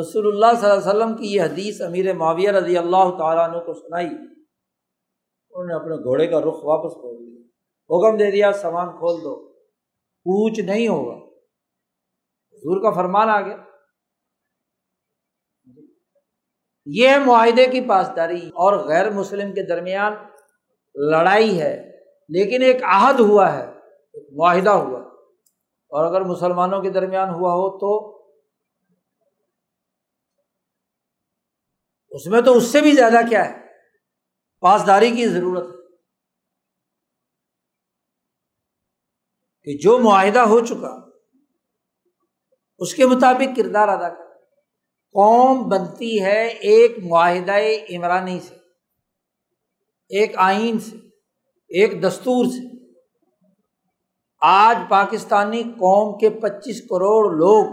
رسول 0.00 0.26
اللہ 0.26 0.60
صلی 0.60 0.70
اللہ 0.70 0.90
علیہ 0.90 1.04
وسلم 1.04 1.16
کی 1.16 1.34
یہ 1.34 1.42
حدیث 1.42 1.80
امیر 1.80 2.14
معاویہ 2.14 2.50
رضی 2.50 2.78
اللہ 2.78 3.18
تعالیٰ 3.18 3.48
عنہ 3.48 3.58
کو 3.58 3.74
سنائی، 3.74 4.06
انہوں 4.06 5.64
نے 5.64 5.74
اپنے 5.74 5.96
گھوڑے 5.96 6.26
کا 6.26 6.40
رخ 6.40 6.64
واپس 6.64 6.92
کھول 6.94 7.16
دیا۔ 7.18 7.40
حکم 7.90 8.16
دے 8.16 8.30
دیا، 8.30 8.52
سامان 8.52 8.88
کھول 8.88 9.24
دو۔ 9.24 9.48
کوچ 10.24 10.58
نہیں 10.58 10.88
ہوگا۔ 10.88 11.14
حضور 12.52 12.82
کا 12.82 12.90
فرمان 12.90 13.28
آ 13.28 13.40
گیا۔ 13.40 13.56
یہ 16.90 17.08
ہے 17.08 17.18
معاہدے 17.18 17.66
کی 17.66 17.88
پاسداری 17.88 18.48
اور 18.48 18.88
غیر 18.88 19.10
مسلم 19.10 19.54
کے 19.54 19.66
درمیان 19.66 20.12
لڑائی 20.94 21.60
ہے، 21.60 21.90
لیکن 22.28 22.62
ایک 22.62 22.82
عہد 22.82 23.20
ہوا 23.20 23.52
ہے، 23.52 23.70
ایک 24.12 24.28
معاہدہ 24.32 24.70
ہوا۔ 24.70 25.00
اور 25.90 26.04
اگر 26.04 26.20
مسلمانوں 26.20 26.82
کے 26.82 26.90
درمیان 26.90 27.28
ہوا 27.28 27.52
ہو 27.52 27.78
تو 27.78 28.18
اس 32.10 32.26
میں 32.26 32.40
تو 32.40 32.56
اس 32.56 32.64
سے 32.64 32.80
بھی 32.80 32.92
زیادہ 32.92 33.18
کیا 33.28 33.48
ہے؟ 33.48 33.66
پاسداری 34.60 35.10
کی 35.10 35.28
ضرورت 35.28 35.66
ہے۔ 35.66 35.96
کہ 39.62 39.78
جو 39.78 39.98
معاہدہ 39.98 40.38
ہو 40.38 40.66
چکا، 40.66 40.98
اس 42.78 42.94
کے 42.94 43.06
مطابق 43.06 43.56
کردار 43.56 43.88
ادا 43.88 44.08
کر 44.08 44.27
قوم 45.14 45.68
بنتی 45.68 46.22
ہے 46.22 46.46
ایک 46.46 46.98
معاہدہ 47.10 47.56
عمرانی 47.90 48.40
سے، 48.40 48.54
ایک 50.10 50.32
آئین 50.36 50.78
سے، 50.78 50.96
ایک 51.70 52.02
دستور 52.02 52.44
سے۔ 52.44 52.66
آج 54.42 54.76
پاکستانی 54.88 55.62
قوم 55.62 56.18
کے 56.18 56.30
پچیس 56.30 56.80
کروڑ 56.80 57.24
لوگ 57.32 57.66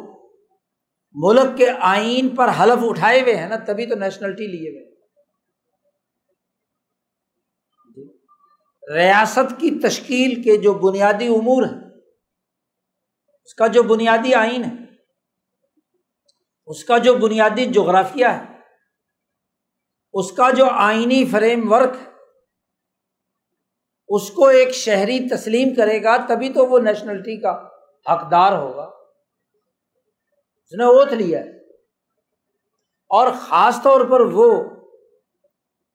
ملک 1.15 1.57
کے 1.57 1.67
آئین 1.79 2.29
پر 2.35 2.49
حلف 2.61 2.83
اٹھائے 2.89 3.21
ہوئے 3.21 3.35
ہیں 3.35 3.49
نا، 3.49 3.55
تبھی 3.55 3.85
تو 3.85 3.95
نیشنلٹی 3.95 4.47
لیے 4.47 4.69
ہوئے 4.69 4.83
ریاست 8.83 9.59
کی 9.59 9.79
تشکیل 9.79 10.41
کے 10.43 10.57
جو 10.57 10.73
بنیادی 10.73 11.27
امور 11.27 11.63
ہیں، 11.63 11.79
اس 13.43 13.55
کا 13.55 13.67
جو 13.67 13.83
بنیادی 13.83 14.33
آئین 14.33 14.63
ہے 14.63 14.84
اس 16.65 16.83
کا 16.83 16.97
جو 16.97 17.13
بنیادی 17.13 17.65
جغرافیہ 17.65 18.25
ہے، 18.25 18.55
اس 20.13 20.31
کا 20.31 20.51
جو 20.51 20.65
آئینی 20.65 21.25
فریم 21.25 21.71
ورک، 21.71 21.95
اس 24.07 24.31
کو 24.31 24.47
ایک 24.47 24.71
شہری 24.71 25.29
تسلیم 25.29 25.73
کرے 25.73 26.03
گا، 26.03 26.17
تبھی 26.17 26.49
تو 26.49 26.65
وہ 26.65 26.79
نیشنلٹی 26.79 27.41
کا 27.41 27.67
حقدار 28.13 28.51
ہوگا۔ 28.51 28.83
اس 30.55 30.73
نے 30.77 30.83
اوتھ 30.83 31.13
لیا 31.13 31.39
ہے۔ 31.39 31.49
اور 33.09 33.27
خاص 33.39 33.81
طور 33.83 34.05
پر 34.05 34.19
وہ 34.19 34.63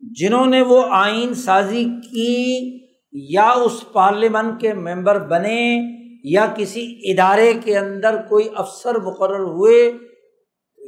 جنہوں 0.01 0.47
نے 0.47 0.62
وہ 0.62 0.83
آئین 0.91 1.35
سازی 1.35 1.85
کی، 1.85 2.79
یا 3.12 3.51
اس 3.51 3.85
پارلیمنٹ 3.93 4.61
کے 4.61 4.75
ممبر 4.75 5.18
بنے، 5.18 5.81
یا 6.25 6.55
کسی 6.57 7.01
ادارے 7.03 7.53
کے 7.64 7.79
اندر 7.79 8.23
کوئی 8.29 8.49
افسر 8.55 8.95
مقرر 8.95 9.41
ہوئے 9.41 9.93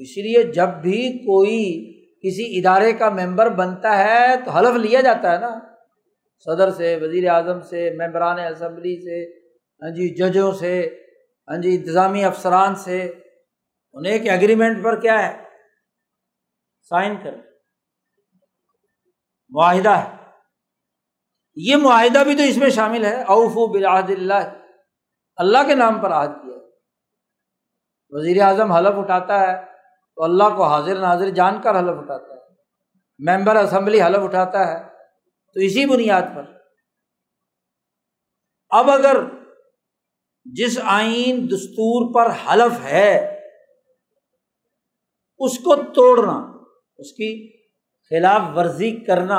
اس 0.02 0.16
لیے 0.16 0.42
جب 0.42 0.68
بھی 0.68 1.18
کوئی 1.18 1.92
کسی 2.18 2.58
ادارے 2.58 2.92
کا 2.92 3.08
ممبر 3.08 3.48
بنتا 3.48 3.98
ہے 3.98 4.26
تو 4.44 4.50
حلف 4.50 4.76
لیا 4.76 5.00
جاتا 5.00 5.32
ہے 5.32 5.38
نا۔ 5.38 5.58
صدر 6.44 6.70
سے، 6.70 6.98
وزیر 7.02 7.28
اعظم 7.28 7.60
سے، 7.60 7.90
ممبران 7.90 8.38
اسمبلی 8.38 8.96
سے 8.96 9.38
ہاں 9.82 9.90
جی 9.90 10.14
ججوں 10.14 10.52
سے 10.52 10.98
ہاں 11.48 11.56
جی 11.56 11.74
انتظامی 11.74 12.24
افسران 12.24 12.74
سے۔ 12.74 13.12
انہیں 13.92 14.12
ایک 14.12 14.28
ایگریمنٹ 14.28 14.84
پر 14.84 15.00
کیا 15.00 15.28
ہے؟ 15.28 15.42
سائن 16.88 17.16
کر 17.24 17.34
معاہدہ 19.50 19.90
ہے۔ 19.90 20.16
یہ 21.54 21.76
معاہدہ 21.76 22.24
بھی 22.24 22.36
تو 22.36 22.42
اس 22.42 22.56
میں 22.56 22.70
شامل 22.70 23.04
ہے۔ 23.04 23.22
اوف 23.22 23.52
و 23.54 23.86
اللہ۔ 24.08 24.62
اللہ 25.36 25.58
کے 25.66 25.74
نام 25.74 26.00
پر 26.00 26.10
عہد 26.10 26.28
کیا۔ 26.28 26.58
وزیر 28.10 28.42
اعظم 28.42 28.72
حلف 28.72 28.94
اٹھاتا 28.94 29.40
ہے۔ 29.40 29.71
تو 30.16 30.24
اللہ 30.24 30.44
کو 30.56 30.64
حاضر 30.64 31.00
ناظر 31.00 31.30
جان 31.30 31.62
کر 31.62 31.78
حلف 31.78 31.98
اٹھاتا 31.98 32.34
ہے۔ 32.34 32.38
ممبر 33.18 33.56
اسمبلی 33.56 34.02
حلف 34.02 34.18
اٹھاتا 34.18 34.66
ہے۔ 34.66 34.88
تو 35.54 35.60
اسی 35.60 35.86
بنیاد 35.86 36.22
پر۔ 36.36 36.44
اب 38.70 38.90
اگر 38.90 39.16
جس 40.44 40.78
آئین 40.82 41.50
دستور 41.50 42.14
پر 42.14 42.30
حلف 42.30 42.84
ہے، 42.84 43.38
اس 45.38 45.58
کو 45.58 45.76
توڑنا، 45.76 46.52
اس 46.96 47.12
کی 47.12 47.62
خلاف 48.10 48.56
ورزی 48.56 48.96
کرنا 48.96 49.38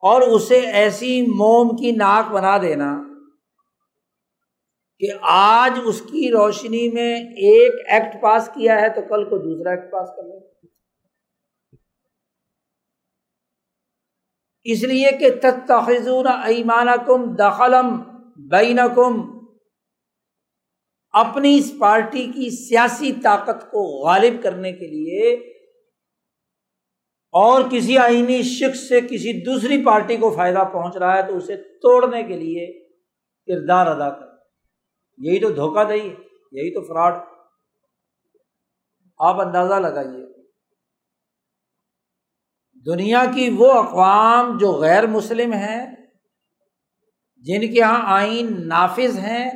اور 0.00 0.22
اسے 0.22 0.58
ایسی 0.58 1.22
موم 1.22 1.76
کی 1.76 1.92
ناک 1.92 2.32
بنا 2.32 2.58
دینا 2.58 2.98
کہ 5.02 5.10
آج 5.28 5.78
اس 5.84 6.00
کی 6.00 6.30
روشنی 6.32 6.88
میں 6.88 7.12
ایک 7.44 7.80
ایکٹ 7.86 8.20
پاس 8.22 8.48
کیا 8.54 8.80
ہے 8.80 8.88
تو 8.88 9.00
کل 9.08 9.24
کو 9.30 9.38
دوسرا 9.38 9.70
ایکٹ 9.70 9.90
پاس 9.92 10.10
کر 10.16 10.22
لو 10.22 10.38
اس 14.66 14.82
لیے 14.82 15.10
کہ 15.20 15.30
تخذون 15.40 16.26
ایمان 16.44 16.88
کم 17.06 17.24
دخلم 17.34 17.96
بین 18.48 18.78
کم 18.94 19.20
اپنی 21.14 21.56
اس 21.58 21.72
پارٹی 21.80 22.26
کی 22.26 22.50
سیاسی 22.50 23.12
طاقت 23.22 23.70
کو 23.70 23.82
غالب 24.06 24.42
کرنے 24.42 24.72
کے 24.72 24.86
لیے 24.86 25.32
اور 27.34 27.62
کسی 27.70 27.98
آئینی 27.98 28.42
شخص 28.48 28.88
سے 28.88 29.00
کسی 29.00 29.32
دوسری 29.44 29.84
پارٹی 29.84 30.16
کو 30.16 30.30
فائدہ 30.30 30.64
پہنچ 30.72 30.96
رہا 30.96 31.16
ہے 31.16 31.26
تو 31.28 31.36
اسے 31.36 31.56
توڑنے 31.82 32.22
کے 32.22 32.36
لیے 32.36 32.66
کردار 33.48 33.86
ادا 33.86 34.10
کر 34.10 34.31
یہی 35.18 35.40
تو 35.40 35.48
دھوکہ 35.48 35.84
دہی 35.84 36.10
ہے، 36.10 36.14
یہی 36.52 36.74
تو 36.74 36.82
فراڈ۔ 36.82 37.14
آپ 39.18 39.40
اندازہ 39.40 39.74
لگائیے۔ 39.74 40.42
دنیا 42.86 43.24
کی 43.34 43.56
وہ 43.58 43.72
اقوام 43.72 44.58
جو 44.58 44.72
غیر 44.72 45.06
مسلم 45.06 45.52
ہیں، 45.52 45.96
جن 47.36 47.60
کے 47.60 47.78
یہاں 47.78 48.20
آئین 48.20 48.68
نافذ 48.68 49.18
ہیں، 49.18 49.50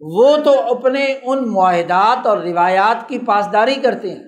وہ 0.00 0.36
تو 0.44 0.78
اپنے 0.78 1.18
ان 1.22 1.52
معاہدات 1.52 2.26
اور 2.26 2.38
روایات 2.38 3.08
کی 3.08 3.18
پاسداری 3.18 3.74
کرتے 3.74 4.10
ہیں۔ 4.10 4.24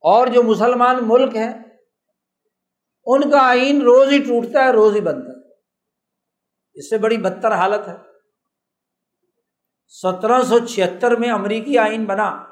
اور 0.00 0.26
جو 0.26 0.42
مسلمان 0.42 0.98
ملک 1.02 1.36
ہیں، 1.36 1.62
ان 3.06 3.30
کا 3.30 3.38
آئین 3.48 3.82
روز 3.82 4.08
ہی 4.12 4.18
ٹوٹتا 4.18 4.64
ہے، 4.64 4.70
روز 4.70 4.96
ہی 4.96 5.00
بنتا 5.00 5.28
ہے۔ 5.28 5.54
اس 6.74 6.90
سے 6.90 6.98
بڑی 6.98 7.16
بدتر 7.16 7.52
حالت 7.52 7.88
ہے۔ 7.88 8.13
سترہ 9.86 10.42
سو 10.42 10.66
چھتر 10.66 11.16
میں 11.16 11.30
امریکی 11.30 11.78
آئین 11.78 12.04
بنا۔ 12.04 12.44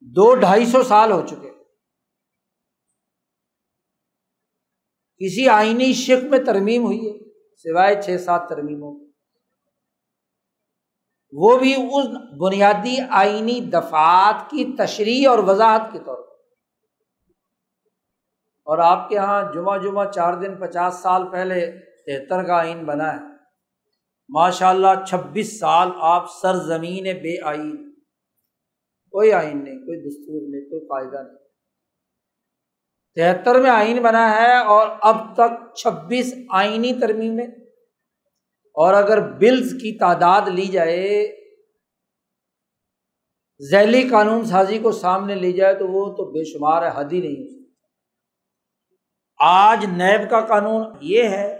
دو 0.00 0.34
ڈھائی 0.34 0.66
سو 0.66 0.82
سال 0.82 1.12
ہو 1.12 1.26
چکے۔ 1.26 1.50
کسی 5.16 5.48
آئینی 5.48 5.92
شک 5.92 6.24
میں 6.24 6.38
ترمیم 6.38 6.84
ہوئی 6.84 6.98
ہے، 6.98 7.28
سوائے 7.56 8.02
چھ 8.02 8.22
سات 8.24 8.48
ترمیموں 8.48 9.08
وہ 11.32 11.58
بھی 11.58 11.74
اس 11.74 12.06
بنیادی 12.40 12.96
آئینی 13.10 13.60
دفات 13.60 14.50
کی 14.50 14.76
تشریح 14.78 15.28
اور 15.28 15.38
وضاحت 15.38 15.92
کے 15.92 15.98
طور 15.98 16.16
پر۔ 16.16 16.32
اور 18.64 18.78
آپ 18.78 19.08
کے 19.08 19.14
یہاں 19.14 19.52
جمعہ 19.54 19.78
جمعہ 19.78 20.10
چار 20.10 20.34
دن 20.34 20.56
پچاس 20.60 20.94
سال 20.94 21.30
پہلے 21.30 21.70
تہتر 22.06 22.46
کا 22.46 22.54
آئین 22.58 22.84
بنا 22.84 23.12
ہے۔ 23.12 23.37
ماشاء 24.28 24.68
اللہ 24.68 25.04
چھبیس 25.08 25.58
سال 25.58 25.88
آپ 25.94 26.26
سرزمین 26.42 27.04
بے 27.04 27.42
آئین۔ 27.44 27.94
کوئی 29.10 29.32
آئین 29.32 29.64
نہیں، 29.64 29.78
کوئی 29.78 30.08
دستور 30.08 30.48
نہیں، 30.48 30.70
کوئی 30.70 30.86
فائدہ 30.86 31.28
نہیں۔ 31.28 31.48
تہتر 33.14 33.60
میں 33.60 33.70
آئین 33.70 34.02
بنا 34.02 34.36
ہے 34.36 34.58
اور 34.58 34.88
اب 35.00 35.34
تک 35.34 35.74
چھبیس 35.74 36.34
آئینی 36.50 36.92
ترمیمیں۔ 37.00 37.46
اور 38.74 38.94
اگر 38.94 39.20
بلز 39.20 39.72
کی 39.72 39.98
تعداد 39.98 40.48
لی 40.48 40.66
جائے، 40.66 41.36
ذیلی 43.70 44.08
قانون 44.08 44.44
سازی 44.44 44.78
کو 44.78 44.92
سامنے 44.92 45.34
لی 45.34 45.52
جائے 45.52 45.74
تو 45.74 45.88
وہ 45.88 46.12
تو 46.16 46.24
بے 46.30 46.44
شمار 46.44 46.82
ہے 46.82 46.90
حد 46.94 47.12
ہی 47.12 47.20
نہیں۔ 47.20 47.64
آج 49.38 49.84
نیب 49.84 50.30
کا 50.30 50.40
قانون 50.40 50.86
یہ 51.00 51.22
ہے، 51.22 51.58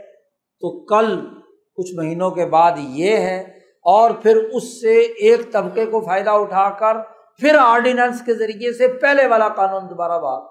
تو 0.61 0.85
کل 0.85 1.38
کچھ 1.79 1.95
مہینوں 1.95 2.31
کے 2.31 2.47
بعد 2.47 2.72
یہ 2.79 3.16
ہے 3.16 3.41
اور 3.83 4.11
پھر 4.11 4.37
اس 4.37 4.81
سے 4.81 5.01
ایک 5.01 5.53
طبقے 5.53 5.87
کو 5.87 6.01
فائدہ 6.01 6.31
اٹھا 6.31 6.70
کر 6.70 6.97
پھر 7.41 7.57
آرڈیننس 7.61 8.22
کے 8.26 8.35
ذریعے 8.35 8.72
سے 8.72 8.89
پہلے 8.89 9.26
والا 9.26 9.49
قانون 9.49 9.91
دوبارہ 9.91 10.12
بات 10.12 10.51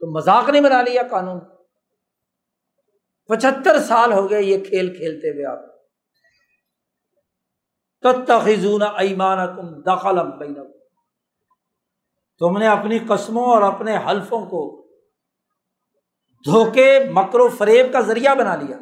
تو 0.00 0.16
مذاق 0.16 0.48
نہیں 0.48 0.62
بنا 0.62 0.82
لیا 0.82 1.02
قانون۔ 1.10 1.40
پچہتر 3.28 3.78
سال 3.78 4.12
ہو 4.12 4.30
گئے 4.30 4.42
یہ 4.42 4.64
کھیل 4.64 4.96
کھیلتے 4.96 5.30
ہوئے 5.30 5.44
آپ۔ 5.46 5.76
تخذون 8.26 8.82
ایمان 8.82 9.56
کم 9.56 9.82
دخل 9.82 10.18
تم 12.38 12.58
نے 12.58 12.66
اپنی 12.66 12.98
قسموں 12.98 13.44
اور 13.44 13.62
اپنے 13.62 13.96
حلفوں 13.96 14.46
کو 14.46 14.86
دھوکے، 16.44 16.98
مکر 17.10 17.40
و 17.40 17.48
فریب 17.48 17.92
کا 17.92 18.00
ذریعہ 18.00 18.34
بنا 18.34 18.56
لیا۔ 18.56 18.76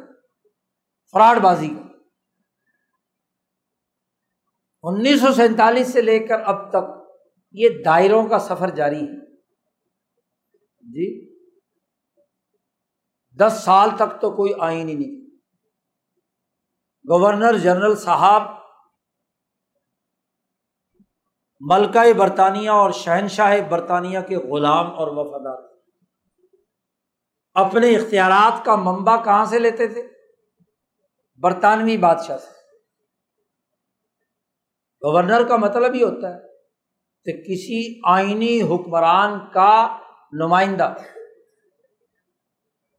فراڈ 1.11 1.37
بازی 1.37 1.67
کا 1.67 1.85
انیس 4.83 5.21
سو 5.21 5.33
سینتالیس 5.33 5.93
سے 5.93 6.01
لے 6.01 6.27
کر 6.27 6.39
اب 6.39 6.69
تک 6.69 7.13
یہ 7.51 7.69
دائروں 7.85 8.29
کا 8.29 8.39
سفر 8.39 8.69
جاری 8.69 9.01
ہے۔ 9.01 9.35
جی۔ 10.81 11.35
دس 13.31 13.61
سال 13.65 13.89
تک 13.95 14.21
تو 14.21 14.31
کوئی 14.31 14.53
آئین 14.59 14.89
ہی 14.89 14.93
نہیں۔ 14.93 15.35
گورنر 17.09 17.57
جنرل 17.57 17.95
صاحب، 17.95 18.41
ملکہ 21.59 22.13
برطانیہ 22.13 22.69
اور 22.69 22.91
شہنشاہ 22.91 23.69
برطانیہ 23.69 24.19
کے 24.19 24.35
غلام 24.35 24.95
اور 24.95 25.07
وفادار۔ 25.07 25.75
اپنے 27.53 27.95
اختیارات 27.95 28.65
کا 28.65 28.75
منبع 28.75 29.23
کہاں 29.23 29.45
سے 29.45 29.59
لیتے 29.59 29.87
تھے؟ 29.87 30.14
برطانوی 31.41 31.97
بادشاہ 31.97 32.37
سے۔ 32.37 32.47
گورنر 35.03 35.47
کا 35.47 35.55
مطلب 35.55 35.93
ہی 35.93 36.03
ہوتا 36.03 36.35
ہے 36.35 36.39
کہ 37.23 37.31
کسی 37.31 37.99
آئینی 38.05 38.61
حکمران 38.61 39.49
کا 39.51 39.97
نمائندہ 40.31 40.93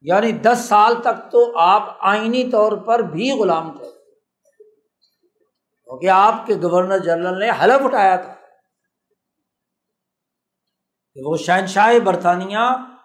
یعنی 0.02 0.32
دس 0.32 0.66
سال 0.68 1.00
تک 1.00 1.32
تو 1.32 1.58
آپ 1.58 1.96
آئینی 2.00 2.50
طور 2.50 2.72
پر 2.72 2.98
بھی 2.98 3.30
غلام 3.30 3.76
تھے۔ 3.76 3.86
کیونکہ 5.84 6.10
آپ 6.10 6.34
کے 6.46 6.54
گورنر 6.54 6.98
جنرل 6.98 7.38
نے 7.38 7.50
حلف 7.50 7.84
اٹھایا 7.84 8.16
تھا 8.16 8.34
کہ 11.14 11.20
وہ 11.24 11.36
شہنشاہ 11.36 11.98
برطانیہ 11.98 12.95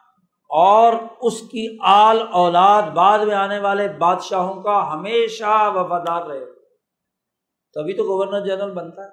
اور 0.52 0.94
اس 1.22 1.42
کی 1.42 1.78
آل 1.86 2.20
اولاد 2.32 2.82
بعد 2.82 3.20
میں 3.20 3.36
آنے 3.36 3.60
والے 3.60 3.88
بادشاہوں 3.88 4.64
کا 4.64 4.94
ہمیشہ 4.94 5.72
وفادار 5.76 6.26
رہے 6.26 6.46
تبھی 7.74 7.94
تو 7.94 8.04
گورنر 8.04 8.46
جنرل 8.46 8.74
بنتا 8.74 9.04
ہے۔ 9.04 9.10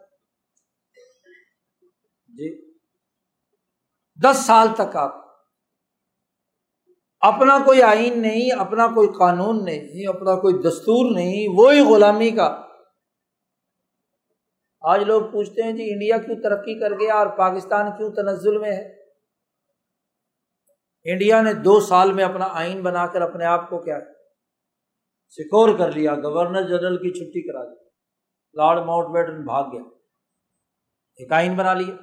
جی۔ 2.27 2.73
دس 4.25 4.37
سال 4.37 4.69
تک 4.77 4.97
آپ۔ 4.97 5.15
اپنا 7.21 7.59
کوئی 7.65 7.83
آئین 7.83 8.23
نہیں، 8.23 8.61
اپنا 8.61 8.87
کوئی 8.87 9.09
قانون 9.19 9.65
نہیں، 9.65 10.09
اپنا 10.09 10.41
کوئی 10.41 10.55
دستور 10.55 11.11
نہیں، 11.15 11.49
وہی 11.57 11.81
غلامی 11.81 12.31
کا۔ 12.31 12.63
آج 14.81 15.03
لوگ 15.03 15.23
پوچھتے 15.23 15.63
ہیں 15.63 15.73
جی 15.73 15.93
انڈیا 15.93 16.19
کیوں 16.19 16.43
ترقی 16.43 16.81
کر 16.81 16.93
گیا 17.01 17.15
اور 17.15 17.27
پاکستان 17.27 17.91
کیوں 17.91 18.11
تنزل 18.11 18.59
میں 18.59 18.73
ہے؟ 18.73 18.98
انڈیا 21.13 21.41
نے 21.41 21.55
دو 21.55 21.81
سال 21.81 22.13
میں 22.13 22.25
اپنا 22.25 22.49
آئین 22.51 22.83
بنا 22.83 23.07
کر 23.07 23.21
اپنے 23.21 23.45
آپ 23.45 23.71
کو 23.71 23.79
کیا 23.79 23.99
سکور 25.31 25.79
کر 25.79 25.93
لیا، 25.93 26.15
گورنر 26.15 26.63
جنرل 26.63 26.97
کی 26.97 27.11
چھٹی 27.11 27.53
کرا 27.53 27.65
دی۔ 27.65 27.89
لارڈ 28.55 28.87
ماؤنٹ 28.87 29.09
بیٹن 29.13 29.45
بھاگ 29.45 29.65
گیا 29.65 29.83
ایک 31.17 31.33
آئین 31.33 31.55
بنا 31.57 31.75
لیا 31.75 31.95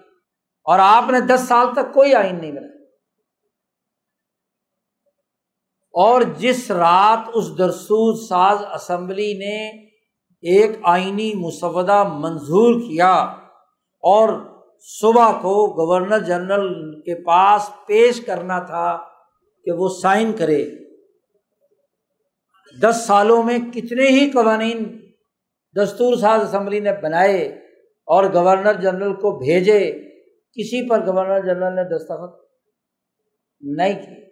اور 0.63 0.79
آپ 0.79 1.03
نے 1.09 1.19
دس 1.19 1.41
سال 1.47 1.67
تک 1.75 1.93
کوئی 1.93 2.15
آئین 2.15 2.41
نہیں 2.41 2.51
بنایا۔ 2.51 2.75
اور 5.93 6.21
جس 6.21 6.71
رات 6.71 7.19
اس 7.33 7.57
درسوز 7.57 8.29
ساز 8.29 8.57
اسمبلی 8.73 9.33
نے 9.33 9.85
ایک 10.41 10.69
آئینی 10.83 11.33
مسودہ 11.35 12.03
منظور 12.03 12.79
کیا 12.79 13.13
اور 14.03 14.54
صبح 14.87 15.31
کو 15.31 15.53
گورنر 15.73 16.19
جنرل 16.19 17.01
کے 17.01 17.23
پاس 17.23 17.69
پیش 17.87 18.25
کرنا 18.25 18.59
تھا 18.59 18.97
کہ 19.63 19.71
وہ 19.71 19.89
سائن 19.89 20.33
کرے۔ 20.33 20.65
دس 22.81 23.03
سالوں 23.07 23.43
میں 23.43 23.59
کتنے 23.73 24.07
ہی 24.07 24.31
قوانین 24.31 25.09
دستور 25.75 26.15
ساز 26.15 26.41
اسمبلی 26.41 26.79
نے 26.79 26.91
بنائے 27.03 27.45
اور 28.07 28.23
گورنر 28.33 28.73
جنرل 28.73 29.13
کو 29.13 29.37
بھیجے، 29.39 29.91
کسی 30.51 30.89
پر 30.89 31.05
گورنر 31.05 31.39
جنرل 31.39 31.75
نے 31.75 31.83
دستخط 31.95 32.43
نہیں 33.61 33.93
کیے۔ 33.93 34.25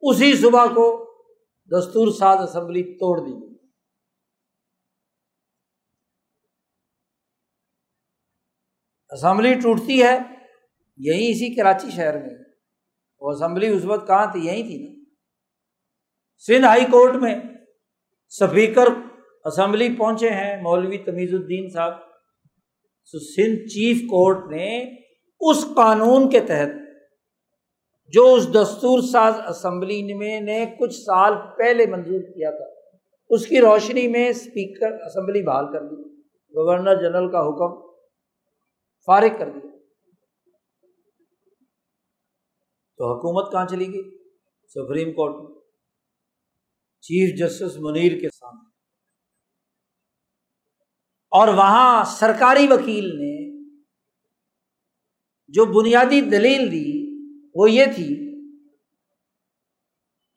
اسی 0.00 0.36
صبح 0.36 0.66
کو 0.66 1.14
دستور 1.70 2.08
ساز 2.08 2.38
اسمبلی 2.38 2.82
توڑ 2.82 3.18
دی 3.26 3.49
اسمبلی 9.12 9.54
ٹوٹتی 9.54 10.02
ہے، 10.02 10.18
یہی 10.98 11.30
اسی 11.30 11.54
کراچی 11.54 11.90
شہر 11.90 12.18
میں۔ 12.18 12.34
وہ 13.20 13.30
اسمبلی 13.30 13.68
اس 13.68 13.84
وقت 13.84 14.06
کہاں 14.06 14.32
تھی؟ 14.32 14.46
یہی 14.46 14.62
تھی 14.62 14.78
نا۔ 14.78 15.00
سندھ 16.46 16.66
ہائی 16.66 16.84
کورٹ 16.84 17.16
میں 17.16 17.34
اسپیکر 18.28 18.86
اسمبلی 19.44 19.94
پہنچے 19.98 20.30
ہیں، 20.30 20.62
مولوی 20.62 20.98
تمیز 20.98 21.34
الدین 21.34 21.68
صاحب۔ 21.68 21.92
سندھ 23.04 23.68
چیف 23.68 24.02
کورٹ 24.02 24.50
نے 24.50 24.84
اس 25.40 25.66
قانون 25.76 26.30
کے 26.30 26.40
تحت 26.40 26.68
جو 28.06 28.34
اس 28.34 28.54
دستور 28.54 29.00
ساز 29.00 29.34
اسمبلی 29.48 30.14
میں 30.14 30.40
نے 30.40 30.66
کچھ 30.80 30.94
سال 30.94 31.32
پہلے 31.58 31.86
منظور 31.86 32.20
کیا 32.20 32.50
تھا، 32.50 32.96
اس 33.28 33.46
کی 33.46 33.60
روشنی 33.60 34.08
میں 34.08 34.28
اسپیکر 34.28 34.92
اسمبلی 34.92 35.42
بحال 35.42 35.72
کر 35.72 35.80
دی۔ 35.80 36.20
گورنر 36.30 36.94
جنرل 36.94 37.32
کا 37.32 37.40
حکم۔ 37.40 37.89
فارغ 39.06 39.38
کر 39.38 39.50
دیا۔ 39.50 39.70
تو 42.96 43.12
حکومت 43.12 43.52
کہاں 43.52 43.66
چلی 43.66 43.86
گئی؟ 43.86 44.18
سپریم 44.68 45.12
کورٹ 45.12 45.50
میں۔ 45.50 45.60
چیف 47.00 47.38
جسٹس 47.38 47.76
منیر 47.80 48.20
کے 48.20 48.28
سامنے۔ 48.28 48.70
اور 51.30 51.48
وہاں 51.48 52.04
سرکاری 52.04 52.66
وکیل 52.70 53.04
نے 53.04 53.60
جو 55.48 55.64
بنیادی 55.64 56.20
دلیل 56.20 56.72
دی، 56.72 57.10
وہ 57.54 57.70
یہ 57.70 57.84
تھی 57.84 58.30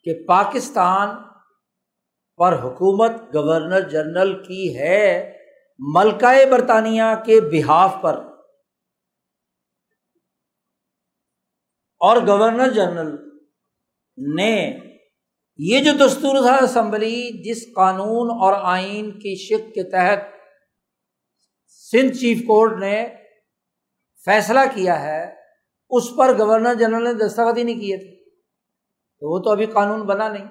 کہ 0.03 0.26
پاکستان 0.28 1.09
پر 2.38 2.53
حکومت 2.64 3.11
گورنر 3.36 3.89
جنرل 3.89 4.43
کی 4.43 4.78
ہے 4.78 5.38
ملکہ 5.80 6.45
برطانیہ 6.51 7.24
کے 7.26 7.41
بحاف 7.41 7.91
پر۔ 8.01 8.32
اور 12.03 12.17
گورنر 12.27 12.67
جنرل 12.69 13.15
نے 14.35 14.79
یہ 15.57 15.79
جو 15.83 15.91
دستور 16.07 16.41
تھا 16.41 16.55
اسمبلی، 16.55 17.43
جس 17.43 17.65
قانون 17.75 18.31
اور 18.31 18.53
آئین 18.61 19.11
کی 19.11 19.35
شک 19.35 19.73
کے 19.73 19.83
تحت 19.83 20.19
سندھ 21.67 22.17
چیف 22.17 22.37
کورٹ 22.47 22.79
نے 22.79 23.15
فیصلہ 24.25 24.59
کیا 24.75 25.01
ہے، 25.01 25.35
اس 25.89 26.03
پر 26.17 26.37
گورنر 26.37 26.73
جنرل 26.73 27.03
نے 27.03 27.13
دستخط 27.13 27.57
ہی 27.57 27.63
نہیں 27.63 27.79
کیے 27.79 27.97
تھے۔ 27.97 28.29
تو 29.19 29.33
وہ 29.33 29.39
تو 29.39 29.49
ابھی 29.49 29.65
قانون 29.65 30.01
بنا 30.01 30.27
نہیں۔ 30.27 30.45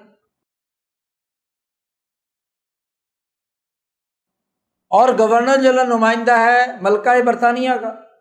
اور 4.89 5.09
گورنر 5.17 5.55
جنرل 5.55 5.89
نمائندہ 5.89 6.31
ہے 6.31 6.65
ملکہ 6.81 7.23
برطانیہ 7.23 7.71
کا۔ 7.81 8.12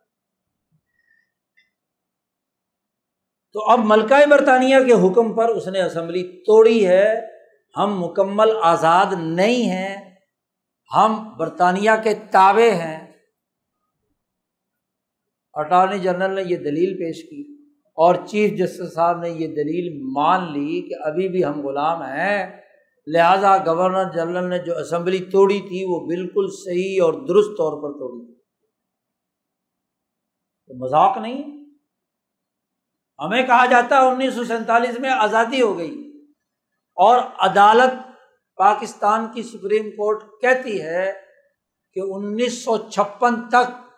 تو 3.52 3.70
اب 3.70 3.78
ملکہ 3.84 4.26
برطانیہ 4.30 4.76
کے 4.86 4.92
حکم 4.92 5.34
پر 5.34 5.48
اس 5.48 5.68
نے 5.68 5.82
اسمبلی 5.82 6.22
توڑی 6.22 6.86
ہے۔ 6.86 7.20
ہم 7.76 8.00
مکمل 8.00 8.50
آزاد 8.62 9.06
نہیں 9.18 9.70
ہیں۔ 9.70 10.14
ہم 10.96 11.36
برطانیہ 11.38 11.90
کے 12.04 12.14
تابے 12.14 12.70
ہیں۔ 12.70 13.12
اٹارنی 15.54 15.98
جنرل 15.98 16.34
نے 16.34 16.42
یہ 16.42 16.56
دلیل 16.56 16.94
پیش 16.94 17.22
کی 17.22 17.70
اور 17.94 18.14
چیف 18.26 18.58
جسٹس 18.58 18.94
صاحب 18.94 19.20
نے 19.20 19.30
یہ 19.30 19.46
دلیل 19.46 20.00
مان 20.12 20.52
لی 20.52 20.88
کہ 20.88 21.08
ابھی 21.08 21.28
بھی 21.28 21.44
ہم 21.44 21.66
غلام 21.66 22.02
ہیں۔ 22.02 22.60
لہذا 23.06 23.56
گورنر 23.56 24.12
جنرل 24.12 24.48
نے 24.48 24.58
جو 24.58 24.78
اسمبلی 24.78 25.18
توڑی 25.18 25.60
تھی 25.60 25.84
وہ 25.88 26.06
بالکل 26.06 26.46
صحیح 26.50 27.02
اور 27.02 27.12
درست 27.12 27.50
طور 27.58 27.82
پر 27.82 27.98
توڑی۔ 27.98 28.34
تو 30.66 30.84
مذاق 30.84 31.18
نہیں۔ 31.18 31.61
ہمیں 33.24 33.42
کہا 33.42 33.66
جاتا 33.66 33.96
ہے 33.96 34.10
انیس 34.10 34.34
سو 34.34 34.44
سینتالیس 34.44 34.98
میں 34.98 35.10
آزادی 35.10 35.62
ہو 35.62 35.78
گئی۔ 35.78 36.08
اور 36.94 37.18
عدالت 37.38 37.92
پاکستان 38.54 39.32
کی 39.32 39.42
سپریم 39.42 39.90
کورٹ 39.90 40.22
کہتی 40.40 40.82
ہے 40.82 41.12
کہ 41.92 42.00
انیس 42.04 42.64
سو 42.64 42.90
چھپن 42.90 43.48
تک 43.48 43.88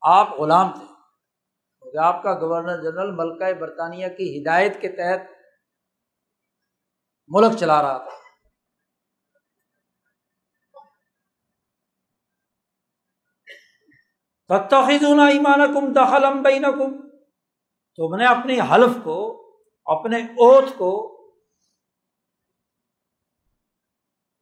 آپ 0.00 0.30
غلام 0.32 0.70
تھے۔ 0.70 0.86
کیونکہ 1.80 1.98
آپ 1.98 2.22
کا 2.22 2.34
گورنر 2.34 2.76
جنرل 2.76 3.10
ملکہ 3.10 3.52
برطانیہ 3.52 4.08
کی 4.08 4.42
ہدایت 4.42 4.80
کے 4.80 4.88
تحت 4.88 5.20
ملک 7.28 7.56
چلا 7.56 7.82
رہا 7.82 7.98
تھا۔ 7.98 8.24
تخذون 14.68 15.20
ایمانکم 15.20 15.92
دخلم 15.92 16.42
بینکم۔ 16.42 17.03
تم 17.96 18.16
نے 18.16 18.26
اپنی 18.26 18.60
حلف 18.60 19.04
کو، 19.04 19.46
اپنے 19.84 20.18
اوت 20.18 20.64
کو 20.78 21.14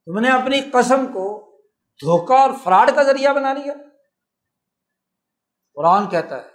تم 0.07 0.19
نے 0.19 0.31
اپنی 0.31 0.61
قسم 0.61 1.07
کو 1.07 1.57
دھوکا 2.01 2.35
اور 2.35 2.51
فراڈ 2.65 2.91
کا 2.95 3.03
ذریعہ 3.03 3.33
بنا 3.33 3.53
لیا۔ 3.53 3.75
قرآن 5.75 6.09
کہتا 6.09 6.45
ہے 6.45 6.49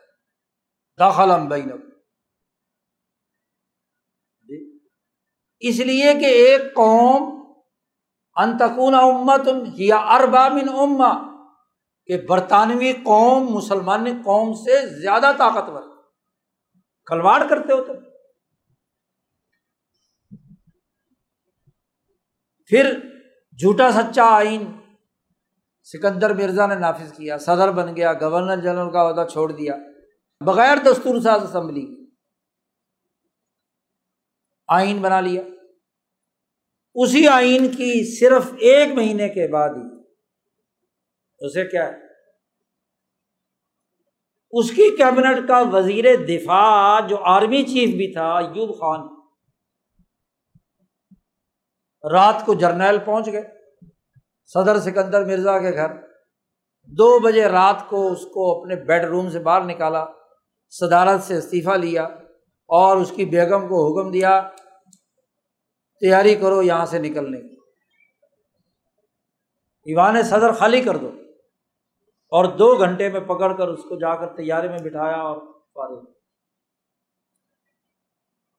داخل 0.99 1.31
بین 1.49 1.71
اس 5.59 5.79
لیے 5.79 6.13
کہ 6.13 6.25
ایک 6.25 6.61
قوم 6.61 7.51
انتقون 8.35 8.95
امت 8.95 9.47
یا 9.77 9.97
اربامن 9.97 10.69
اما 10.69 11.43
کہ 12.05 12.21
برطانوی 12.29 12.93
قوم 12.93 13.43
مسلمان 13.55 14.05
قوم 14.05 14.53
سے 14.53 15.01
زیادہ 15.01 15.31
طاقتور۔ 15.37 15.96
ہے 15.96 15.96
کلواڑ 17.07 17.41
کرتے 17.49 17.73
ہو 17.73 17.83
تم۔ 17.83 17.99
پھر 22.71 22.91
جھوٹا 23.57 23.91
سچا 23.91 24.23
آئین، 24.35 24.63
سکندر 25.87 26.33
مرزا 26.33 26.65
نے 26.67 26.75
نافذ 26.75 27.11
کیا، 27.13 27.37
صدر 27.37 27.71
بن 27.71 27.95
گیا، 27.95 28.13
گورنر 28.13 28.61
جنرل 28.61 28.91
کا 28.91 29.07
عہدہ 29.09 29.27
چھوڑ 29.27 29.51
دیا، 29.51 29.75
بغیر 30.41 30.77
دستور 30.85 31.19
ساز 31.21 31.43
اسمبلی 31.43 31.85
آئین 34.69 35.01
بنا 35.01 35.19
لیا۔ 35.21 35.41
اسی 36.95 37.27
آئین 37.27 37.67
کی 37.67 37.93
صرف 38.17 38.51
ایک 38.59 38.93
مہینے 38.95 39.29
کے 39.29 39.47
بعد 39.47 39.69
ہی، 39.69 39.85
اسے 41.39 41.65
کیا 41.65 41.87
ہے؟ 41.87 42.06
اس 44.51 44.71
کی 44.71 44.97
کیبنٹ 44.97 45.47
کا 45.47 45.61
وزیر 45.73 46.05
دفاع 46.25 47.07
جو 47.07 47.17
آرمی 47.23 47.63
چیف 47.63 47.89
بھی 47.89 48.13
تھا، 48.13 48.37
ایوب 48.37 48.79
خان۔ 48.79 49.07
رات 52.11 52.45
کو 52.45 52.53
جرنیل 52.53 52.97
پہنچ 53.05 53.27
گئے، 53.27 53.41
صدر 54.45 54.79
سکندر 54.79 55.25
مرزا 55.25 55.59
کے 55.59 55.71
گھر۔ 55.71 55.95
دو 56.85 57.19
بجے 57.19 57.47
رات 57.47 57.89
کو 57.89 58.11
اس 58.11 58.21
کو 58.33 58.61
اپنے 58.61 58.75
بیڈ 58.75 59.05
روم 59.05 59.29
سے 59.29 59.39
باہر 59.39 59.61
نکالا، 59.61 60.05
صدارت 60.69 61.23
سے 61.23 61.37
استعفیٰ 61.37 61.77
لیا 61.77 62.03
اور 62.67 62.97
اس 62.97 63.11
کی 63.15 63.25
بیگم 63.25 63.67
کو 63.67 63.99
حکم 63.99 64.11
دیا، 64.11 64.49
تیاری 65.99 66.35
کرو 66.35 66.61
یہاں 66.61 66.85
سے 66.85 66.99
نکلنے 66.99 67.41
کی۔ 67.41 67.55
ایوان 69.85 70.23
صدر 70.23 70.51
خالی 70.51 70.81
کر 70.81 70.97
دو۔ 70.97 71.11
اور 72.31 72.45
دو 72.45 72.67
گھنٹے 72.79 73.09
میں 73.09 73.19
پکڑ 73.19 73.53
کر 73.57 73.67
اس 73.67 73.83
کو 73.83 73.99
جا 73.99 74.15
کر 74.15 74.35
تیاری 74.35 74.69
میں 74.69 74.79
بٹھایا 74.79 75.17
اور 75.17 75.37
فارغ 75.73 75.99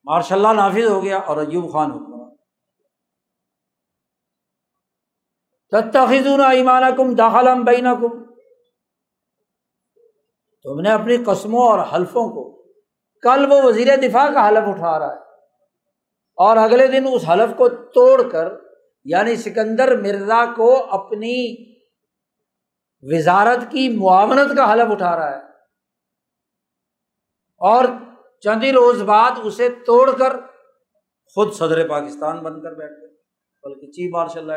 مارشاء 0.06 0.36
اللہ 0.36 0.52
نافذ 0.52 0.86
ہو 0.88 1.02
گیا 1.02 1.18
اور 1.18 1.36
ایوب 1.36 1.72
خان 1.72 1.90
حکمران۔ 1.90 2.36
تخذون 5.72 6.40
ایمان 6.40 6.82
کم 6.96 7.14
داخل 7.14 7.48
بینا 7.62 7.94
کم 7.94 8.24
تم 10.64 10.80
نے 10.80 10.90
اپنی 10.90 11.16
قسموں 11.24 11.62
اور 11.68 11.78
حلفوں 11.78 12.28
کو، 12.28 12.44
کل 13.22 13.52
وہ 13.52 13.62
وزیر 13.62 13.88
دفاع 13.96 14.28
کا 14.34 14.48
حلف 14.48 14.68
اٹھا 14.68 14.98
رہا 14.98 15.12
ہے 15.12 15.20
اور 16.38 16.56
اگلے 16.56 16.86
دن 16.86 17.06
اس 17.12 17.28
حلف 17.28 17.56
کو 17.56 17.68
توڑ 17.68 18.30
کر 18.30 18.48
یعنی 19.04 19.36
سکندر 19.36 19.96
مرزا 20.00 20.44
کو 20.56 20.70
اپنی 20.90 21.36
وزارت 23.02 23.70
کی 23.70 23.88
معاونت 23.88 24.56
کا 24.56 24.72
حلف 24.72 24.90
اٹھا 24.90 25.16
رہا 25.16 25.30
ہے۔ 25.30 25.42
اور 27.56 27.84
چند 28.40 28.62
ہی 28.62 28.72
روز 28.72 29.02
بعد 29.02 29.30
اسے 29.42 29.68
توڑ 29.68 30.16
کر 30.18 30.36
خود 31.34 31.52
صدر 31.52 31.88
پاکستان 31.88 32.38
بن 32.38 32.62
کر 32.62 32.74
بیٹھ 32.74 32.92
گئے۔ 32.92 33.08
بلکہ 33.62 33.86
چیف 33.86 34.12
مارشل 34.12 34.50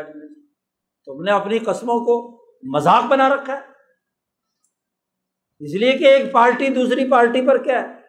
تم 1.04 1.22
نے 1.22 1.32
اپنی 1.32 1.58
قسموں 1.58 2.00
کو 2.04 2.44
مذاق 2.74 3.04
بنا 3.04 3.28
رکھا 3.28 3.52
ہے۔ 3.52 3.72
اس 5.60 5.74
لیے 5.80 5.92
کہ 5.92 6.04
ایک 6.04 6.32
پارٹی 6.32 6.68
دوسری 6.68 7.10
پارٹی 7.10 7.46
پر 7.46 7.58
کیا 7.58 7.82
ہے؟ 7.82 8.02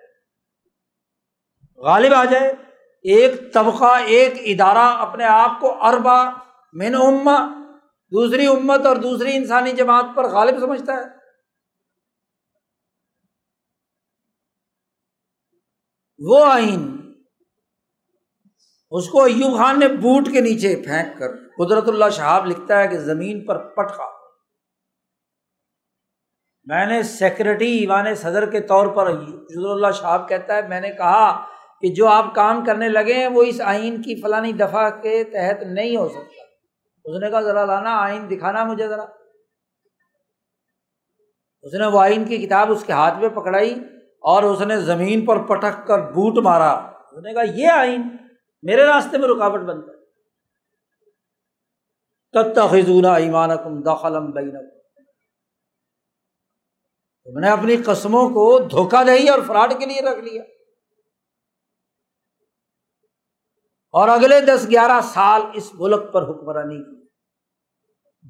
غالب 1.77 2.13
آ 2.13 2.25
جائے۔ 2.25 2.53
ایک 3.01 3.53
طبقہ، 3.53 3.99
ایک 4.05 4.33
ادارہ 4.35 4.97
اپنے 4.97 5.25
آپ 5.25 5.51
کو 5.59 5.83
اربا 5.83 6.25
مین 6.73 6.95
اما 6.95 7.62
دوسری 8.13 8.45
امت 8.45 8.85
اور 8.85 8.95
دوسری 8.95 9.35
انسانی 9.35 9.71
جماعت 9.71 10.15
پر 10.15 10.29
غالب 10.29 10.59
سمجھتا 10.59 10.93
ہے۔ 10.93 11.05
وہ 16.19 16.45
آئین، 16.45 16.81
اس 18.91 19.09
کو 19.09 19.23
ایوب 19.23 19.57
خان 19.57 19.79
نے 19.79 19.87
بوٹ 19.87 20.27
کے 20.31 20.41
نیچے 20.41 20.75
پھینک 20.75 21.17
کر 21.19 21.31
قدرت 21.57 21.87
اللہ 21.87 22.09
شہاب 22.09 22.45
لکھتا 22.45 22.79
ہے 22.79 22.87
کہ 22.87 22.97
زمین 22.97 23.45
پر 23.45 23.57
پٹخا 23.75 24.07
میں 26.67 26.85
نے 26.85 27.01
سیکرٹری 27.03 27.71
ایوان 27.77 28.13
صدر 28.15 28.49
کے 28.49 28.59
طور 28.59 28.87
پر 28.87 29.07
اللہ 29.07 29.91
شہاب 29.91 30.27
کہتا 30.29 30.55
ہے، 30.55 30.67
میں 30.67 30.81
نے 30.81 30.89
کہا 30.89 31.25
کہ 31.81 31.93
جو 31.93 32.07
آپ 32.07 32.33
کام 32.35 32.63
کرنے 32.65 32.89
لگے 32.89 33.13
ہیں، 33.13 33.27
وہ 33.27 33.43
اس 33.43 33.61
آئین 33.61 34.01
کی 34.01 34.21
فلانی 34.21 34.51
دفعہ 34.53 34.89
کے 35.01 35.23
تحت 35.23 35.63
نہیں 35.63 35.97
ہو 35.97 36.07
سکتا۔ 36.09 36.32
اس 37.05 37.17
نے 37.19 37.29
کہا 37.29 37.41
ذرا 37.41 37.65
لانا، 37.65 38.01
آئین 38.03 38.29
دکھانا 38.29 38.63
مجھے 38.63 38.87
ذرا۔ 38.87 39.05
اس 41.61 41.73
نے 41.73 41.85
وہ 41.85 41.99
آئین 41.99 42.25
کی 42.25 42.37
کتاب 42.37 42.71
اس 42.71 42.83
کے 42.85 42.93
ہاتھ 42.93 43.15
میں 43.19 43.29
پکڑائی 43.29 43.73
اور 44.21 44.43
اس 44.43 44.61
نے 44.61 44.77
زمین 44.77 45.25
پر 45.25 45.43
پٹک 45.43 45.87
کر 45.87 45.99
بوٹ 45.99 46.43
مارا۔ 46.43 46.71
اس 47.11 47.23
نے 47.23 47.33
کہا، 47.33 47.43
یہ 47.43 47.67
آئین 47.67 48.01
میرے 48.63 48.85
راستے 48.85 49.17
میں 49.17 49.29
رکاوٹ 49.29 49.59
بنتا 49.59 49.91
ہے۔ 49.91 50.03
تب 52.31 52.55
ایمان 53.07 53.49
کم 53.49 53.81
دخلم 53.81 54.31
بین 54.31 54.51
تم 57.23 57.39
نے 57.39 57.49
اپنی 57.49 57.75
قسموں 57.77 58.29
کو 58.29 58.59
دھوکہ 58.59 59.03
دہی 59.03 59.29
اور 59.29 59.39
فراڈ 59.47 59.79
کے 59.79 59.85
لیے 59.85 60.01
رکھ 60.01 60.19
لیا۔ 60.19 60.43
اور 63.93 64.07
اگلے 64.07 64.39
دس 64.41 64.65
گیارہ 64.71 64.99
سال 65.01 65.41
اس 65.53 65.73
ملک 65.73 66.11
پر 66.13 66.23
حکمرانی 66.23 66.77
کی۔ 66.77 67.01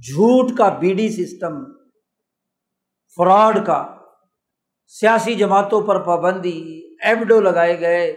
جھوٹ 0.01 0.57
کا 0.57 0.69
بیڈی 0.69 1.09
سسٹم، 1.09 1.63
فراڈ 3.17 3.65
کا، 3.65 3.83
سیاسی 4.87 5.35
جماعتوں 5.35 5.81
پر 5.81 6.01
پابندی 6.03 6.59
ایبڈو 7.03 7.39
لگائے 7.41 7.79
گئے، 7.79 8.11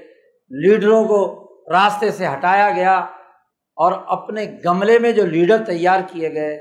لیڈروں 0.51 1.05
کو 1.05 1.21
راستے 1.73 2.11
سے 2.11 2.27
ہٹایا 2.27 2.71
گیا 2.71 2.99
اور 3.79 3.93
اپنے 4.07 4.47
گملے 4.65 4.99
میں 4.99 5.13
جو 5.13 5.27
لیڈر 5.27 5.65
تیار 5.65 6.01
کیے 6.07 6.33
گئے، 6.35 6.57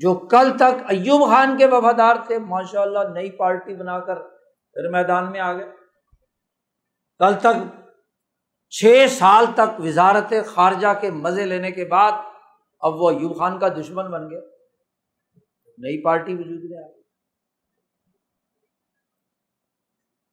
جو 0.00 0.14
کل 0.28 0.56
تک 0.56 0.82
ایوب 0.88 1.28
خان 1.28 1.56
کے 1.56 1.66
وفادار 1.66 2.16
تھے 2.26 2.38
ماشاء 2.38 2.80
اللہ 2.80 3.12
نئی 3.14 3.30
پارٹی 3.30 3.74
بنا 3.74 3.98
کر 4.00 4.16
پھر 4.76 4.90
میدان 4.90 5.30
میں 5.32 5.40
آ 5.40 5.52
گئے۔ 5.52 5.70
کل 7.20 7.34
تک 7.40 7.87
چھ 8.70 9.06
سال 9.10 9.46
تک 9.54 9.80
وزارت 9.80 10.32
خارجہ 10.46 10.88
کے 11.00 11.10
مزے 11.10 11.46
لینے 11.46 11.70
کے 11.70 11.84
بعد 11.84 12.12
اب 12.80 12.94
وہ 12.94 13.10
ایوب 13.10 13.38
خان 13.38 13.58
کا 13.58 13.68
دشمن 13.68 14.10
بن 14.10 14.30
گیا۔ 14.30 14.40
نئی 15.78 16.02
پارٹی 16.02 16.34
وجود 16.34 16.70
میں 16.70 16.84
آ 16.84 16.86
گئی۔ 16.86 17.02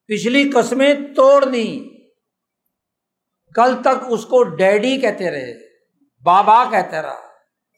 پچھلی 0.06 0.50
قسمیں 0.50 0.94
توڑ 1.16 1.44
دی 1.44 1.96
کل 3.54 3.80
تک 3.80 4.04
اس 4.08 4.26
کو 4.26 4.42
ڈیڈی 4.42 5.00
کہتے 5.00 5.30
رہے، 5.30 5.54
بابا 6.24 6.64
کہتے 6.70 7.02
رہا، 7.02 7.20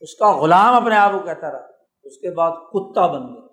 اس 0.01 0.15
کا 0.15 0.41
غلام 0.41 0.75
اپنے 0.75 0.97
آپ 0.97 1.13
کو 1.13 1.19
کہتا 1.19 1.53
رہا، 1.53 1.67
اس 2.03 2.19
کے 2.19 2.35
بعد 2.35 2.51
کتا 2.51 3.07
بن 3.07 3.21
گیا۔ 3.21 3.49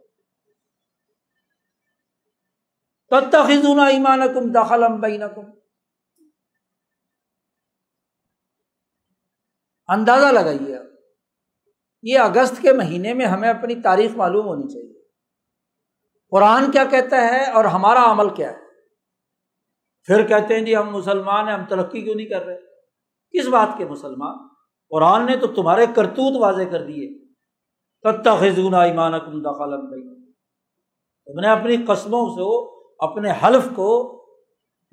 تب 3.10 3.32
تخذون 3.32 3.80
ایمان 3.80 4.22
کم 4.34 4.52
دخل 4.52 4.84
بینکم۔ 5.02 5.55
اندازہ 9.88 10.26
لگائیے 10.26 10.78
آپ۔ 10.78 10.86
یہ 12.04 12.20
اگست 12.20 12.62
کے 12.62 12.74
مہینے 12.74 13.14
میں 13.14 13.26
ہمیں 13.26 13.50
اپنی 13.50 13.76
تاریخ 13.76 14.12
معلوم 14.16 14.48
ہونی 14.48 14.74
چاہیے۔ 14.74 15.02
قرآن 16.32 16.72
کیا 16.72 16.84
کہتا 16.84 17.22
ہے 17.22 17.52
اور 17.52 17.66
ہمارا 17.66 18.12
عمل 18.12 18.36
کیا 18.36 18.52
ہے؟ 18.52 18.58
پھر 20.04 20.28
کہتے 20.28 20.54
ہیں 20.54 20.62
جی 20.62 20.76
ہم 20.76 20.90
مسلمان 20.90 21.48
ہیں، 21.48 21.56
ہم 21.56 21.66
ترقی 21.66 22.02
کیوں 22.02 22.16
نہیں 22.16 22.28
کر 22.28 22.46
رہے؟ 22.46 22.58
کس 23.32 23.48
بات 23.48 23.78
کے 23.78 23.86
مسلمان؟ 23.86 24.38
قرآن 24.90 25.26
نے 25.26 25.38
تو 25.38 25.48
تمہارے 25.48 25.86
کرتوت 25.96 26.42
واضح 26.42 26.70
کر 26.72 26.84
دیے۔ 26.84 27.26
خزون 28.24 28.74
ایمان 28.74 29.12
کم 29.12 29.42
دخل 29.42 29.72
تم 31.26 31.40
نے 31.40 31.48
اپنی 31.48 31.78
قسموں 31.78 32.30
سے، 32.30 32.76
اپنے 33.00 33.32
حلف 33.44 33.68
کو 33.76 34.22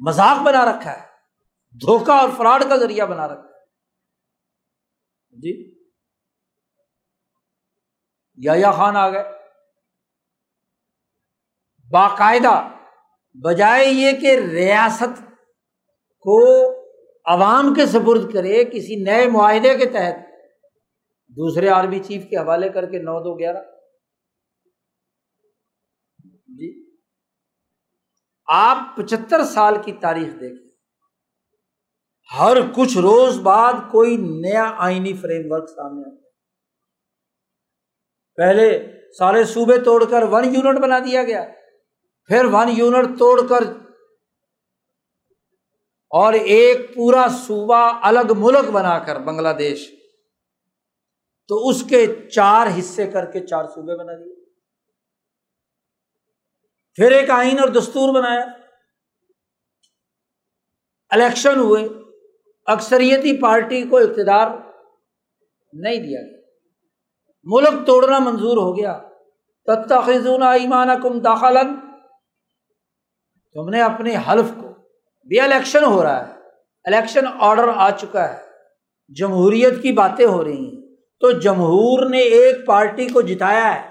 مذاق 0.07 0.43
بنا 0.43 0.65
رکھا 0.65 0.93
ہے، 0.93 1.07
دھوکہ 1.87 2.11
اور 2.11 2.29
فراڈ 2.37 2.63
کا 2.69 2.77
ذریعہ 2.77 3.07
بنا 3.07 3.29
رکھا 3.29 3.45
ہے۔ 3.45 3.52
جی؟ 5.33 5.83
یا 8.37 8.71
خان 8.71 8.97
آ 8.97 9.11
گئے۔ 9.11 9.25
باقاعدہ، 11.91 12.69
بجائے 13.35 13.87
یہ 13.87 14.13
کہ 14.21 14.39
ریاست 14.39 15.21
کو 16.21 16.71
عوام 17.25 17.75
کے 17.75 17.87
سپرد 17.87 18.33
کرے 18.33 18.65
کسی 18.65 19.03
نئے 19.03 19.29
معاہدے 19.29 19.79
کے 19.79 19.87
تحت، 19.87 20.15
دوسرے 21.29 21.69
آرمی 21.69 21.99
چیف 21.99 22.31
کے 22.31 22.37
حوالے 22.37 22.69
کر 22.69 22.91
کے 22.91 22.99
نو 22.99 23.21
دو 23.21 23.39
گیارہ۔ 23.39 23.65
جی؟ 26.47 26.97
آپ 28.47 28.97
پچہتر 28.97 29.45
سال 29.45 29.75
کی 29.85 29.93
تاریخ 29.93 30.29
دیکھیں۔ 30.41 30.72
ہر 32.39 32.57
کچھ 32.77 32.99
روز 32.99 33.39
بعد 33.39 33.73
کوئی 33.91 34.17
نیا 34.17 34.75
آئینی 34.79 35.13
فریم 35.13 35.53
ورک 35.53 35.69
سامنے 35.69 36.15
آتا 36.15 36.23
پہلے 38.37 38.93
سارے 39.19 39.45
صوبے 39.45 39.79
توڑ 39.79 40.05
کر 40.11 40.23
ون 40.23 40.45
یونٹ 40.45 40.79
بنا 40.79 40.99
دیا 40.99 41.23
گیا۔ 41.23 41.45
پھر 42.25 42.45
ون 42.45 42.69
یونٹ 42.69 43.19
توڑ 43.19 43.49
کر 43.49 43.63
اور 46.11 46.33
ایک 46.33 46.95
پورا 46.95 47.27
صوبہ 47.29 48.01
الگ 48.03 48.33
ملک 48.37 48.71
بنا 48.71 48.99
کر 48.99 49.19
بنگلہ 49.19 49.49
دیش۔ 49.49 49.95
تو 51.49 51.69
اس 51.69 51.85
کے 51.91 52.29
چار 52.31 52.67
حصے 52.79 53.07
کر 53.07 53.31
کے 53.31 53.47
چار 53.47 53.65
صوبے 53.65 53.97
بنا 53.97 54.13
دیے۔ 54.13 54.45
پھر 56.95 57.11
ایک 57.11 57.31
آئین 57.31 57.59
اور 57.59 57.69
دستور 57.69 58.15
بنایا۔ 58.15 58.45
الیکشن 61.11 61.59
ہوئے۔ 61.59 62.02
اکثریتی 62.67 63.41
پارٹی 63.41 63.83
کو 63.83 63.97
اقتدار 63.99 64.47
نہیں 65.73 65.97
دیا 65.97 66.21
گیا۔ 66.21 66.39
ملک 67.45 67.87
توڑنا 67.87 68.19
منظور 68.19 68.57
ہو 68.57 68.77
گیا۔ 68.77 69.01
تتخذون 69.67 70.43
ایمان 70.43 70.89
کم 71.03 71.19
داخل 71.19 71.59
تم 73.53 73.69
نے 73.69 73.83
اپنے 73.83 74.17
حلف 74.29 74.53
کو، 74.61 74.69
بھی 75.29 75.41
الیکشن 75.41 75.85
ہو 75.85 76.03
رہا 76.03 76.29
ہے۔ 76.29 76.33
الیکشن 76.85 77.21
آرڈر 77.41 77.69
آ 77.75 77.91
چکا 77.91 78.33
ہے۔ 78.33 78.39
جمہوریت 79.09 79.83
کی 79.83 79.93
باتیں 79.93 80.27
ہو 80.27 80.45
رہی 80.45 80.65
ہیں۔ 80.65 80.83
تو 81.21 81.31
جمہور 81.31 82.11
نے 82.11 82.19
ایک 82.19 82.67
پارٹی 82.67 83.09
کو 83.09 83.21
جتایا 83.21 83.75
ہے۔ 83.75 83.91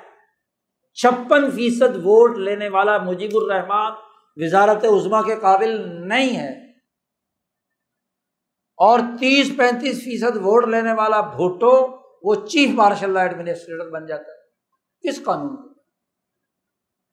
چھپن 0.94 1.52
فیصد 1.52 1.96
ووٹ 1.96 2.38
لینے 2.38 2.70
والا 2.70 2.98
مجیب 2.98 3.32
الرحمان 3.34 3.92
وزارت 4.36 4.86
عظما 4.86 5.22
کے 5.22 5.36
قابل 5.36 5.70
نہیں 6.08 6.36
ہے۔ 6.38 6.71
اور 8.82 9.00
تیس 9.20 9.52
پینتیس 9.58 10.04
فیصد 10.04 10.38
ووٹ 10.38 10.68
لینے 10.68 10.94
والا 10.94 11.22
بھوٹو 11.22 11.74
وہ 12.24 12.36
چیف 12.48 12.70
مارشل 12.70 13.18
ایڈمنسٹریٹر 13.18 13.90
بن 13.90 14.06
جاتا 14.06 14.32
ہے۔ 14.32 14.40
کس 15.04 15.24
قانون 15.24 15.56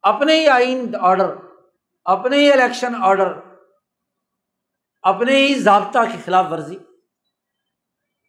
اپنے 0.02 0.40
ہی 0.40 0.48
آئین 0.48 0.94
آرڈر، 1.00 1.34
اپنے 2.04 2.36
ہی 2.36 2.52
الیکشن 2.52 2.94
آرڈر، 3.00 3.32
اپنے 5.02 5.36
ہی 5.36 5.54
ضابطہ 5.54 5.98
کی 6.12 6.18
خلاف 6.24 6.46
ورزی۔ 6.50 6.76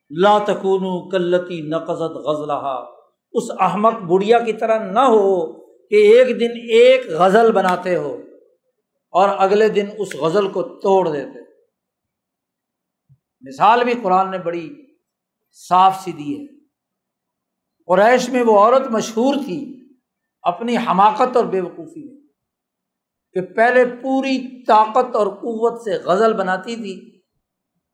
لا 0.09 0.37
تکون 0.37 1.09
کلتی 1.09 1.61
نقزت 1.61 2.17
غزلہ 2.27 2.85
اس 3.33 3.51
احمد 3.59 3.99
بڑھیا 4.07 4.39
کی 4.39 4.53
طرح 4.53 4.79
نہ 4.79 4.99
ہو 4.99 5.51
کہ 5.89 5.95
ایک 5.95 6.39
دن 6.39 6.59
ایک 6.69 7.09
غزل 7.09 7.51
بناتے 7.51 7.95
ہو 7.95 8.17
اور 9.13 9.29
اگلے 9.37 9.69
دن 9.69 9.85
اس 9.97 10.15
غزل 10.15 10.47
کو 10.47 10.63
توڑ 10.63 11.11
دیتے۔ 11.11 11.48
مثال 13.41 13.83
بھی 13.83 13.93
قرآن 14.03 14.31
نے 14.31 14.37
بڑی 14.37 14.69
صاف 15.51 16.03
سی 16.03 16.11
دی 16.11 16.33
ہے۔ 16.37 16.45
قریش 17.87 18.29
میں 18.29 18.43
وہ 18.43 18.59
عورت 18.59 18.87
مشہور 18.87 19.35
تھی 19.45 19.59
اپنی 20.41 20.77
حماقت 20.77 21.35
اور 21.35 21.45
بے 21.45 21.61
وقوفی 21.61 22.03
میں، 22.03 22.21
کہ 23.33 23.41
پہلے 23.53 23.85
پوری 24.01 24.65
طاقت 24.65 25.15
اور 25.15 25.27
قوت 25.27 25.81
سے 25.81 25.91
غزل 25.91 26.33
بناتی 26.33 26.75
تھی 26.75 27.21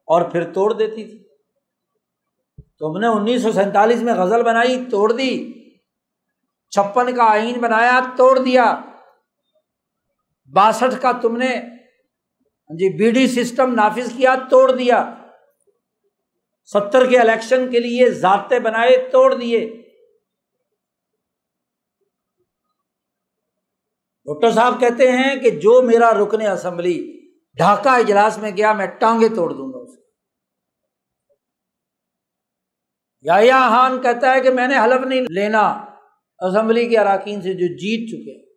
اور 0.07 0.21
پھر 0.21 0.53
توڑ 0.53 0.73
دیتی 0.73 1.03
تھی۔ 1.03 1.23
تم 2.79 2.97
نے 2.97 3.07
انیس 3.07 3.43
سو 3.43 3.51
سینتالیس 3.51 4.01
میں 4.01 4.13
غزل 4.13 4.43
بنائی، 4.43 4.85
توڑ 4.91 5.11
دی۔ 5.11 5.31
چھپن 6.69 7.15
کا 7.15 7.23
آئین 7.23 7.59
بنایا، 7.59 7.99
توڑ 8.17 8.39
دیا۔ 8.39 8.81
باسٹھ 10.53 11.01
کا 11.01 11.11
تم 11.11 11.37
نے 11.37 11.55
ہاں 11.55 12.75
جی 12.75 12.89
بی 12.97 13.11
ڈی 13.11 13.27
سسٹم 13.27 13.73
نافذ 13.73 14.15
کیا، 14.17 14.35
توڑ 14.49 14.71
دیا۔ 14.71 15.24
ستر 16.65 17.09
کے 17.09 17.19
الیکشن 17.19 17.71
کے 17.71 17.79
لیے 17.79 18.09
ضابطے 18.09 18.59
بنائے، 18.59 19.09
توڑ 19.11 19.35
دیے۔ 19.35 19.81
بھٹو 24.23 24.51
صاحب 24.51 24.79
کہتے 24.79 25.11
ہیں 25.11 25.35
کہ 25.35 25.49
جو 25.49 25.81
میرا 25.81 26.11
رکن 26.13 26.41
اسمبلی 26.41 27.27
ڈھاکہ 27.53 27.89
اجلاس 27.89 28.37
میں 28.37 28.51
گیا، 28.57 28.73
میں 28.73 28.87
ٹانگے 28.87 29.29
توڑ 29.29 29.49
دوں 29.49 29.73
گا 29.73 29.77
اسے۔ 29.77 30.01
یا 33.21 33.67
خان 33.69 34.01
کہتا 34.01 34.35
ہے 34.35 34.41
کہ 34.41 34.49
میں 34.49 34.67
نے 34.67 34.77
حلف 34.77 35.05
نہیں 35.05 35.21
لینا، 35.21 35.85
اسمبلی 36.39 36.89
کے 36.89 36.97
اراکین 36.97 37.41
سے 37.41 37.53
جو 37.53 37.67
جیت 37.67 38.09
چکے۔ 38.09 38.55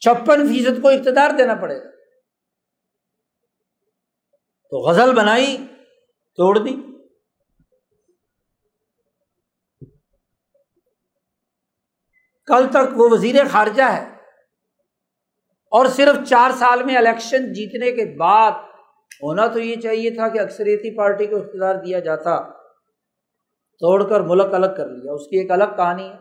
چھپن 0.00 0.48
فیصد 0.48 0.82
کو 0.82 0.88
اقتدار 0.88 1.30
دینا 1.38 1.54
پڑے 1.54 1.84
گا۔ 1.84 1.90
تو 4.70 4.78
غزل 4.88 5.14
بنائی۔ 5.14 5.56
توڑ 6.40 6.58
دی۔ 6.58 6.76
کل 12.46 12.66
تک 12.70 12.96
وہ 12.96 13.08
وزیر 13.10 13.36
خارجہ 13.50 13.82
ہے۔ 13.82 14.08
اور 15.70 15.86
صرف 15.86 16.28
چار 16.28 16.50
سال 16.50 16.82
میں 16.82 16.96
الیکشن 16.96 17.52
جیتنے 17.52 17.92
کے 17.92 18.16
بعد 18.16 18.50
ہونا 19.22 19.46
تو 19.46 19.58
یہ 19.58 19.76
چاہیے 19.80 20.10
تھا 20.10 20.28
کہ 20.28 20.38
اکثریتی 20.38 20.96
پارٹی 20.96 21.26
کو 21.26 21.36
اقتدار 21.36 21.74
دیا 21.74 21.98
جاتا۔ 21.98 22.52
توڑ 23.78 24.08
کر 24.08 24.20
ملک 24.20 24.54
الگ 24.54 24.76
کر 24.76 24.88
لیا۔ 24.88 25.12
اس 25.12 25.28
کی 25.28 25.38
ایک 25.38 25.50
الگ 25.50 25.76
کہانی 25.76 26.08
ہے۔ 26.08 26.16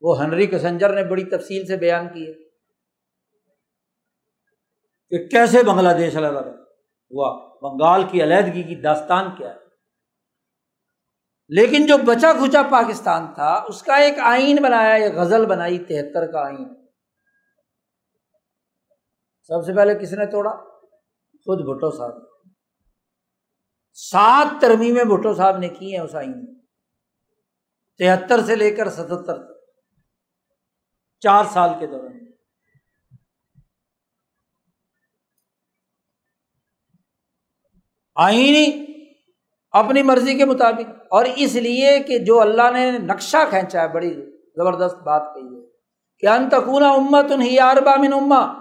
وہ 0.00 0.24
ہنری 0.24 0.46
کسنجر 0.46 0.90
نے 0.92 1.04
بڑی 1.04 1.24
تفصیل 1.24 1.66
سے 1.66 1.76
بیان 1.76 2.08
کی 2.08 2.28
ہے۔ 2.28 2.32
کہ 5.10 5.28
کیسے 5.28 5.62
بنگلہ 5.62 5.98
دیش 5.98 6.16
الگ 6.16 6.38
ہوا۔ 6.38 7.55
بنگال 7.70 8.02
کی 8.10 8.22
علیحدگی 8.22 8.62
کی 8.62 8.74
داستان 8.74 9.36
کیا 9.36 9.50
ہے؟ 9.50 9.58
لیکن 11.48 11.86
جو 11.86 11.98
بچا 11.98 12.32
کھچا 12.32 12.62
پاکستان 12.62 13.34
تھا، 13.34 13.64
اس 13.68 13.82
کا 13.82 13.96
ایک 13.96 14.18
آئین 14.18 14.56
بنایا، 14.62 14.94
ایک 14.94 15.14
غزل 15.14 15.46
بنائی، 15.46 15.78
تہتر 15.78 16.32
کا 16.32 16.38
آئین۔ 16.40 16.86
سب 19.42 19.64
سے 19.66 19.76
پہلے 19.76 19.94
کس 19.94 20.12
نے 20.12 20.26
توڑا؟ 20.26 20.50
خود 21.32 21.58
بھٹو 21.58 21.96
صاحب 21.96 22.12
سات 23.94 24.60
ترمیمیں 24.60 25.04
بھٹو 25.04 25.34
صاحب 25.34 25.56
نے 25.56 25.68
کی 25.68 25.96
ہیں 25.96 26.02
اس 26.04 26.14
آئین 26.14 26.32
میں۔ 26.36 26.54
تہتر 27.98 28.40
سے 28.42 28.56
لے 28.56 28.70
کر 28.70 28.88
ستہتر 28.88 29.54
چار 31.20 31.44
سال 31.44 31.70
کے 31.80 31.86
دوران۔ 31.86 32.25
آئینی 38.16 38.86
اپنی 39.70 40.02
مرضی 40.02 40.34
کے 40.34 40.44
مطابق۔ 40.44 40.90
اور 41.10 41.24
اس 41.36 41.54
لیے 41.54 41.98
کہ 42.06 42.18
جو 42.18 42.40
اللہ 42.40 42.70
نے 42.72 42.98
نقشہ 42.98 43.36
کھینچا 43.48 43.82
ہے، 43.82 43.88
بڑی 43.88 44.14
زبردست 44.56 44.96
بات 44.96 45.34
کہی 45.34 45.60
ہے 45.60 45.66
کہ 46.18 46.26
انتقنا 46.26 46.90
امت 46.90 47.32
ہی 47.40 47.60
اربا 47.60 47.96
من 47.96 48.12
اما 48.12 48.52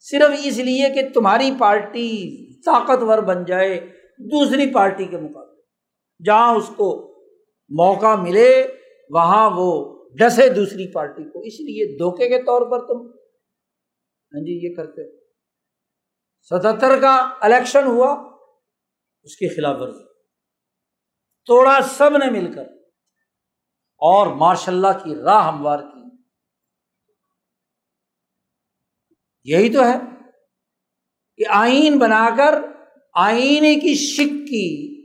صرف 0.00 0.40
اس 0.44 0.58
لیے 0.58 0.88
کہ 0.88 1.08
تمہاری 1.14 1.50
پارٹی 1.58 2.36
طاقتور 2.60 3.18
بن 3.18 3.44
جائے 3.44 3.80
دوسری 4.18 4.72
پارٹی 4.72 5.04
کے 5.04 5.16
مقابلے۔ 5.16 5.62
جہاں 6.24 6.54
اس 6.54 6.70
کو 6.76 7.12
موقع 7.68 8.14
ملے، 8.14 8.66
وہاں 9.10 9.50
وہ 9.54 9.98
ڈسے 10.18 10.48
دوسری 10.48 10.92
پارٹی 10.92 11.24
کو۔ 11.24 11.40
اس 11.40 11.60
لیے 11.60 11.98
دھوکے 11.98 12.28
کے 12.28 12.42
طور 12.42 12.62
پر 12.70 12.86
تم۔ 12.86 13.06
ہاں 14.34 14.44
جی 14.44 14.68
یہ 14.68 14.74
کرتے 14.74 15.16
ستہتر 16.42 17.00
کا 17.00 17.28
الیکشن 17.40 17.86
ہوا۔ 17.86 18.31
اس 19.22 19.36
کے 19.36 19.48
خلاف 19.48 19.76
ورزی۔ 19.80 20.04
توڑا 21.44 21.78
سب 21.96 22.16
نے 22.16 22.30
مل 22.30 22.52
کر 22.52 22.62
اور 23.96 24.26
ماشاء 24.26 24.72
اللہ 24.72 25.04
کی 25.04 25.14
راہ 25.14 25.48
ہموار 25.48 25.78
کی۔ 25.78 26.16
یہی 29.44 29.72
تو 29.72 29.84
ہے 29.84 29.96
کہ 31.36 31.44
آئین 31.48 31.98
بنا 31.98 32.28
کر 32.36 32.54
آئین 33.14 33.80
کی 33.80 33.94
شک 33.94 34.48
کی 34.48 35.02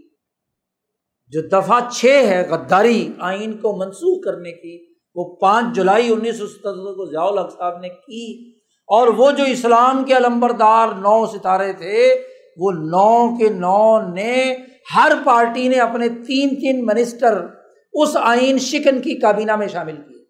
جو 1.27 1.41
دفعہ 1.41 1.89
چھ 1.91 2.05
ہے 2.05 2.47
غداری 2.49 3.09
آئین 3.19 3.57
کو 3.57 3.77
منسوخ 3.77 4.23
کرنے 4.25 4.51
کی، 4.51 4.93
وہ 5.15 5.35
پانچ 5.35 5.75
جولائی 5.75 6.13
انیس 6.13 6.37
سو 6.37 6.47
ستر 6.47 6.73
کو 6.73 7.05
ضیاء 7.11 7.23
الحق 7.23 7.57
صاحب 7.57 7.77
نے 7.77 7.89
کی۔ 7.89 8.57
اور 8.87 9.07
وہ 9.07 9.31
جو 9.31 9.43
اسلام 9.43 10.03
کے 10.03 10.17
علمبردار 10.17 10.87
نو 10.87 11.25
ستارے 11.25 11.73
تھے 11.73 12.27
وہ 12.57 12.71
نو 12.71 13.37
کے 13.37 13.49
نو 13.49 14.13
نے 14.13 14.57
ہر 14.95 15.11
پارٹی 15.25 15.67
نے 15.67 15.79
اپنے 15.79 16.09
تین 16.09 16.49
تین 16.49 16.85
منسٹر 16.85 17.45
اس 17.93 18.17
آئین 18.23 18.57
شکن 18.57 19.01
کی 19.01 19.19
کابینہ 19.19 19.55
میں 19.55 19.67
شامل 19.67 19.95
کیے۔ 19.95 20.25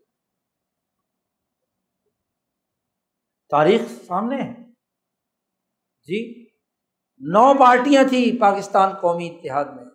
تاریخ 3.50 3.82
سامنے 4.08 4.42
ہے۔ 4.42 4.54
جی 6.04 6.44
نو 7.20 7.54
پارٹیاں 7.60 8.04
تھیں 8.10 8.40
پاکستان 8.40 8.94
قومی 9.02 9.30
اتحاد 9.30 9.66
میں۔ 9.66 9.86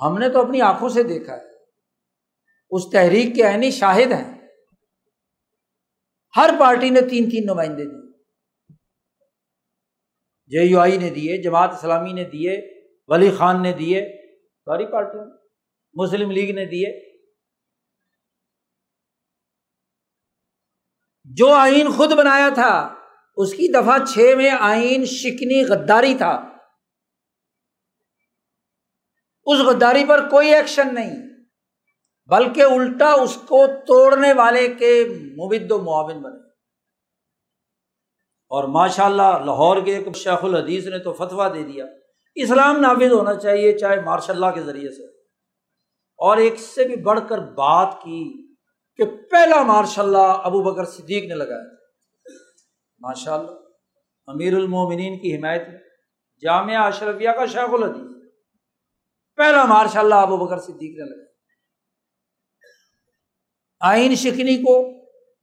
ہم 0.00 0.18
نے 0.18 0.28
تو 0.28 0.44
اپنی 0.44 0.60
آنکھوں 0.60 0.88
سے 0.88 1.02
دیکھا 1.02 1.36
ہے۔ 1.36 1.42
اس 2.70 2.82
تحریک 2.92 3.34
کے 3.34 3.42
عینی 3.42 3.70
شاہد 3.70 4.12
ہیں۔ 4.12 4.48
ہر 6.36 6.50
پارٹی 6.60 6.90
نے 6.90 7.00
تین 7.00 7.30
تین 7.30 7.42
نمائندے 7.46 7.84
دیے۔ 7.84 7.99
جے 10.50 10.64
یو 10.64 10.80
آئی 10.80 10.96
نے 10.96 11.10
دیے، 11.10 11.42
جماعت 11.42 11.70
اسلامی 11.72 12.12
نے 12.12 12.24
دیے، 12.24 12.80
ولی 13.08 13.30
خان 13.38 13.62
نے 13.62 13.72
دیے، 13.72 14.00
ساری 14.64 14.86
پارٹیوں 14.86 15.24
مسلم 15.94 16.30
لیگ 16.30 16.54
نے 16.54 16.64
دیے۔ 16.64 17.10
جو 21.24 21.52
آئین 21.52 21.90
خود 21.90 22.12
بنایا 22.12 22.48
تھا، 22.54 22.94
اس 23.36 23.52
کی 23.52 23.72
دفعہ 23.72 23.98
چھ 24.04 24.34
میں 24.36 24.50
آئین 24.50 25.04
شکنی 25.04 25.64
غداری 25.64 26.14
تھا۔ 26.18 26.48
اس 29.44 29.58
غداری 29.58 30.04
پر 30.08 30.28
کوئی 30.30 30.54
ایکشن 30.54 30.94
نہیں، 30.94 31.16
بلکہ 32.26 32.62
الٹا 32.62 33.12
اس 33.12 33.34
کو 33.34 33.66
توڑنے 33.86 34.32
والے 34.32 34.68
کے 34.68 35.04
مبد 35.08 35.70
و 35.70 35.82
معاون 35.82 36.22
بنے۔ 36.22 36.49
اور 38.50 38.64
ماشاء 38.64 39.04
اللہ 39.04 39.22
لاہور 39.22 39.82
کے 39.82 39.96
ایک 39.96 40.16
شیخ 40.16 40.44
الحدیث 40.44 40.86
نے 40.86 40.98
تو 40.98 41.12
فتویٰ 41.12 41.54
دے 41.54 41.62
دیا۔ 41.62 41.86
اسلام 42.34 42.76
نافذ 42.76 43.12
ہونا 43.12 43.34
چاہیے 43.34 43.78
چاہے 43.78 44.00
ماشاء 44.00 44.34
اللہ 44.34 44.46
کے 44.46 44.60
ذریعے 44.60 44.90
سے۔ 44.90 45.04
اور 46.16 46.36
ایک 46.36 46.58
سے 46.58 46.84
بھی 46.84 46.96
بڑھ 46.96 47.20
کر 47.28 47.38
بات 47.38 47.92
کی 47.92 48.54
کہ 48.96 49.04
پہلا 49.04 49.62
ماشاء 49.62 50.02
اللہ 50.02 50.18
ابو 50.18 50.62
بکر 50.62 50.84
صدیق 50.84 51.24
نے 51.24 51.34
لگایا 51.34 51.68
تھا۔ 51.68 51.84
ماشاء 52.98 53.34
اللہ 53.34 53.50
امیر 54.26 54.54
المومنین 54.54 55.18
کی 55.18 55.36
حمایت 55.36 55.68
میں 55.68 55.78
جامعہ 56.42 56.86
اشرفیہ 56.86 57.30
کا 57.30 57.46
شیخ 57.46 57.70
الحدیث۔ 57.72 58.30
پہلا 59.36 59.64
ماشاء 59.64 60.00
اللہ 60.00 60.14
ابو 60.14 60.36
بکر 60.36 60.58
صدیق 60.58 60.98
نے 60.98 61.10
لگایا۔ 61.10 61.30
آئین 63.80 64.14
شکنی 64.14 64.56
کو 64.56 64.92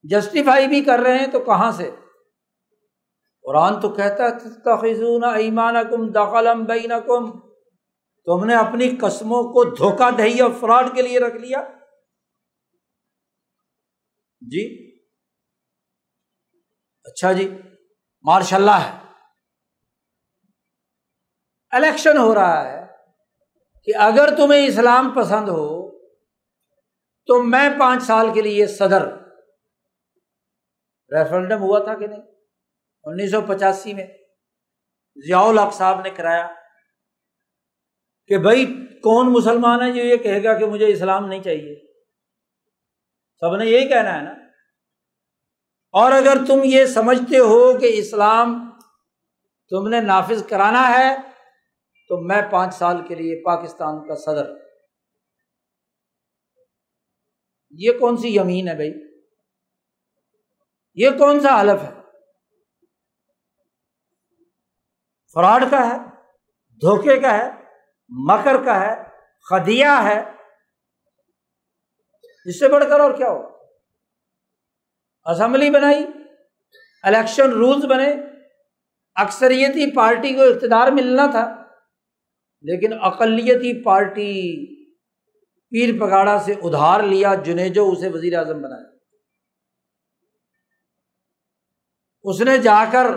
جسٹیفائی 0.04 0.68
بھی 0.68 0.82
کر 0.82 1.00
رہے 1.00 1.18
ہیں 1.18 1.28
تو 1.28 1.40
کہاں 1.40 1.72
سے؟ 1.72 1.92
قرآن 3.48 3.80
تو 3.80 3.90
کہتا 3.90 4.24
ہے 4.24 5.40
ایمان 5.40 5.76
کم 5.92 6.12
دخلم 6.12 6.64
بین 6.64 6.92
کم 7.08 7.40
تم 8.26 8.46
نے 8.46 8.56
اپنی 8.56 8.90
قسموں 8.90 9.44
کو 9.44 9.76
دھوکہ 9.76 10.12
دہی 10.12 10.42
اور 10.42 10.52
فراڈ 10.60 10.96
کے 10.96 11.02
لیے 11.02 11.20
رکھ 11.20 11.36
لیا۔ 11.36 11.60
جی؟ 14.42 14.96
اچھا 17.04 17.32
جی 17.32 17.58
ماشاء 18.22 18.58
اللہ 18.58 18.72
ہے۔ 18.72 19.00
الیکشن 21.70 22.18
ہو 22.18 22.36
رہا 22.36 22.72
ہے 22.72 22.88
کہ 23.84 23.92
اگر 23.96 24.36
تمہیں 24.38 24.68
اسلام 24.68 25.14
پسند 25.16 25.50
ہو، 25.50 26.00
تو 27.26 27.44
میں 27.44 27.70
پانچ 27.80 28.04
سال 28.04 28.34
کے 28.34 28.42
لیے 28.42 28.68
صدر۔ 28.68 29.08
ریفرنڈم 31.12 31.62
ہوا 31.62 31.80
تھا 31.80 31.96
کہ 31.96 32.08
نہیں؟ 32.08 32.37
انیس 33.08 33.32
سو 33.32 33.42
پچاسی 33.42 33.94
میں 33.94 34.08
ضیاء 35.16 35.42
الحق 35.42 35.74
صاحب 35.74 36.02
نے 36.02 36.10
کرایا 36.10 36.48
کہ 38.28 38.38
بھائی 38.38 38.66
کون 39.04 39.34
مسلمان 39.34 39.82
ہے 39.82 39.92
جو 39.92 40.04
یہ 40.04 40.18
کہے 40.18 40.44
گا 40.44 40.60
کہ 40.60 40.66
مجھے 40.66 40.88
اسلام 40.88 41.28
نہیں 41.28 41.44
چاہیے؟ 41.44 41.92
سب 43.40 43.56
نے 43.56 43.66
یہی 43.66 43.90
کہنا 43.90 44.18
ہے 44.18 44.22
نا۔ 44.22 44.32
اور 45.92 46.12
اگر 46.12 46.38
تم 46.48 46.62
یہ 46.64 46.86
سمجھتے 46.86 47.38
ہو 47.38 47.80
کہ 47.80 47.92
اسلام 47.94 48.80
تم 49.70 49.88
نے 49.88 50.02
نافذ 50.02 50.48
کرانا 50.48 50.90
ہے، 50.90 51.16
تو 52.08 52.18
میں 52.18 52.42
پانچ 52.52 52.76
سال 52.76 53.08
کے 53.08 53.16
لیے 53.16 53.44
پاکستان 53.46 54.08
کا 54.08 54.16
صدر۔ 54.16 54.54
یہ 57.70 57.92
کون 58.00 58.18
سی 58.18 58.36
یمین 58.36 58.68
ہے 58.68 58.76
بھائی؟ 58.76 58.94
یہ 60.94 61.10
کون 61.10 61.40
سا 61.40 61.62
حلف 61.62 61.84
ہے؟ 61.84 61.97
فراڈ 65.38 65.64
کا 65.72 65.80
ہے، 65.88 65.98
دھوکے 66.82 67.20
کا 67.20 67.38
ہے، 67.38 67.50
مکر 68.10 68.64
کا 68.66 68.80
ہے 68.82 68.94
خدیا 69.50 70.04
ہے۔ 70.04 70.20
اس 72.46 72.60
سے 72.60 72.68
بڑھ 72.68 72.84
کر 72.90 73.00
اور 73.00 73.12
کیا 73.12 73.30
ہو؟ 73.30 73.42
اسمبلی 75.26 75.70
بنائی، 75.70 76.06
الیکشن 77.04 77.52
رولس 77.52 77.86
بنے۔ 77.86 78.10
اکثریتی 79.16 79.96
پارٹی 79.96 80.34
کو 80.34 80.42
اقتدار 80.42 80.92
ملنا 80.92 81.26
تھا، 81.32 81.46
لیکن 82.66 82.94
اقلیتی 83.02 83.84
پارٹی 83.84 84.34
پیر 85.72 86.00
پگاڑا 86.00 86.38
سے 86.40 86.54
ادھار 86.64 87.04
لیا 87.04 87.36
جنیجو 87.36 87.90
اسے 87.92 88.10
وزیر 88.10 88.38
اعظم 88.38 88.62
بنایا۔ 88.62 88.90
اس 92.24 92.42
نے 92.42 92.58
جا 92.58 92.84
کر 92.92 93.08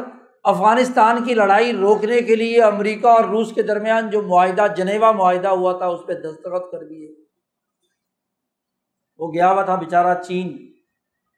افغانستان 0.44 1.24
کی 1.24 1.34
لڑائی 1.34 1.72
روکنے 1.72 2.20
کے 2.20 2.36
لیے 2.36 2.62
امریکہ 2.62 3.06
اور 3.06 3.24
روس 3.24 3.52
کے 3.52 3.62
درمیان 3.62 4.10
جو 4.10 4.22
معاہدہ، 4.22 4.66
جنیوا 4.76 5.12
معاہدہ 5.12 5.48
ہوا 5.48 5.72
تھا، 5.72 5.86
اس 5.86 6.00
پہ 6.06 6.14
دستخط 6.14 6.72
کر 6.72 6.84
دیے۔ 6.84 7.14
وہ 9.18 9.32
گیا 9.32 9.52
ہوا 9.52 9.62
تھا 9.62 9.74
بےچارا 9.74 10.14
چین۔ 10.14 10.72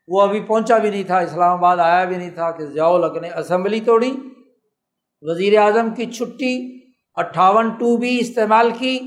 وہ 0.08 0.22
ابھی 0.22 0.40
پہنچا 0.40 0.78
بھی 0.78 0.90
نہیں 0.90 1.04
تھا، 1.04 1.18
اسلام 1.18 1.58
آباد 1.58 1.76
آیا 1.76 2.04
بھی 2.04 2.16
نہیں 2.16 2.30
تھا 2.30 2.50
کہ 2.50 2.66
ضیاء 2.66 2.86
الگ 2.86 3.18
نے 3.18 3.30
اسمبلی 3.30 3.80
توڑی۔ 3.80 4.16
وزیر 5.22 5.58
اعظم 5.58 5.94
کی 5.94 6.06
چھٹی 6.06 6.80
اٹھاون 7.14 7.68
ٹو 7.68 7.96
بھی 7.96 8.18
استعمال 8.20 8.70
کی۔ 8.78 9.00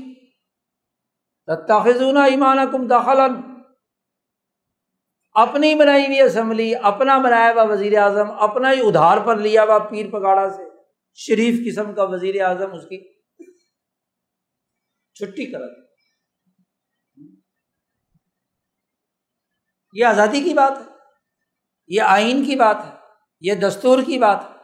تاخذون 1.68 2.16
ایمان 2.16 2.58
کم 2.72 2.86
داخل 2.86 3.20
اپنی 5.36 5.74
بنائی 5.74 6.06
ہوئی 6.06 6.20
اسمبلی، 6.20 6.74
اپنا 6.82 7.18
بنایا 7.18 7.52
ہوا 7.52 7.62
وزیر 7.62 7.98
اعظم، 7.98 8.30
اپنا 8.30 8.72
ہی 8.72 8.80
ادھار 8.80 9.18
پر 9.18 9.36
لیا 9.36 9.62
ہوا 9.62 9.78
پیر 9.78 10.10
پگاڑا 10.10 10.50
سے۔ 10.50 10.62
شریف 11.14 11.72
قسم 11.72 11.94
کا 11.94 12.02
وزیر 12.02 12.42
اعظم 12.42 12.74
اس 12.74 12.84
کی 12.84 13.16
چھٹی 15.14 15.52
کر 15.52 15.58
یہ 19.92 20.04
آزادی 20.04 20.40
کی 20.40 20.54
بات 20.54 20.72
ہے، 20.72 20.92
یہ 21.86 22.02
آئین 22.02 22.44
کی 22.44 22.56
بات 22.56 22.76
ہے، 22.84 22.90
یہ 23.40 23.54
دستور 23.54 23.98
کی 24.06 24.18
بات 24.18 24.44
ہے۔ 24.44 24.56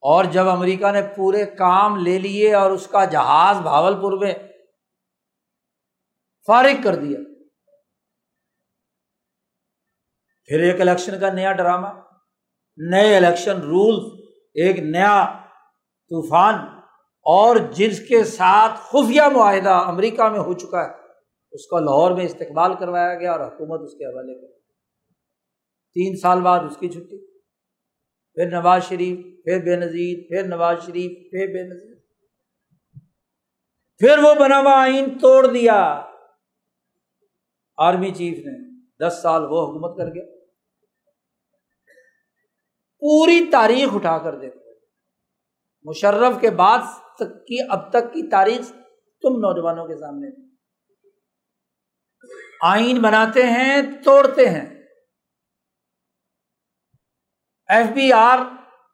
اور 0.00 0.24
جب 0.24 0.48
امریکہ 0.48 0.92
نے 0.92 1.02
پورے 1.16 1.46
کام 1.46 1.96
لے 1.96 2.18
لیے 2.18 2.54
اور 2.54 2.70
اس 2.70 2.86
کا 2.86 3.04
جہاز 3.04 3.56
بھاول 3.60 4.00
پور 4.00 4.12
میں 4.18 4.34
فارغ 6.46 6.82
کر 6.84 6.94
دیا 6.94 7.18
پھر 10.48 10.60
ایک 10.60 10.80
الیکشن 10.80 11.20
کا 11.20 11.32
نیا 11.32 11.52
ڈرامہ، 11.52 11.88
نئے 12.76 13.16
الیکشن 13.16 13.60
رولس 13.60 14.12
ایک 14.54 14.78
نیا 14.78 15.40
طوفان، 16.10 16.54
اور 17.26 17.56
جس 17.56 18.08
کے 18.08 18.24
ساتھ 18.24 18.80
خفیہ 18.80 19.22
معاہدہ 19.22 19.70
امریکہ 19.70 20.28
میں 20.28 20.38
ہو 20.38 20.52
چکا 20.52 20.84
ہے، 20.84 20.90
اس 21.52 21.66
کا 21.66 21.80
لاہور 21.80 22.10
میں 22.10 22.24
استقبال 22.24 22.74
کروایا 22.74 23.14
گیا 23.14 23.32
اور 23.32 23.40
حکومت 23.40 23.80
اس 23.80 23.94
کے 23.94 24.04
حوالے 24.04 24.40
کر 24.40 24.52
تین 25.96 26.16
سال 26.16 26.40
بعد 26.40 26.60
اس 26.60 26.76
کی 26.76 26.88
چھٹی۔ 26.88 27.26
پھر 28.36 28.50
نواز 28.50 28.82
شریف، 28.84 29.44
پھر 29.44 29.62
بے 29.62 29.76
نظیر، 29.76 30.18
پھر 30.28 30.48
نواز 30.48 30.76
شریف، 30.86 31.30
پھر 31.30 31.46
بے 31.46 31.62
نظیر۔ 31.62 31.94
پھر 33.96 34.18
وہ 34.18 34.34
بنا 34.34 34.60
ہوا 34.60 34.82
آئین 34.82 35.18
توڑ 35.18 35.46
دیا۔ 35.46 36.02
آرمی 37.76 38.10
چیف 38.10 38.38
نے 38.38 38.56
دس 39.06 39.18
سال 39.22 39.42
وہ 39.42 39.62
حکومت 39.66 39.96
کر 39.96 40.14
گیا۔ 40.14 40.37
پوری 43.00 43.50
تاریخ 43.52 43.88
اٹھا 43.94 44.18
کر 44.18 44.38
دیتے 44.38 44.58
مشرف 45.84 46.40
کے 46.40 46.50
بعد 46.50 46.78
تک 47.16 47.46
کی، 47.46 47.56
اب 47.70 47.90
تک 47.90 48.12
کی 48.12 48.30
تاریخ 48.30 48.70
تم 49.22 49.28
نوجوانوں 49.28 49.86
کے 49.86 49.96
سامنے۔ 49.96 50.28
آئین 52.62 53.02
بناتے 53.02 53.42
ہیں، 53.42 53.82
توڑتے 54.04 54.48
ہیں۔ 54.48 54.82
ایف 57.68 57.86
بی 57.86 58.12
آر 58.12 58.38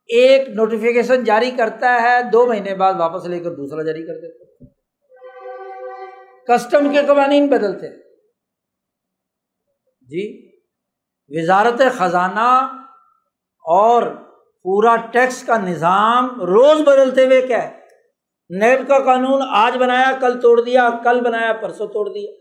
ایک 0.07 0.49
نوٹیفیکیشن 0.49 1.25
جاری 1.25 1.51
کرتا 1.51 2.03
ہے، 2.03 2.23
دو 2.23 2.47
مہینے 2.47 2.75
بعد 2.75 2.95
واپس 2.95 3.27
لے 3.27 3.41
کر 3.41 3.51
دوسرا 3.51 3.83
جاری 3.83 4.07
کر 4.07 4.15
دیتے 4.15 4.45
کسٹم 6.49 6.93
کے 6.93 7.03
قوانین 7.07 7.47
بدلتے 7.47 7.89
جی 10.01 10.53
وزارت 11.29 11.81
خزانہ 11.99 12.81
اور 13.65 14.03
پورا 14.63 14.97
ٹیکس 14.97 15.45
کا 15.47 15.59
نظام 15.59 16.41
روز 16.41 16.81
بدلتے 16.81 17.27
ہوئے 17.27 17.43
کیا 17.43 17.63
ہے؟ 17.63 17.81
نیب 18.49 18.89
کا 18.89 18.99
قانون 18.99 19.43
آج 19.49 19.77
بنایا، 19.77 20.13
کل 20.21 20.41
توڑ 20.41 20.63
دیا، 20.63 20.89
کل 21.05 21.21
بنایا، 21.21 21.53
پرسوں 21.53 21.87
توڑ 21.87 22.09
دیا۔ 22.09 22.33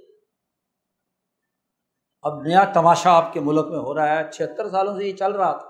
اب 2.21 2.41
نیا 2.41 2.63
تماشا 2.63 3.11
آپ 3.11 3.33
کے 3.33 3.39
ملک 3.39 3.65
میں 3.65 3.79
ہو 3.79 3.95
رہا 3.95 4.19
ہے، 4.19 4.31
چھہتر 4.31 4.69
سالوں 4.69 4.97
سے 4.97 5.03
یہ 5.03 5.15
چل 5.15 5.31
رہا 5.31 5.57
تھا۔ 5.57 5.69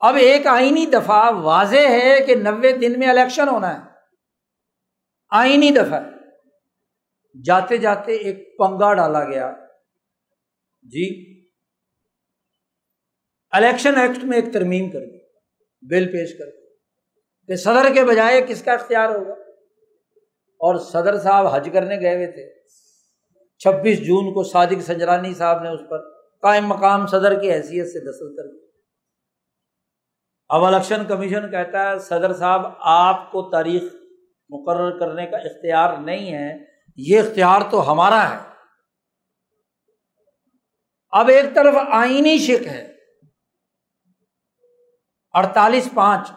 اب 0.00 0.14
ایک 0.14 0.46
آئینی 0.46 0.86
دفعہ 0.86 1.32
واضح 1.32 1.88
ہے 1.88 2.20
کہ 2.26 2.34
نوے 2.34 2.72
دن 2.72 2.98
میں 2.98 3.08
الیکشن 3.08 3.48
ہونا 3.48 3.74
ہے۔ 3.74 3.90
آئینی 5.30 5.70
دفعہ۔ 5.70 6.00
جاتے 7.44 7.76
جاتے 7.76 8.12
ایک 8.12 8.58
پنگا 8.58 8.94
ڈالا 8.94 9.24
گیا۔ 9.24 9.52
جی 10.82 11.31
الیکشن 13.52 13.96
ایکٹ 13.96 14.24
میں 14.24 14.38
ایک 14.38 14.52
ترمیم 14.52 14.90
کر 14.90 15.00
دی، 15.00 15.18
بل 15.82 16.06
پیش 16.06 16.38
کر 16.38 16.44
کہ 17.46 17.56
صدر 17.56 17.94
کے 17.94 18.04
بجائے 18.04 18.42
کس 18.48 18.62
کا 18.62 18.72
اختیار 18.72 19.08
ہوگا؟ 19.08 19.32
اور 20.60 20.78
صدر 20.78 21.18
صاحب 21.18 21.46
حج 21.46 21.68
کرنے 21.72 22.00
گئے 22.00 22.14
ہوئے 22.14 22.26
تھے۔ 22.26 22.62
چھبیس 23.58 23.98
جون 23.98 24.34
کو 24.34 24.44
صادق 24.44 24.80
سنجرانی 24.80 25.34
صاحب 25.34 25.62
نے 25.62 25.68
اس 25.68 25.80
پر 25.90 26.10
قائم 26.42 26.66
مقام 26.66 27.06
صدر 27.06 27.40
کی 27.40 27.52
حیثیت 27.52 27.86
سے 27.86 27.98
دستخط 27.98 28.36
کر 28.36 28.52
دی 28.52 28.66
اب 30.48 30.64
الیکشن 30.64 31.04
کمیشن 31.08 31.50
کہتا 31.50 31.90
ہے، 31.90 31.98
صدر 31.98 32.32
صاحب، 32.32 32.66
آپ 32.78 33.32
کو 33.32 33.50
تاریخ 33.50 33.82
مقرر 34.50 34.98
کرنے 34.98 35.26
کا 35.26 35.36
اختیار 35.36 35.98
نہیں 35.98 36.34
ہے، 36.34 36.64
یہ 36.96 37.20
اختیار 37.20 37.60
تو 37.70 37.92
ہمارا 37.92 38.32
ہے۔ 38.32 38.38
اب 41.10 41.28
ایک 41.28 41.54
طرف 41.54 41.74
آئینی 41.90 42.38
شک 42.38 42.66
ہے۔ 42.66 42.91
اڑتالیس 45.32 45.88
پانچ۔ 45.94 46.30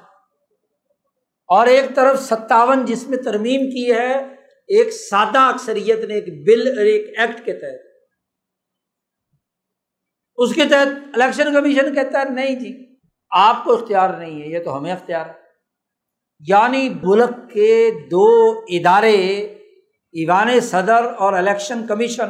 اور 1.48 1.68
ایک 1.68 1.96
طرف 1.96 2.20
ستاون 2.20 2.86
جس 2.86 3.08
میں 3.08 3.18
ترمیم 3.18 3.62
کی 3.62 3.94
ہے، 3.94 4.12
ایک 4.68 4.90
سادہ 4.90 5.40
اکثریت 5.40 6.06
نے 6.06 6.14
ایک 6.14 6.46
بل 6.46 6.78
اور 6.78 6.86
ایک 6.86 7.20
ایکٹ 7.20 7.46
کے 7.46 7.54
تحت۔ 7.54 7.88
اس 10.36 10.56
کے 10.56 10.62
تحت 10.66 10.88
الیکشن 11.14 11.54
کمیشن 11.54 11.96
کہتا 11.96 12.20
ہے، 12.20 12.30
نہیں 12.30 12.56
جی 12.56 12.96
آپ 13.30 13.64
کو 13.64 13.74
اختیار 13.74 14.10
نہیں 14.10 14.42
ہے، 14.42 14.48
یہ 14.48 14.64
تو 14.64 14.78
ہمیں 14.78 14.92
اختیار 14.92 15.26
ہے۔ 15.26 15.34
یعنی 16.40 16.90
ملک 17.04 17.52
کے 17.54 17.92
دو 18.12 18.60
ادارے، 18.60 19.42
ایوان 20.12 20.60
صدر 20.60 21.04
اور 21.18 21.34
الیکشن 21.34 21.88
کمیشن، 21.88 22.28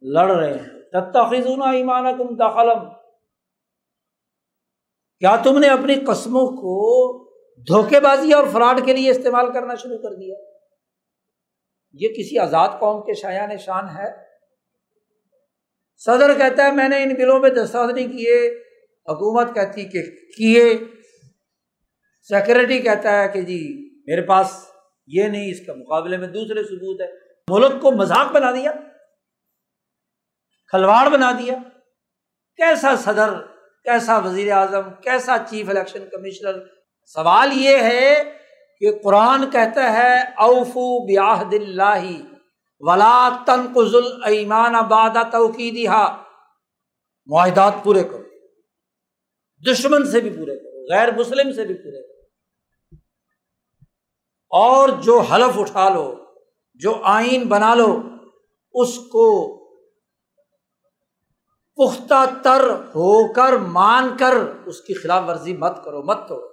لڑ 0.00 0.30
رہے 0.30 0.50
ہیں۔ 0.50 0.66
تتخذون 0.92 1.62
ایمان 1.62 2.04
کم 2.18 2.34
دخلم 2.34 3.05
کیا 5.20 5.36
تم 5.36 5.58
نے 5.58 5.68
اپنی 5.68 5.94
قسموں 5.94 6.46
کو 6.46 6.76
دھوکے 7.56 8.00
بازی 8.00 8.32
اور 8.32 8.44
فراڈ 8.52 8.86
کے 8.86 8.92
لیے 8.92 9.10
استعمال 9.10 9.52
کرنا 9.52 9.74
شروع 9.74 9.98
کر 9.98 10.14
دیا؟ 10.14 10.34
یہ 11.92 12.08
کسی 12.08 12.38
آزاد 12.38 12.68
قوم 12.68 13.02
کے 13.02 13.14
شاع 13.14 13.46
نشان 13.46 13.84
ہے؟ 13.96 14.10
صدر 15.96 16.38
کہتا 16.38 16.66
ہے، 16.66 16.72
میں 16.72 16.88
نے 16.88 17.02
ان 17.02 17.14
بلوں 17.14 17.40
میں 17.40 17.50
دستخط 17.50 17.94
نہیں 17.94 18.08
کیے۔ 18.08 18.62
حکومت 19.08 19.54
کہتی 19.54 19.84
کہ 19.84 20.02
کیے۔ 20.36 20.78
سیکرٹری 22.22 22.78
کہتا 22.78 23.22
ہے 23.22 23.28
کہ 23.28 23.40
جی 23.40 23.90
میرے 24.06 24.22
پاس 24.22 24.66
یہ 25.06 25.24
نہیں، 25.24 25.50
اس 25.50 25.60
کے 25.60 25.72
مقابلے 25.72 26.16
میں 26.16 26.28
دوسرے 26.28 26.62
ثبوت 26.62 27.00
ہے 27.00 27.06
ملک 27.50 27.82
کو 27.82 27.92
مذاق 27.92 28.32
بنا 28.32 28.50
دیا، 28.50 28.72
کھلواڑ 30.66 31.08
بنا 31.08 31.32
دیا۔ 31.32 31.54
کیسا 32.56 32.96
صدر 32.96 33.55
کیسا 33.86 34.18
وزیر 34.18 34.52
اعظم، 34.52 34.88
کیسا 35.02 35.36
چیف 35.50 35.68
الیکشن 35.68 36.08
کمشنر؟ 36.12 36.58
سوال 37.04 37.52
یہ 37.52 37.76
ہے 37.78 38.38
کہ 38.80 38.90
قرآن 39.02 39.50
کہتا 39.50 39.92
ہے، 39.92 40.20
اوفو 40.38 41.06
بیاہد 41.06 41.54
اللہ، 41.54 42.04
ولا 42.80 43.28
تنقز 43.46 43.94
المان 44.22 44.74
آباد 44.74 45.16
توقیدی 45.32 45.86
معاہدات 47.28 47.72
پورے 47.82 48.04
کرو، 48.04 48.22
دشمن 49.70 50.10
سے 50.10 50.20
بھی 50.20 50.30
پورے 50.30 50.58
کرو، 50.58 50.84
غیر 50.94 51.14
مسلم 51.16 51.52
سے 51.52 51.64
بھی 51.64 51.74
پورے 51.74 52.02
کرو۔ 52.02 52.24
اور 54.50 54.88
جو 54.88 55.18
حلف 55.20 55.58
اٹھا 55.58 55.88
لو، 55.88 56.14
جو 56.74 57.00
آئین 57.04 57.46
بنا 57.48 57.74
لو، 57.74 58.00
اس 58.74 58.98
کو 59.12 59.55
پختہ 61.76 62.42
تر 62.42 62.70
ہو 62.70 63.32
کر، 63.32 63.56
مان 63.56 64.16
کر 64.16 64.34
اس 64.66 64.80
کی 64.80 64.94
خلاف 64.94 65.22
ورزی 65.28 65.56
مت 65.56 65.84
کرو 65.84 66.02
مت 66.02 66.18
کرو 66.28 66.46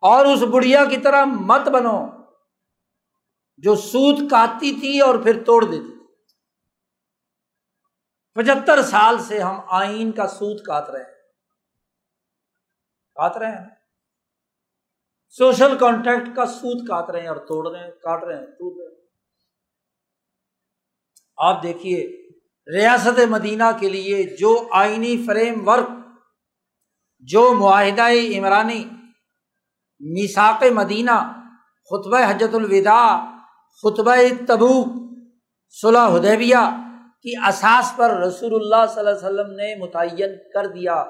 اور 0.00 0.26
اس 0.26 0.42
بڑھیا 0.42 0.84
کی 0.84 0.96
طرح 0.96 1.24
مت 1.24 1.68
بنو 1.68 2.06
جو 3.56 3.74
سود 3.76 4.30
کاٹتی 4.30 4.80
تھی 4.80 5.00
اور 5.00 5.14
پھر 5.22 5.44
توڑ 5.44 5.64
دیتی 5.64 5.98
تھی۔ 5.98 6.06
پچہتر 8.34 8.82
سال 8.82 9.18
سے 9.18 9.38
ہم 9.38 9.60
آئین 9.66 10.12
کا 10.12 10.26
سود 10.26 10.60
کاٹ 10.66 10.90
رہے 10.90 10.98
ہیں۔ 10.98 11.14
کاٹ 13.14 13.36
رہے 13.36 13.50
ہیں۔ 13.50 13.68
سوشل 15.28 15.78
کانٹیکٹ 15.78 16.36
کا 16.36 16.46
سود 16.46 16.88
کاٹ 16.88 17.10
رہے 17.10 17.20
ہیں 17.20 17.28
اور 17.28 17.36
توڑ 17.36 17.70
رہے 17.70 17.84
ہیں، 17.84 17.90
کاٹ 17.90 18.24
رہے 18.24 18.38
ہیں، 18.38 18.46
ٹوٹ 18.46 18.76
رہے 18.78 19.00
ہیں۔ 19.00 19.06
آپ 21.36 21.62
دیکھیے 21.62 22.23
ریاست 22.72 23.20
مدینہ 23.28 23.70
کے 23.80 23.88
لیے 23.88 24.36
جو 24.40 24.68
آئینی 24.72 25.16
فریم 25.26 25.68
ورک، 25.68 25.88
جو 27.18 27.54
معاہدہ 27.54 28.08
عمرانی 28.38 28.84
میساک 30.00 30.64
مدینہ، 30.72 31.32
خطبہ 31.90 32.18
حجت 32.30 32.54
الوداع، 32.54 33.16
خطبہ 33.82 34.16
تبوک، 34.48 34.86
صلح 35.68 36.08
حدیبیہ 36.08 36.64
کی 37.22 37.36
اساس 37.48 37.96
پر 37.96 38.10
رسول 38.10 38.54
اللہ 38.54 38.92
صلی 38.94 38.98
اللہ 38.98 39.10
علیہ 39.10 39.28
وسلم 39.28 39.50
نے 39.50 39.74
متعین 39.76 40.36
کر 40.54 40.66
دیا۔ 40.66 41.04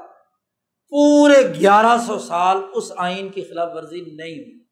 پورے 0.89 1.55
گیارہ 1.61 1.99
سو 2.07 2.19
سال 2.19 2.57
اس 2.75 2.93
آئین 2.97 3.29
کی 3.29 3.43
خلاف 3.43 3.69
ورزی 3.75 4.01
نہیں 4.01 4.39
ہوئی۔ 4.39 4.64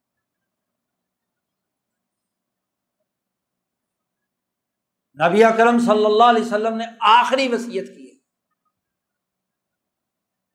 نبی 5.20 5.44
اکرم 5.44 5.78
صلی 5.78 6.04
اللہ 6.04 6.24
علیہ 6.24 6.42
وسلم 6.42 6.76
نے 6.76 6.84
آخری 7.00 7.48
وسیعت 7.48 7.84
کی 7.84 8.06
ہے۔ 8.06 8.16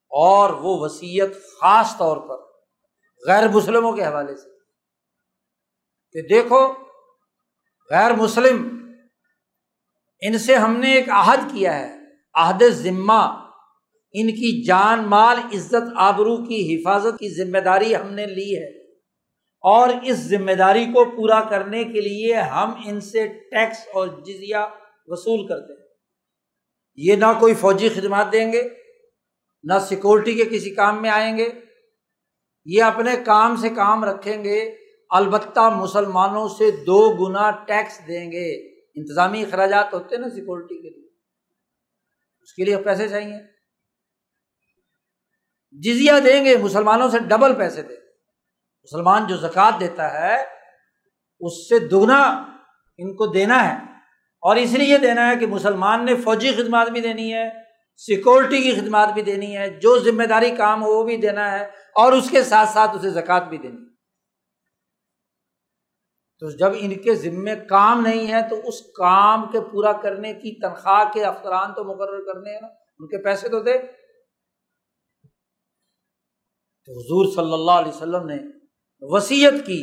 اور 0.09 0.49
وہ 0.49 0.79
وسیعت 0.79 1.29
خاص 1.61 1.97
طور 1.97 2.17
پر 2.17 2.43
غیر 3.27 3.47
مسلموں 3.47 3.93
کے 3.93 4.05
حوالے 4.05 4.35
سے۔ 4.38 4.49
کہ 6.11 6.21
دیکھو، 6.21 6.73
غیر 7.91 8.13
مسلم، 8.13 8.91
ان 10.21 10.38
سے 10.38 10.55
ہم 10.55 10.77
نے 10.77 10.93
ایک 10.93 11.09
عہد 11.09 11.39
کیا 11.51 11.79
ہے، 11.79 11.95
عہد 12.34 12.63
ذمہ۔ 12.63 13.43
ان 14.11 14.27
کی 14.27 14.65
جان، 14.65 15.09
مال، 15.09 15.38
عزت، 15.38 15.91
آبرو 15.95 16.45
کی 16.45 16.75
حفاظت 16.75 17.19
کی 17.19 17.45
ذمہ 17.45 17.57
داری 17.57 17.95
ہم 17.95 18.13
نے 18.13 18.25
لی 18.25 18.57
ہے۔ 18.57 18.86
اور 19.59 19.89
اس 20.03 20.17
ذمہ 20.17 20.51
داری 20.51 20.85
کو 20.85 21.05
پورا 21.05 21.49
کرنے 21.49 21.84
کے 21.84 22.01
لیے 22.01 22.35
ہم 22.35 22.73
ان 22.85 23.01
سے 23.01 23.27
ٹیکس 23.27 23.88
اور 23.93 24.07
جزیا 24.07 24.67
وصول 25.07 25.47
کرتے 25.47 25.73
ہیں۔ 25.73 25.88
یہ 26.95 27.15
نہ 27.15 27.25
کوئی 27.39 27.55
فوجی 27.55 27.89
خدمات 27.89 28.31
دیں 28.31 28.53
گے، 28.53 28.69
نہ 29.63 29.73
سیکورٹی 29.89 30.34
کے 30.34 30.45
کسی 30.45 30.69
کام 30.69 31.01
میں 31.01 31.09
آئیں 31.09 31.38
گے۔ 31.38 31.49
یہ 32.65 32.84
اپنے 32.84 33.15
کام 33.25 33.55
سے 33.55 33.69
کام 33.69 34.03
رکھیں 34.03 34.43
گے، 34.43 34.75
البتہ 35.09 35.69
مسلمانوں 35.69 36.47
سے 36.47 36.71
دو 36.71 37.15
گنا 37.15 37.51
ٹیکس 37.51 38.07
دیں 38.07 38.31
گے۔ 38.31 38.77
انتظامی 38.95 39.43
اخراجات 39.43 39.93
ہوتے 39.93 40.15
ہیں 40.15 40.21
نا 40.21 40.29
سیکورٹی 40.29 40.81
کے 40.81 40.89
لیے۔ 40.89 41.07
اس 42.41 42.53
کے 42.53 42.63
لیے 42.63 42.77
پیسے 42.77 43.07
چاہیے۔ 43.07 43.38
جزیا 45.71 46.19
دیں 46.25 46.45
گے، 46.45 46.57
مسلمانوں 46.57 47.09
سے 47.09 47.19
ڈبل 47.19 47.55
پیسے 47.55 47.81
دیں 47.81 47.95
گے۔ 47.95 48.06
مسلمان 48.91 49.27
جو 49.27 49.38
زکوٰۃ 49.38 49.80
دیتا 49.80 50.14
ہے، 50.14 50.43
اس 51.39 51.69
سے 51.69 51.80
دگنا 51.80 52.45
ان 52.97 53.15
کو 53.15 53.27
دینا 53.27 53.68
ہے۔ 53.68 53.91
اور 54.41 54.55
اس 54.55 54.73
لیے 54.73 54.97
دینا 54.97 55.30
ہے 55.30 55.35
کہ 55.35 55.47
مسلمان 55.47 56.05
نے 56.05 56.15
فوجی 56.15 56.51
خدمات 56.51 56.89
بھی 56.89 57.01
دینی 57.01 57.34
ہے، 57.34 57.49
سیکورٹی 57.97 58.61
کی 58.61 58.73
خدمات 58.73 59.09
بھی 59.14 59.22
دینی 59.22 59.57
ہے، 59.57 59.69
جو 59.69 59.99
ذمہ 59.99 60.23
داری 60.23 60.51
کام 60.51 60.84
ہو 60.84 60.89
وہ 60.89 61.03
بھی 61.03 61.18
دینا 61.18 61.51
ہے، 61.51 61.65
اور 61.95 62.11
اس 62.11 62.30
کے 62.30 62.43
ساتھ 62.43 62.69
ساتھ 62.69 62.95
اسے 62.95 63.09
زکوٰۃ 63.09 63.49
بھی 63.49 63.57
دینی 63.57 63.88
تو 66.39 66.49
جب 66.49 66.72
ان 66.77 66.95
کے 66.95 67.15
ذمے 67.15 67.55
کام 67.55 68.01
نہیں 68.01 68.31
ہے 68.31 68.49
تو 68.49 68.55
اس 68.64 68.81
کام 68.81 69.51
کے 69.51 69.61
پورا 69.61 69.93
کرنے 69.93 70.34
کی 70.34 70.61
تنخواہ 70.61 71.03
کے 71.14 71.26
افسران 71.26 71.73
تو 71.73 71.84
مقرر 71.84 72.34
کرنے 72.34 72.53
ہیں 72.53 72.61
نا۔ 72.61 72.68
ان 72.68 73.07
کے 73.07 73.23
پیسے 73.23 73.49
تو 73.49 73.59
دے۔ 73.59 73.77
تو 76.85 76.91
حضور 76.91 77.35
صلی 77.35 77.53
اللہ 77.53 77.72
علیہ 77.72 77.91
وسلم 77.91 78.26
نے 78.26 78.56
وسیعت 79.02 79.53
کی 79.65 79.82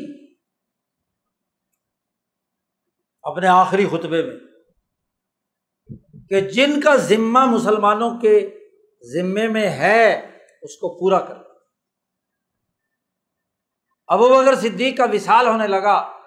اپنے 3.23 3.47
آخری 3.47 3.87
خطبے 3.87 4.23
میں 4.23 4.37
کہ 6.29 6.41
جن 6.41 6.81
کا 6.81 6.97
ذمہ 6.97 7.45
مسلمانوں 7.47 8.21
کے 8.21 8.61
ذمے 9.03 9.49
میں 9.49 9.69
ہے، 9.71 10.37
اس 10.63 10.77
کو 10.77 10.89
پورا 11.01 11.21
کر۔ 11.21 11.37
ابو 14.07 14.29
بکر 14.29 14.55
صدیق 14.55 14.97
کا 14.97 15.05
وشال 15.13 15.47
ہونے 15.47 15.67
لگا 15.67 16.21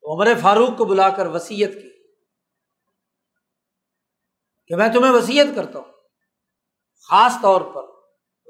تو 0.00 0.14
عمر 0.14 0.28
فاروق 0.42 0.78
کو 0.78 0.84
بلا 0.84 1.08
کر 1.10 1.26
وسیعت 1.26 1.70
کی 1.70 1.90
کہ 4.66 4.76
میں 4.76 4.88
تمہیں 4.88 5.12
وسیعت 5.12 5.46
کرتا 5.56 5.78
ہوں، 5.78 5.92
خاص 7.08 7.32
طور 7.42 7.60
پر 7.60 7.82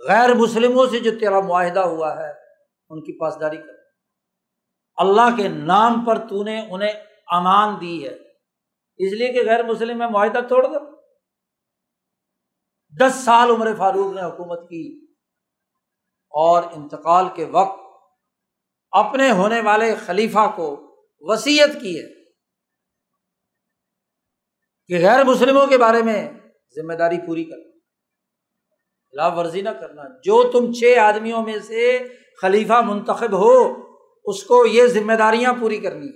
غیر 0.08 0.34
مسلموں 0.34 0.86
سے 0.86 1.00
جو 1.00 1.10
تیرا 1.20 1.40
معاہدہ 1.40 1.80
ہوا 1.80 2.16
ہے۔ 2.16 2.43
ان 2.94 3.00
کی 3.00 3.18
پاسداری 3.18 3.56
کر 3.56 3.74
اللہ 4.96 5.36
کے 5.36 5.48
نام 5.48 6.04
پر 6.04 6.28
تو 6.28 6.44
نے 6.44 6.66
انہیں 6.70 6.92
امان 7.26 7.80
دی 7.80 8.08
ہے۔ 8.08 8.14
اس 8.96 9.12
لیے 9.12 9.32
کہ 9.32 9.50
غیر 9.50 9.62
مسلم 9.62 9.98
میں 9.98 10.06
معاہدہ 10.06 10.38
توڑ 10.48 10.66
دو۔ 10.66 10.94
دس 13.00 13.14
سال 13.24 13.50
عمر 13.50 13.74
فاروق 13.78 14.14
نے 14.14 14.22
حکومت 14.22 14.68
کی 14.68 15.06
اور 16.30 16.62
انتقال 16.72 17.24
کے 17.34 17.44
وقت 17.44 17.80
اپنے 18.90 19.30
ہونے 19.30 19.60
والے 19.60 19.94
خلیفہ 19.94 20.52
کو 20.56 20.96
وسیعت 21.20 21.68
کی 21.80 22.00
ہے 22.00 22.24
کہ 24.86 24.98
غیر 24.98 25.24
مسلموں 25.24 25.66
کے 25.66 25.78
بارے 25.78 26.02
میں 26.02 26.30
ذمہ 26.74 26.92
داری 26.92 27.26
پوری 27.26 27.44
کرنا، 27.44 27.78
خلاف 29.10 29.32
ورزی 29.38 29.60
نہ 29.60 29.70
کرنا۔ 29.70 30.02
جو 30.24 30.50
تم 30.52 30.72
چھ 30.72 30.98
آدمیوں 30.98 31.42
میں 31.42 31.58
سے 31.58 31.98
خلیفہ 32.40 32.80
منتخب 32.80 33.32
ہو، 33.32 33.74
اس 34.24 34.42
کو 34.42 34.66
یہ 34.66 34.86
ذمہ 34.86 35.12
داریاں 35.12 35.52
پوری 35.60 35.78
کرنی 35.78 36.08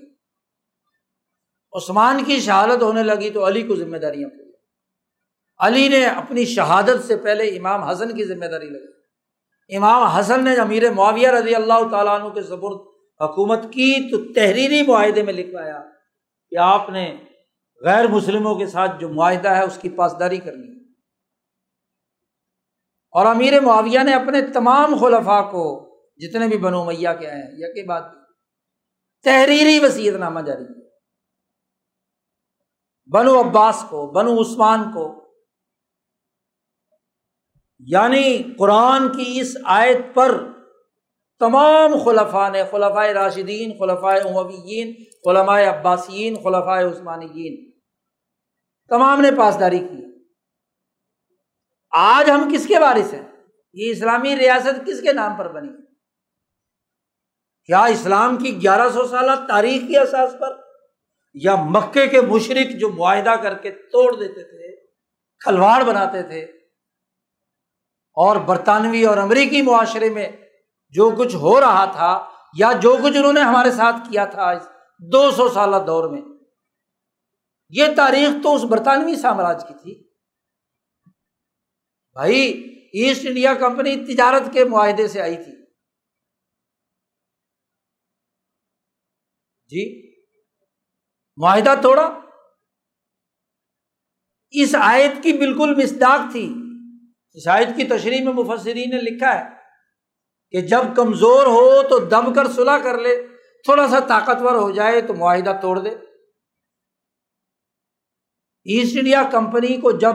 عثمان 1.72 2.24
کی 2.24 2.40
شہادت 2.40 2.82
ہونے 2.82 3.02
لگی 3.02 3.30
تو 3.30 3.46
علی 3.46 3.62
کو 3.62 3.76
ذمہ 3.76 3.96
داریاں 3.96 4.28
پوری۔ 4.28 4.52
علی 5.58 5.88
نے 5.88 6.06
اپنی 6.06 6.44
شہادت 6.44 7.04
سے 7.06 7.16
پہلے 7.16 7.44
امام 7.44 7.82
حسن 7.82 8.16
کی 8.16 8.24
ذمہ 8.24 8.46
داری 8.46 8.68
لگائی۔ 8.68 9.76
امام 9.76 10.02
حسن 10.02 10.44
نے 10.44 10.56
امیر 10.56 10.92
معاویہ 10.92 11.28
رضی 11.28 11.54
اللہ 11.54 11.88
تعالیٰ 11.90 12.20
عنہ 12.20 12.28
کے 12.28 12.42
سبرد 12.42 12.80
حکومت 13.20 13.62
کی 13.62 14.10
تو 14.10 14.32
تحریری 14.32 14.82
معاہدے 14.82 15.22
میں 15.22 15.32
لکھوایا 15.32 15.82
کہ 16.50 16.56
آپ 16.58 16.90
نے 16.90 17.16
غیر 17.84 18.06
مسلموں 18.06 18.54
کے 18.54 18.66
ساتھ 18.66 19.00
جو 19.00 19.08
معاہدہ 19.08 19.48
ہے 19.48 19.64
اس 19.64 19.78
کی 19.82 19.88
پاسداری 19.88 20.38
کرنی 20.38 20.94
اور 23.10 23.26
امیر 23.26 23.60
معاویہ 23.60 23.98
نے 23.98 24.14
اپنے 24.14 24.42
تمام 24.42 24.96
خلفاء 24.96 25.42
کو 25.42 25.87
جتنے 26.18 26.48
بھی 26.48 26.58
بنو 26.58 26.84
میاں 26.84 27.14
کے 27.14 27.30
آئے 27.30 27.42
ہیں 27.42 27.50
یا 27.58 27.68
کہ 27.72 27.82
بات 27.82 28.02
تحریری 29.24 29.78
وسیعت 29.78 30.14
نامہ 30.14 30.40
جاری 30.40 30.64
کیا 30.64 30.88
بنو 33.12 33.40
عباس 33.40 33.84
کو، 33.88 34.06
بنو 34.06 34.40
عثمان 34.40 34.92
کو 34.92 35.28
یعنی 37.78 38.42
قرآن 38.58 39.12
کی 39.12 39.40
اس 39.40 39.56
آیت 39.64 40.14
پر 40.14 40.44
تمام 41.38 41.98
خلفاء 42.04 42.48
نے 42.48 42.62
خلفۂ 42.70 43.10
راشدین 43.10 43.78
خلفۂ 43.78 44.26
امویین 44.26 44.94
علماء 45.26 45.60
عباسین 45.60 46.36
خلفۂ 46.36 46.84
عثمانیین، 46.84 47.70
تمام 48.88 49.20
نے 49.20 49.30
پاسداری 49.38 49.78
کی۔ 49.78 50.04
آج 51.90 52.30
ہم 52.30 52.50
کس 52.52 52.66
کے 52.66 52.80
بارش 52.80 53.14
ہیں؟ 53.14 53.22
یہ 53.72 53.90
اسلامی 53.90 54.36
ریاست 54.36 54.86
کس 54.86 55.02
کے 55.02 55.12
نام 55.12 55.38
پر 55.38 55.52
بنی 55.52 55.87
کیا 57.68 57.82
اسلام 57.84 58.36
کی 58.36 58.50
گیارہ 58.62 58.88
سو 58.90 59.06
سالہ 59.06 59.32
تاریخ 59.48 59.82
کی 59.88 59.96
احساس 59.98 60.30
پر 60.40 60.56
یا 61.36 61.54
مکے 61.70 62.06
کے 62.06 62.20
مشرق 62.20 62.70
جو 62.80 62.88
معاہدہ 62.88 63.34
کر 63.42 63.54
کے 63.54 63.70
توڑ 63.92 64.10
دیتے 64.12 64.42
تھے، 64.44 64.70
کھلواڑ 65.40 65.82
بناتے 65.84 66.22
تھے، 66.22 66.40
اور 68.16 68.36
برطانوی 68.36 69.04
اور 69.04 69.16
امریکی 69.16 69.62
معاشرے 69.62 70.10
میں 70.10 70.28
جو 70.94 71.10
کچھ 71.10 71.36
ہو 71.36 71.60
رہا 71.60 71.84
تھا 71.92 72.12
یا 72.54 72.72
جو 72.72 72.96
کچھ 73.02 73.16
انہوں 73.16 73.32
نے 73.32 73.40
ہمارے 73.40 73.70
ساتھ 73.72 73.96
کیا 74.10 74.24
تھا 74.24 74.50
اس 74.50 74.68
دو 75.02 75.30
سو 75.30 75.48
سالہ 75.48 75.82
دور 75.86 76.10
میں، 76.10 76.22
یہ 77.72 77.94
تاریخ 77.96 78.42
تو 78.42 78.54
اس 78.54 78.64
برطانوی 78.64 79.14
سامراج 79.16 79.64
کی 79.68 79.74
تھی۔ 79.74 79.94
بھائی، 82.16 82.40
ایسٹ 82.94 83.26
انڈیا 83.26 83.54
کمپنی 83.54 83.96
تجارت 84.06 84.52
کے 84.52 84.64
معاہدے 84.64 85.08
سے 85.08 85.20
آئی 85.20 85.36
تھی۔ 85.36 85.57
جی؟ 89.68 90.12
معاہدہ 91.36 91.74
توڑا؟ 91.82 92.20
اس 94.50 94.74
آیت 94.80 95.22
کی 95.22 95.32
بالکل 95.32 95.74
مستاق 95.82 96.32
تھی۔ 96.32 96.54
اس 97.32 97.48
آیت 97.48 97.68
کی 97.76 97.84
تشریح 97.84 98.24
میں 98.24 98.32
مفسرین 98.32 98.90
نے 98.90 98.96
لکھا 98.96 99.38
ہے 99.38 99.44
کہ 100.50 100.60
جب 100.60 100.80
کمزور 100.96 101.46
ہو 101.46 101.82
تو 101.88 101.98
دب 101.98 102.34
کر 102.34 102.48
سلا 102.48 102.78
کر 102.78 102.98
لے، 102.98 103.26
تھوڑا 103.64 103.88
سا 103.88 103.98
طاقتور 103.98 104.54
ہو 104.54 104.70
جائے 104.70 105.00
تو 105.00 105.14
معاہدہ 105.14 105.58
توڑ 105.62 105.78
دے۔ 105.78 105.90
ایسٹ 108.70 108.96
انڈیا 108.98 109.22
کمپنی 109.32 109.76
کو 109.76 109.90
جب 109.90 110.14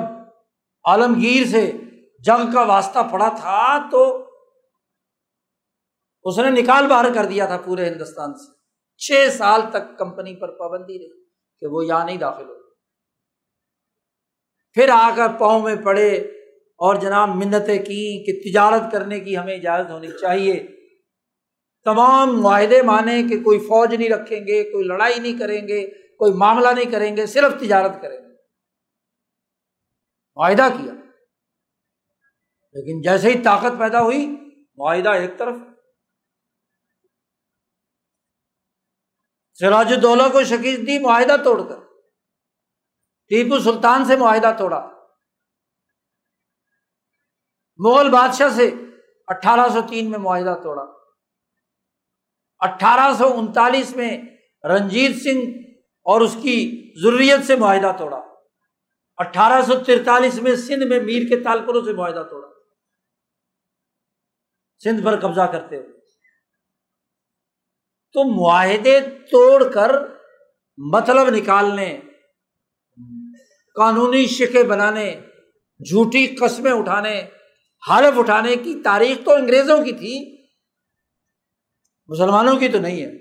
عالمگیر 0.84 1.48
سے 1.48 1.72
جنگ 2.20 2.52
کا 2.54 2.62
واسطہ 2.62 3.00
پڑا 3.12 3.30
تھا 3.30 3.90
تو 3.90 4.30
اس 6.24 6.40
نے 6.40 6.62
نکال 6.62 6.88
باہر 6.88 7.14
کر 7.14 7.26
دیا 7.26 7.46
تھا 7.46 7.58
پورے 7.58 7.90
ہندوستان 7.90 8.34
سے۔ 8.34 8.63
چھ 8.98 9.32
سال 9.32 9.62
تک 9.70 9.98
کمپنی 9.98 10.36
پر 10.36 10.52
پابندی 10.52 11.00
رہی 11.00 11.24
کہ 11.60 11.68
وہ 11.68 11.86
یہاں 11.86 12.06
نہیں 12.06 12.18
داخل 12.18 12.44
ہو 12.44 12.64
پھر 14.74 14.90
آ 14.94 15.14
کر 15.16 15.28
پاؤں 15.40 15.62
میں 15.62 15.76
پڑے 15.76 16.16
اور 16.78 16.96
جناب 16.96 17.30
منتیں 17.30 17.86
کی 17.86 18.26
کہ 18.26 18.52
تجارت 18.52 18.92
کرنے 18.92 19.20
کی 19.20 19.38
ہمیں 19.38 19.56
اجازت 19.56 19.92
ہونی 19.92 20.08
چاہیے۔ 20.22 20.68
تمام 21.84 22.42
معاہدے 22.42 22.82
مانے 22.82 23.24
کہ 23.24 23.44
کوئی 23.44 23.60
فوج 23.60 23.96
نہیں 23.96 24.10
رکھیں 24.10 24.48
گے، 24.48 24.64
کوئی 24.64 24.86
لڑائی 24.86 25.20
نہیں 25.20 25.40
کریں 25.40 25.68
گے، 25.68 25.88
کوئی 26.16 26.34
معاملہ 26.34 26.68
نہیں 26.76 26.92
کریں 26.92 27.18
گے، 27.18 27.26
صرف 27.26 27.60
تجارت 27.60 27.92
کریں 28.02 28.18
گے۔ 28.18 28.34
معاہدہ 30.36 30.68
کیا۔ 30.78 30.94
لیکن 32.74 33.02
جیسے 33.02 33.30
ہی 33.30 33.44
طاقت 33.44 33.80
پیدا 33.80 34.02
ہوئی، 34.02 34.36
معاہدہ 34.78 35.10
ایک 35.10 35.38
طرف 35.38 35.56
سراج 39.54 39.94
الدولہ 39.94 40.24
کو 40.32 40.44
شکست 40.44 40.88
دی، 40.88 41.00
معاہدہ 41.00 41.36
توڑ 41.44 41.62
کر۔ 41.70 41.76
ٹیپو 43.28 43.60
سلطان 43.60 44.06
سے 44.06 44.16
معاہدہ 44.16 44.52
توڑا۔ 44.58 44.90
مغل 47.78 48.10
بادشاہ 48.10 48.50
سے 48.50 48.72
اٹھارہ 49.28 49.70
سو 49.74 49.80
تین 49.90 50.12
میں 50.12 50.20
معاہدہ 50.20 50.60
توڑا۔ 50.64 50.84
اٹھارہ 52.60 53.14
سو 53.14 53.34
انتالیس 53.38 53.96
میں 53.96 54.18
رنجیت 54.64 55.12
سنگھ 55.24 55.46
اور 56.04 56.22
اس 56.22 56.38
کی 56.42 56.92
ضروریت 57.02 57.46
سے 57.48 57.56
معاہدہ 57.56 57.92
توڑا۔ 58.00 58.22
اٹھارہ 59.18 59.62
سو 59.62 59.84
ترتالیس 59.84 60.42
میں 60.42 60.56
سندھ 60.56 60.86
میں 60.86 61.00
میر 61.00 61.22
کے 61.30 61.44
تالپروں 61.44 61.86
سے 61.86 61.94
معاہدہ 61.94 62.28
توڑا۔ 62.30 62.48
سندھ 64.84 65.06
پر 65.06 65.20
قبضہ 65.20 65.42
کرتے 65.42 65.78
ہوئے۔ 65.78 66.03
تو 68.14 68.24
معاہدے 68.24 69.00
توڑ 69.32 69.64
کر 69.72 69.92
مطلب 70.78 71.30
نکالنے، 71.30 72.00
قانونی 73.76 74.26
شکے 74.28 74.64
بنانے، 74.64 75.14
جھوٹی 75.80 76.28
قسمیں 76.28 76.72
اٹھانے 76.72 77.22
حلف 77.84 78.20
اٹھانے 78.20 78.56
کی 78.56 78.76
تاریخ 78.84 79.26
تو 79.26 79.32
انگریزوں 79.32 79.78
کی 79.86 79.92
تھی، 79.92 80.14
مسلمانوں 82.08 82.56
کی 82.58 82.68
تو 82.68 82.80
نہیں 82.80 83.02
ہے۔ 83.02 83.12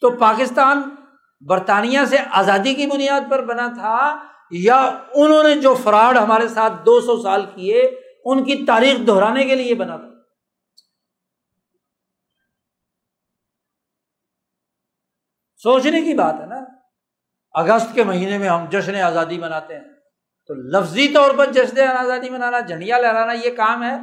تو 0.00 0.10
پاکستان 0.10 0.82
برطانیہ 1.40 2.00
سے 2.08 2.16
آزادی 2.30 2.74
کی 2.74 2.86
بنیاد 2.86 3.30
پر 3.30 3.44
بنا 3.44 3.66
تھا، 3.74 3.98
یا 4.50 4.76
انہوں 5.14 5.42
نے 5.42 5.54
جو 5.54 5.74
فراڈ 5.74 6.18
ہمارے 6.18 6.48
ساتھ 6.48 6.72
دو 6.86 7.00
سو 7.00 7.22
سال 7.22 7.42
کیے، 7.54 7.82
ان 8.24 8.44
کی 8.44 8.64
تاریخ 8.66 9.06
دہرانے 9.06 9.44
کے 9.44 9.54
لیے 9.54 9.74
بنا 9.74 9.96
تھا۔ 9.96 10.19
سوچنے 15.62 16.02
کی 16.02 16.14
بات 16.14 16.34
ہے 16.40 16.46
نا۔ 16.46 16.60
اگست 17.52 17.94
کے 17.94 18.04
مہینے 18.04 18.38
میں 18.38 18.48
ہم 18.48 18.64
جشن 18.70 18.94
آزادی 18.94 19.38
مناتے 19.38 19.74
ہیں۔ 19.74 19.84
تو 20.46 20.54
لفظی 20.54 21.08
طور 21.08 21.30
پر 21.36 21.52
جشن 21.52 21.80
آزادی 21.80 22.30
منانا 22.30 22.60
جھنڈیا 22.60 22.98
لہرانا 22.98 23.32
یہ 23.32 23.50
کام 23.56 23.82
ہے۔ 23.82 23.96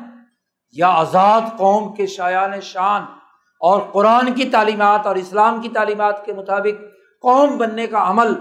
یا 0.71 0.87
آزاد 0.87 1.41
قوم 1.57 1.95
کے 1.95 2.07
شایان 2.07 2.61
شان 2.61 3.01
اور 3.59 3.81
قرآن 3.93 4.33
کی 4.33 4.49
تعلیمات 4.49 5.05
اور 5.05 5.15
اسلام 5.15 5.61
کی 5.61 5.69
تعلیمات 5.69 6.25
کے 6.25 6.33
مطابق 6.33 6.81
قوم 7.21 7.57
بننے 7.57 7.87
کا 7.87 8.09
عمل۔ 8.09 8.33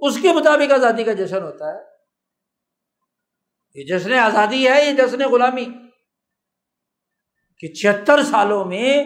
اس 0.00 0.20
کے 0.22 0.32
مطابق 0.32 0.72
آزادی 0.72 1.04
کا 1.04 1.12
جشن 1.12 1.42
ہوتا 1.42 1.74
ہے۔ 1.74 1.78
یہ 3.74 3.98
جشن 3.98 4.12
آزادی 4.12 4.68
ہے، 4.68 4.84
یہ 4.84 4.92
جشن 4.92 5.30
غلامی۔ 5.30 5.64
کہ 7.58 7.68
چھتر 7.68 8.22
سالوں 8.22 8.64
میں 8.64 9.04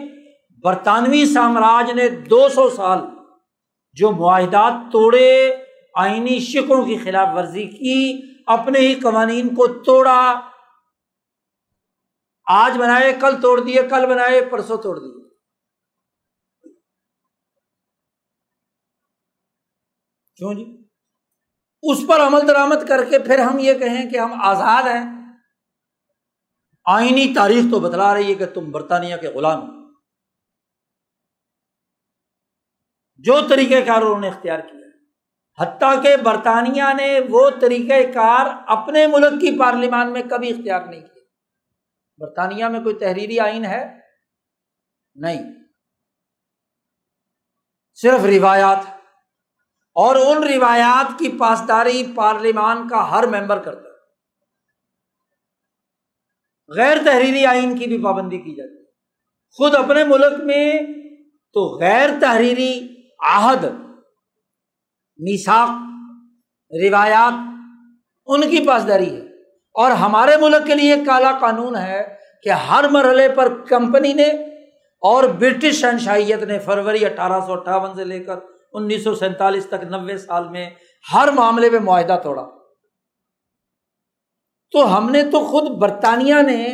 برطانوی 0.63 1.25
سامراج 1.25 1.91
نے 1.91 2.09
دو 2.09 2.49
سو 2.49 2.69
سال 2.69 2.99
جو 3.93 4.11
معاہدات 4.11 4.91
توڑے، 4.91 5.55
آئینی 5.95 6.39
شکوں 6.39 6.85
کی 6.85 6.97
خلاف 6.97 7.27
ورزی 7.35 7.67
کی، 7.67 8.21
اپنے 8.47 8.79
ہی 8.79 8.95
قوانین 8.95 9.55
کو 9.55 9.67
توڑا۔ 9.67 10.49
آج 12.47 12.77
بنائے، 12.77 13.13
کل 13.21 13.41
توڑ 13.41 13.59
دیے، 13.59 13.81
کل 13.89 14.05
بنائے، 14.09 14.41
پرسوں 14.41 14.77
توڑ 14.77 14.99
دیے۔ 14.99 15.29
کیوں 20.35 20.53
جی؟ 20.53 20.83
اس 21.81 21.97
پر 22.07 22.19
عمل 22.19 22.47
درآمد 22.47 22.87
کر 22.87 23.05
کے 23.05 23.19
پھر 23.19 23.39
ہم 23.39 23.59
یہ 23.59 23.73
کہیں 23.73 24.09
کہ 24.09 24.19
ہم 24.19 24.41
آزاد 24.43 24.83
ہیں۔ 24.83 25.17
آئینی 26.85 27.33
تاریخ 27.35 27.63
تو 27.71 27.79
بتلا 27.79 28.13
رہی 28.13 28.29
ہے 28.29 28.35
کہ 28.35 28.45
تم 28.45 28.71
برطانیہ 28.71 29.15
کے 29.15 29.27
غلام 29.27 29.61
ہو 29.61 29.86
جو 33.17 33.47
طریقہ 33.49 33.87
کار 33.87 34.01
انہوں 34.01 34.19
نے 34.19 34.27
اختیار 34.27 34.59
کیا 34.59 34.77
حتیٰ 35.59 36.03
کہ 36.03 36.17
برطانیہ 36.17 36.83
نے 36.97 37.19
وہ 37.29 37.49
طریقہ 37.61 38.11
کار 38.13 38.45
اپنے 38.67 39.07
ملک 39.07 39.41
کی 39.41 39.59
پارلیمان 39.59 40.13
میں 40.13 40.21
کبھی 40.29 40.49
اختیار 40.49 40.81
نہیں 40.81 41.01
کیا۔ 41.01 41.23
برطانیہ 42.17 42.65
میں 42.65 42.79
کوئی 42.79 42.95
تحریری 42.95 43.39
آئین 43.39 43.65
ہے؟ 43.65 43.99
نہیں۔ 45.15 45.43
صرف 47.93 48.25
روایات۔ 48.25 48.77
اور 49.93 50.15
ان 50.15 50.43
روایات 50.43 51.19
کی 51.19 51.37
پاسداری 51.39 52.03
پارلیمان 52.15 52.87
کا 52.87 53.11
ہر 53.11 53.27
ممبر 53.27 53.63
کرتا 53.63 53.81
ہے۔ 53.81 53.95
غیر 56.77 56.97
تحریری 57.05 57.45
آئین 57.45 57.77
کی 57.77 57.85
بھی 57.85 58.03
پابندی 58.03 58.37
کی 58.37 58.55
جاتی 58.55 58.79
ہے۔ 58.79 58.91
خود 59.51 59.75
اپنے 59.75 60.03
ملک 60.03 60.43
میں 60.43 60.73
تو 61.53 61.79
غیر 61.79 62.09
تحریری 62.21 62.96
آہد 63.25 63.65
میساک 65.17 65.69
روایات، 66.83 67.33
ان 68.25 68.41
کی 68.41 68.67
پاسداری 68.67 69.15
ہے۔ 69.15 69.27
اور 69.73 69.91
ہمارے 69.91 70.37
ملک 70.37 70.67
کے 70.67 70.75
لیے 70.75 70.95
کالا 71.05 71.31
قانون 71.41 71.75
ہے 71.75 72.15
کہ 72.43 72.49
ہر 72.49 72.85
مرحلے 72.91 73.29
پر 73.29 73.65
کمپنی 73.65 74.13
نے 74.13 74.23
اور 75.01 75.23
برٹش 75.23 75.81
شہنشاہیت 75.81 76.43
نے 76.43 76.59
فروری 76.59 77.05
اٹھارہ 77.05 77.41
سو 77.45 77.53
اٹھاون 77.53 77.95
سے 77.95 78.03
لے 78.03 78.19
کر 78.19 78.35
انیس 78.73 79.03
سو 79.03 79.15
سینتالیس 79.15 79.65
تک 79.65 79.83
نوے 79.83 80.17
سال 80.17 80.49
میں 80.49 80.69
ہر 81.13 81.31
معاملے 81.31 81.69
میں 81.69 81.79
معاہدہ 81.79 82.19
توڑا۔ 82.23 82.43
تو 84.71 84.97
ہم 84.97 85.09
نے 85.09 85.23
تو 85.23 85.39
خود 85.39 85.77
برطانیہ 85.77 86.35
نے 86.47 86.67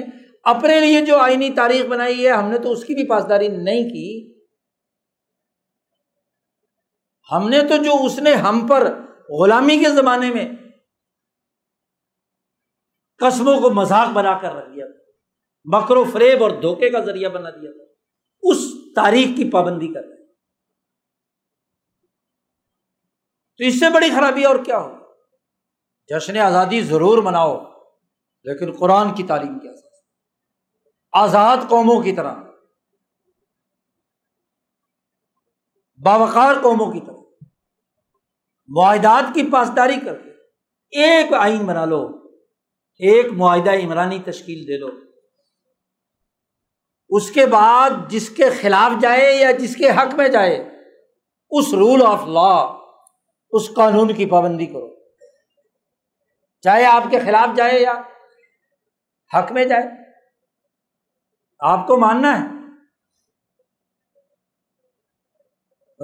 اپنے 0.44 0.80
لیے 0.80 1.02
جو 1.02 1.18
آئینی 1.18 1.50
تاریخ 1.50 1.86
بنائی 1.86 2.26
ہے، 2.26 2.32
ہم 2.32 2.50
نے 2.50 2.58
تو 2.58 2.72
اس 2.72 2.86
کی 2.86 2.94
بھی 2.94 3.08
پاسداری 3.08 3.48
نہیں 3.48 3.84
کی۔ 3.84 4.33
ہم 7.36 7.50
نے 7.50 7.60
تو 7.62 7.84
جو 7.84 8.06
اس 8.06 8.20
نے 8.20 8.34
ہم 8.34 8.68
پر 8.68 8.84
غلامی 9.30 9.78
کے 9.78 9.90
زمانے 9.96 10.32
میں 10.32 10.52
قسموں 13.18 13.62
کو 13.62 13.70
مذاق 13.70 14.08
بنا 14.14 14.40
کر 14.42 14.54
رکھ 14.54 14.70
دیا 14.76 14.86
تھا، 14.86 15.12
مکر 15.66 15.98
و 15.98 16.04
فریب 16.04 16.44
اور 16.44 16.52
دھوکے 16.52 16.90
کا 16.90 17.00
ذریعہ 17.00 17.30
بنا 17.30 17.50
دیا 17.50 17.72
تھا، 17.72 17.94
اس 18.42 18.58
تاریخ 18.96 19.28
کی 19.38 19.52
پابندی 19.52 19.94
کر 19.94 20.00
رہے 20.00 20.14
تو 23.58 23.64
اس 23.64 23.80
سے 23.80 23.90
بڑی 23.94 24.10
خرابی 24.10 24.44
اور 24.44 24.56
کیا 24.66 24.80
ہو 24.80 24.98
جشن 26.08 26.38
آزادی 26.38 26.82
ضرور 26.82 27.24
مناؤ، 27.24 27.64
لیکن 28.44 28.72
قرآن 28.80 29.16
کی 29.16 29.24
تعلیم 29.24 29.60
کے 29.60 29.70
اساس۔ 29.70 30.04
آزاد 31.12 31.58
قوموں 31.70 32.04
کی 32.04 32.16
طرح۔ 32.16 32.36
باوقار 36.04 36.56
قوموں 36.64 36.92
کی 36.92 37.00
طرح۔ 37.00 37.23
معاہدات 38.68 39.34
کی 39.34 39.52
پاسداری 39.52 39.96
کر 40.06 40.18
کے 40.18 40.30
ایک 40.92 41.34
آئین 41.34 41.66
بنا 41.66 41.86
لو، 41.86 42.08
ایک 43.00 43.26
معاہدہ 43.32 43.72
عمرانی 43.72 44.20
تشکیل 44.20 44.68
دے 44.68 44.80
دو۔ 44.80 44.90
اس 47.10 47.32
کے 47.32 47.46
بعد 47.46 47.90
جس 48.08 48.30
کے 48.30 48.50
خلاف 48.50 49.02
جائے 49.02 49.34
یا 49.34 49.52
جس 49.52 49.76
کے 49.76 49.90
حق 49.90 50.16
میں 50.16 50.30
جائے، 50.30 50.70
اس 51.52 51.74
رول 51.74 52.02
آف 52.06 52.24
لا 52.28 52.78
اس 53.52 53.74
قانون 53.76 54.14
کی 54.14 54.26
پابندی 54.26 54.66
کرو۔ 54.66 54.96
چاہے 56.62 56.86
آپ 56.86 57.04
کے 57.12 57.20
خلاف 57.20 57.58
جائے 57.58 57.80
یا 57.80 57.94
حق 59.38 59.52
میں 59.52 59.66
جائے، 59.66 59.84
آپ 61.60 61.88
کو 61.88 61.98
ماننا 61.98 62.44
ہے۔ 62.44 62.63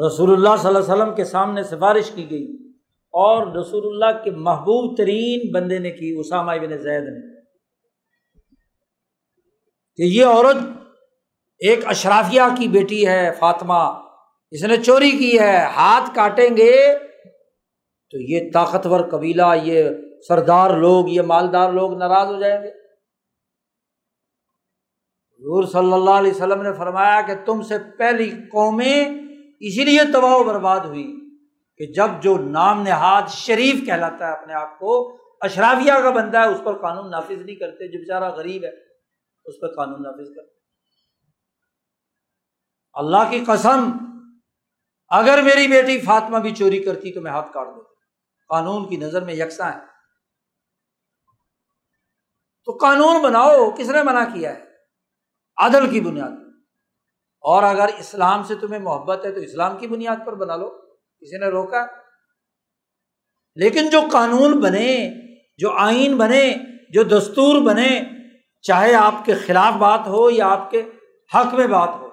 رسول 0.08 0.32
اللہ 0.32 0.56
صلی 0.62 0.68
اللہ 0.68 0.80
علیہ 0.80 0.94
وسلم 0.94 1.16
کے 1.16 1.24
سامنے 1.24 1.64
سفارش 1.64 2.12
کی 2.12 2.32
گئی 2.32 2.72
اور 3.08 3.56
رسول 3.56 3.86
اللہ 3.86 4.24
کے 4.24 4.32
محبوب 4.32 4.98
ترین 4.98 5.52
بندے 5.54 5.80
نے 5.80 5.92
کی، 5.92 6.16
اسامہ 6.20 6.52
بن 6.52 6.78
زید 6.78 7.04
نے۔ 7.04 7.42
کہ 9.96 10.04
یہ 10.04 10.26
عورت 10.26 10.58
ایک 11.60 11.86
اشرافیہ 11.86 12.42
کی 12.58 12.68
بیٹی 12.68 13.08
ہے، 13.08 13.32
فاطمہ۔ 13.40 14.02
اس 14.52 14.64
نے 14.64 14.78
چوری 14.78 15.12
کی 15.12 15.40
ہے، 15.40 15.58
ہاتھ 15.58 16.16
کاٹیں 16.16 16.58
گے۔ 16.58 16.98
تو 18.12 18.18
یہ 18.18 18.52
طاقتور 18.54 19.00
قبیلہ، 19.12 19.46
یہ 19.64 19.90
سردار 20.28 20.78
لوگ، 20.78 21.06
یہ 21.08 21.22
مالدار 21.22 21.72
لوگ 21.72 21.98
ناراض 21.98 22.28
ہو 22.28 22.40
جائیں 22.40 22.64
گے۔ 22.64 22.70
حضور 25.40 25.64
صلی 25.64 25.94
اللہ 25.94 26.10
علیہ 26.10 26.32
وسلم 26.32 26.62
نے 26.62 26.74
فرمایا 26.74 27.22
کہ 27.22 27.34
تم 27.46 27.62
سے 27.62 27.76
پہلی 27.98 28.30
قومیں 28.30 29.29
اسی 29.60 29.86
لیے 29.86 30.00
تباہ 30.14 30.32
و 30.32 30.44
برباد 30.44 30.80
ہوئی 30.80 31.20
کہ 31.78 31.86
جب 31.86 32.08
جو 32.24 32.38
نام 32.38 32.82
نہاد 32.82 33.22
شریف 33.28 33.86
کہلاتا 33.86 34.28
ہے 34.28 34.32
اپنے 34.32 34.54
آپ 34.54 34.80
کو، 34.80 35.18
اشرافیہ 35.42 35.94
کا 35.94 36.10
بندہ 36.10 36.38
ہے، 36.38 36.48
اس 36.48 36.62
پر 36.64 36.82
قانون 36.82 37.12
نافذ 37.12 37.42
نہیں 37.42 37.56
کرتے، 37.56 37.88
جو 37.88 38.00
بیچارہ 38.00 38.32
غریب 38.32 38.64
ہے، 38.64 38.70
اس 39.46 39.56
پر 39.62 39.76
قانون 39.76 40.02
نافذ 40.02 40.36
کرتے۔ 40.36 40.60
اللہ 42.94 43.30
کی 43.30 43.44
قسم، 43.48 43.92
اگر 45.10 45.42
میری 45.42 45.68
بیٹی 45.68 46.02
فاطمہ 46.02 46.38
بھی 46.38 46.56
چوری 46.56 46.84
کرتی 46.84 47.14
تو 47.14 47.22
میں 47.22 47.32
ہاتھ 47.32 47.54
کاٹ 47.54 47.68
دوں 47.68 47.84
قانون 48.50 48.90
کی 48.90 48.98
نظر 48.98 49.24
میں 49.24 49.34
یکساں 49.34 49.72
ہے۔ 49.72 49.80
تو 52.66 52.72
قانون 52.72 53.22
بناؤ، 53.22 53.72
کس 53.72 53.90
نے 53.90 54.04
منع 54.04 54.24
کیا 54.34 54.58
ہے؟ 54.58 54.64
عدل 55.58 55.90
کی 55.90 56.02
بنیاد۔ 56.02 56.49
اور 57.42 57.64
اگر 57.64 57.90
اسلام 58.00 58.44
سے 58.44 58.56
تمہیں 58.56 58.80
محبت 58.80 59.26
ہے 59.26 59.32
تو 59.32 59.40
اسلام 59.40 59.78
کی 59.78 59.88
بنیاد 59.88 60.16
پر 60.26 60.36
بنا 60.36 60.56
لو۔ 60.56 60.70
کسی 61.22 61.38
نے 61.38 61.46
روکا؟ 61.46 61.86
لیکن 63.56 63.90
جو 63.90 64.02
قانون 64.12 64.60
بنے، 64.60 65.10
جو 65.58 65.72
آئین 65.72 66.18
بنے، 66.18 66.54
جو 66.90 67.04
دستور 67.04 67.62
بنے، 67.62 68.02
چاہے 68.62 68.94
آپ 68.94 69.26
کے 69.26 69.34
خلاف 69.34 69.74
بات 69.74 70.08
ہو 70.08 70.30
یا 70.30 70.48
آپ 70.48 70.72
کے 70.72 70.82
حق 71.36 71.54
میں 71.54 71.68
بات 71.68 71.90
ہو، 72.00 72.10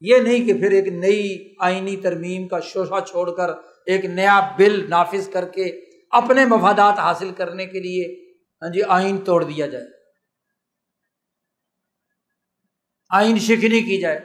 یہ 0.00 0.16
نہیں 0.16 0.46
کہ 0.46 0.54
پھر 0.54 0.70
ایک 0.70 0.88
نئی 0.88 1.54
آئینی 1.60 1.96
ترمیم 1.96 2.48
کا 2.48 2.60
شوشہ 2.60 3.00
چھوڑ 3.06 3.30
کر 3.36 3.48
ایک 3.86 4.04
نیا 4.04 4.40
بل 4.56 4.90
نافذ 4.90 5.28
کر 5.28 5.44
کے 5.44 5.64
اپنے 6.10 6.44
مفادات 6.44 6.98
حاصل 6.98 7.30
کرنے 7.30 7.66
کے 7.66 7.80
لیے 7.80 8.34
ہاں 8.62 8.68
جی 8.68 8.80
آئین 8.88 9.18
توڑ 9.18 9.44
دیا 9.44 9.66
جائے۔ 9.66 9.95
آئین 13.08 13.38
شکنی 13.38 13.82
کی 13.82 14.00
جائے۔ 14.00 14.20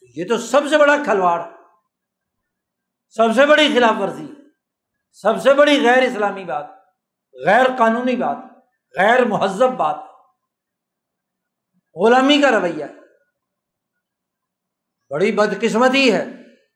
تو 0.00 0.20
یہ 0.20 0.24
تو 0.28 0.38
سب 0.38 0.60
سے 0.70 0.78
بڑا 0.78 0.96
کھلواڑ، 1.04 1.42
سب 3.08 3.34
سے 3.34 3.46
بڑی 3.46 3.68
خلاف 3.74 4.00
ورزی، 4.00 4.26
سب 5.12 5.42
سے 5.42 5.54
بڑی 5.54 5.84
غیر 5.84 6.02
اسلامی 6.02 6.44
بات، 6.44 6.66
غیر 7.46 7.66
قانونی 7.78 8.16
بات، 8.16 8.36
غیر 8.98 9.24
مہذب 9.24 9.76
بات۔ 9.76 9.96
غلامی 11.96 12.40
کا 12.40 12.50
رویہ۔ 12.50 12.84
بڑی 15.10 15.32
بدقسمتی 15.32 16.12
ہے 16.12 16.24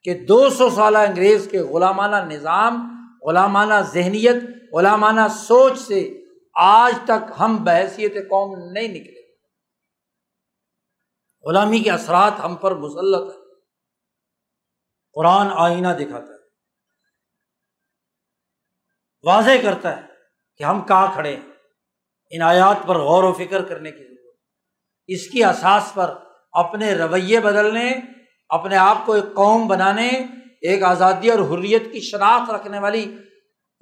کہ 0.03 0.15
دو 0.15 0.51
سو 0.51 0.71
سالہ 0.71 0.99
انگریز 0.99 1.49
کے 1.51 1.61
غلامانہ 1.61 2.17
نظام، 2.17 2.89
غلامانہ 3.23 3.75
ذہنیت، 3.81 4.37
غلامانہ 4.73 5.21
سوچ 5.29 5.79
سے 5.79 6.25
آج 6.55 6.95
تک 7.05 7.33
ہم 7.41 7.65
بحثیت 7.65 8.15
قوم 8.15 8.73
نہیں 8.73 8.89
نکلے۔ 8.89 9.22
غلامی 11.47 11.81
کے 11.81 11.91
اثرات 11.91 12.33
ہم 12.45 12.57
پر 12.57 12.75
مسلط 12.75 13.35
ہے 13.35 13.43
قرآن 15.13 15.47
آئینہ 15.55 15.89
دکھاتا 15.89 16.27
ہے۔ 16.27 16.39
واضح 19.23 19.51
کرتا 19.63 19.97
ہے 19.97 20.03
کہ 20.57 20.65
ہم 20.65 20.81
کہاں 20.81 21.15
کھڑے 21.15 21.37
ہیں۔ 21.37 21.53
ان 22.31 22.43
آیات 22.43 22.87
پر 22.87 22.99
غور 22.99 23.25
و 23.25 23.33
فکر 23.33 23.65
کرنے 23.65 23.91
کی 23.91 24.05
ضرورت 24.05 24.37
اس 25.07 25.29
کی 25.29 25.45
اساس 25.45 25.95
پر 25.95 26.15
اپنے 26.53 26.95
رویے 26.95 27.41
بدلنے، 27.41 27.95
اپنے 28.49 28.77
آپ 28.77 28.97
کو 29.07 29.13
ایک 29.13 29.25
قوم 29.35 29.69
بنانے، 29.69 30.09
ایک 30.63 30.83
آزادی 30.83 31.31
اور 31.31 31.39
حریت 31.39 31.93
کی 31.93 32.01
شناخت 32.01 32.51
رکھنے 32.51 32.79
والی 32.79 33.19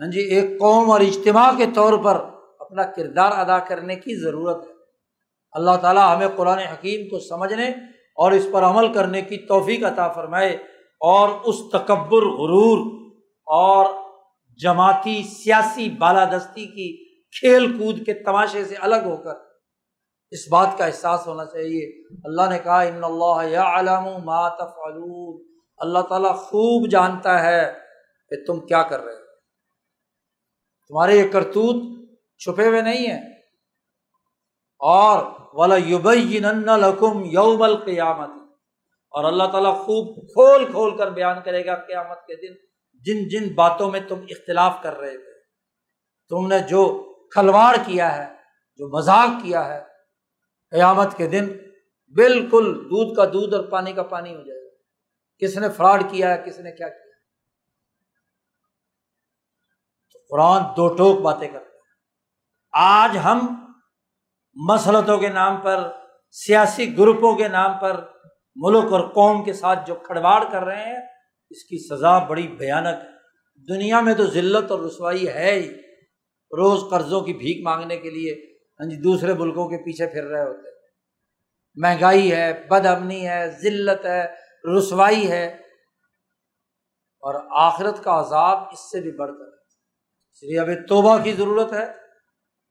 ہاں 0.01 0.11
جی 0.11 0.21
ایک 0.21 0.61
قوم 0.61 0.91
اور 0.91 1.01
اجتماع 1.01 1.53
کے 1.57 1.67
طور 1.75 2.05
پر 2.05 2.15
اپنا 2.59 2.83
کردار 2.83 3.33
ادا 3.33 3.59
کرنے 3.59 3.97
کی 3.97 4.23
ضرورت 4.23 4.69
ہے۔ 4.69 4.70
اللہ 5.53 5.77
تعالیٰ 5.83 6.17
ہمیں 6.17 6.29
قرآن 6.37 6.59
حکیم 6.59 7.09
کو 7.09 7.19
سمجھنے 7.19 7.69
اور 8.17 8.33
اس 8.33 8.47
پر 8.53 8.63
عمل 8.63 8.93
کرنے 8.93 9.23
کی 9.23 9.37
توفیق 9.37 9.85
عطا 9.85 10.13
فرمائے 10.13 10.51
اور 11.01 11.29
اس 11.45 11.57
تکبر، 11.73 12.23
غرور 12.23 13.11
اور 13.47 13.87
جماعتی 14.57 15.23
سیاسی 15.23 15.91
بالادستی 15.91 16.67
کی 16.67 17.21
کھیل 17.41 17.79
کود 17.79 18.07
کے 18.07 18.15
تماشے 18.15 18.65
سے 18.65 18.75
الگ 18.75 19.05
ہو 19.05 19.17
کر 19.17 19.35
اس 20.31 20.49
بات 20.51 20.69
کا 20.79 20.87
احساس 20.87 21.27
ہونا 21.27 21.45
چاہیے۔ 21.45 22.07
اللہ 22.25 22.51
نے 22.51 22.59
کہا، 22.59 22.81
ان 22.81 23.05
اللہ 23.05 23.49
یا 23.49 23.81
علام 23.81 24.29
اللہ 25.77 25.99
تعالیٰ 25.99 26.37
خوب 26.37 26.91
جانتا 26.91 27.43
ہے 27.43 27.73
کہ 28.31 28.45
تم 28.47 28.61
کیا 28.61 28.83
کر 28.83 29.01
رہے 29.01 29.13
ہو۔ 29.13 29.19
تمہارے 30.89 31.17
یہ 31.17 31.29
کرتوت 31.29 32.09
چھپے 32.39 32.69
ہوئے 32.69 32.81
نہیں 32.81 33.07
ہیں۔ 33.07 33.33
اور 34.79 35.40
والا 35.55 35.77
لکم 36.77 37.25
یوم 37.25 37.63
القیامت 37.63 38.31
اور 39.11 39.25
اللہ 39.25 39.45
تعالیٰ 39.45 39.85
خوب 39.85 40.17
کھول 40.17 40.65
کھول 40.73 40.97
کر 40.97 41.11
بیان 41.11 41.43
کرے 41.45 41.67
گا 41.67 41.75
قیامت 41.75 42.27
کے 42.27 42.37
دن، 42.37 42.55
جن 43.05 43.29
جن 43.29 43.55
باتوں 43.55 43.91
میں 43.91 44.01
تم 44.09 44.21
اختلاف 44.29 44.83
کر 44.83 44.99
رہے 44.99 45.19
تھے۔ 45.19 45.41
تم 46.29 46.47
نے 46.47 46.59
جو 46.59 47.13
کھلواڑ 47.31 47.77
کیا 47.87 48.17
ہے، 48.17 48.35
جو 48.77 48.89
مذاق 48.89 49.43
کیا 49.43 49.75
ہے، 49.75 49.85
قیامت 50.71 51.17
کے 51.17 51.27
دن 51.27 51.49
بالکل 52.15 52.85
دودھ 52.85 53.17
کا 53.17 53.25
دودھ 53.25 53.55
اور 53.55 53.65
پانی 53.65 53.93
کا 53.93 54.03
پانی 54.03 54.35
ہو 54.37 54.43
جائے 54.43 54.65
گا۔ 54.65 54.69
کس 55.39 55.57
نے 55.59 55.69
فراڈ 55.69 56.03
کیا 56.11 56.35
ہے، 56.35 56.43
کس 56.47 56.59
نے 56.59 56.73
کیا 56.73 56.89
کیا 56.89 57.11
قرآن 60.31 60.63
دو 60.77 60.89
ٹوک 60.97 61.21
باتیں 61.21 61.49
کرتے 61.49 61.65
ہیں 61.65 61.81
آج 62.73 63.19
ہم 63.25 63.70
مسلطوں 64.69 65.19
کے 65.19 65.29
نام 65.29 65.57
پر، 65.57 65.93
سیاسی 66.31 66.99
گروپوں 66.99 67.37
کے 67.37 67.49
نام 67.49 67.71
پر، 67.81 68.05
ملک 68.57 68.93
اور 68.93 69.01
قوم 69.01 69.45
کے 69.45 69.53
ساتھ 69.53 69.79
جو 69.87 69.95
کھڑواڑ 69.95 70.45
کر 70.53 70.65
رہے 70.65 70.87
ہیں، 70.87 70.99
اس 71.51 71.65
کی 71.65 71.97
سزا 71.97 72.19
بڑی 72.19 72.49
بھیانک 72.49 73.05
ہے۔ 73.05 73.21
دنیا 73.69 74.01
میں 74.01 74.15
تو 74.15 74.27
ذلت 74.27 74.71
اور 74.71 74.81
رسوائی 74.81 75.29
ہے 75.29 75.53
ہی۔ 75.53 75.75
روز 76.57 76.91
قرضوں 76.91 77.21
کی 77.21 77.33
بھیک 77.33 77.65
مانگنے 77.65 77.97
کے 77.97 78.11
لیے 78.11 78.35
ہاں 78.81 78.91
جی 78.91 78.97
دوسرے 78.97 79.33
ملکوں 79.33 79.69
کے 79.69 79.77
پیچھے 79.77 80.07
پھر 80.07 80.25
رہے 80.25 80.43
ہوتے 80.43 80.69
ہیں۔ 80.69 80.77
مہنگائی 81.75 82.33
ہے، 82.33 82.67
بد 82.71 82.87
امنی 82.87 83.29
ہے، 83.29 83.51
ذلت 83.51 84.07
ہے، 84.07 84.27
رسوائی 84.79 85.31
ہے۔ 85.31 85.47
اور 87.21 87.35
آخرت 87.51 88.05
کا 88.05 88.21
عذاب 88.21 88.59
اس 88.73 88.91
سے 88.91 89.01
بھی 89.01 89.13
بڑھ 89.13 89.31
کر 89.31 89.45
اس 90.33 90.43
لیے 90.43 90.61
ابھی 90.61 90.75
توبہ 90.75 91.19
کی 91.23 91.33
ضرورت 91.33 91.73
ہے۔ 91.73 92.00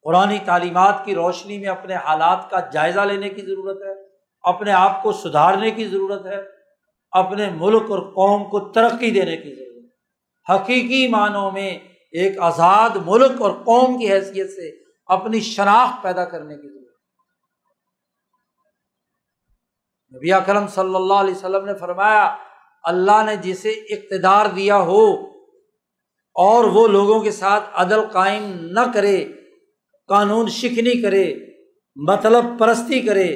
قرآن 0.04 0.38
تعلیمات 0.46 1.06
کی 1.06 1.16
روشنی 1.16 1.58
میں 1.58 1.70
اپنے 1.70 1.96
حالات 1.96 2.50
کا 2.50 2.60
جائزہ 2.60 3.00
لینے 3.00 3.30
کی 3.30 3.42
ضرورت 3.42 3.78
ہے، 3.82 3.94
اپنے 4.42 4.72
آپ 4.72 5.04
کو 5.04 5.12
سدھارنے 5.12 5.72
کی 5.72 5.86
ضرورت 5.86 6.26
ہے، 6.26 6.42
اپنے 7.12 7.50
ملک 7.50 7.92
اور 7.92 8.00
قوم 8.00 8.44
کو 8.44 8.60
ترقی 8.60 9.12
دینے 9.12 9.38
کی 9.38 9.56
ضرورت 9.56 9.84
ہے۔ 9.84 10.56
حقیقی 10.56 11.08
معنوں 11.08 11.52
میں 11.52 11.80
ایک 12.12 12.40
آزاد 12.40 12.90
ملک 13.06 13.42
اور 13.42 13.52
قوم 13.52 13.98
کی 13.98 14.14
حیثیت 14.14 14.50
سے 14.50 14.84
اپنی 15.06 15.40
شناخت 15.40 16.04
پیدا 16.04 16.26
کرنے 16.26 16.56
کی 16.56 16.68
ضرورت 16.70 16.76
ہے۔ 16.76 16.90
نبی 20.18 20.34
اکرم 20.34 20.68
صلی 20.68 20.96
اللہ 20.96 21.14
علیہ 21.14 21.36
وسلم 21.36 21.66
نے 21.66 21.74
فرمایا، 21.78 22.36
اللہ 22.84 23.24
نے 23.26 23.36
جسے 23.36 23.70
اقتدار 23.70 24.46
دیا 24.46 24.78
ہو 24.78 25.14
اور 26.36 26.64
وہ 26.64 26.88
لوگوں 26.88 27.20
کے 27.20 27.32
ساتھ 27.32 27.64
عدل 27.74 28.02
قائم 28.08 28.44
نہ 28.62 28.80
کرے 28.94 29.26
قانون 30.10 30.48
شکنی 30.52 31.02
کرے 31.02 31.26
مطلب 31.98 32.45
پرستی 32.60 32.99
کرے، 33.02 33.30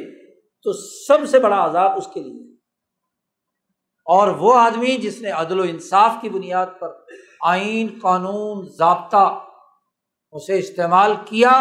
تو 0.66 0.74
سب 0.74 1.26
سے 1.32 1.40
بڑا 1.40 1.64
عذاب 1.66 1.98
اس 1.98 2.08
کے 2.14 2.20
لیے 2.22 2.42
اور 4.08 4.28
وہ 4.40 4.54
آدمی 4.60 4.96
جس 4.98 5.22
نے 5.22 5.30
عدل 5.32 5.60
و 5.60 5.64
انصاف 5.64 6.16
کی 6.22 6.30
بنیاد 6.30 6.68
پر 6.80 6.92
آئین، 7.50 7.88
قانون، 8.02 8.66
ضابطہ 8.78 9.26
اسے 10.34 10.58
استعمال 10.60 11.14
کیا، 11.26 11.54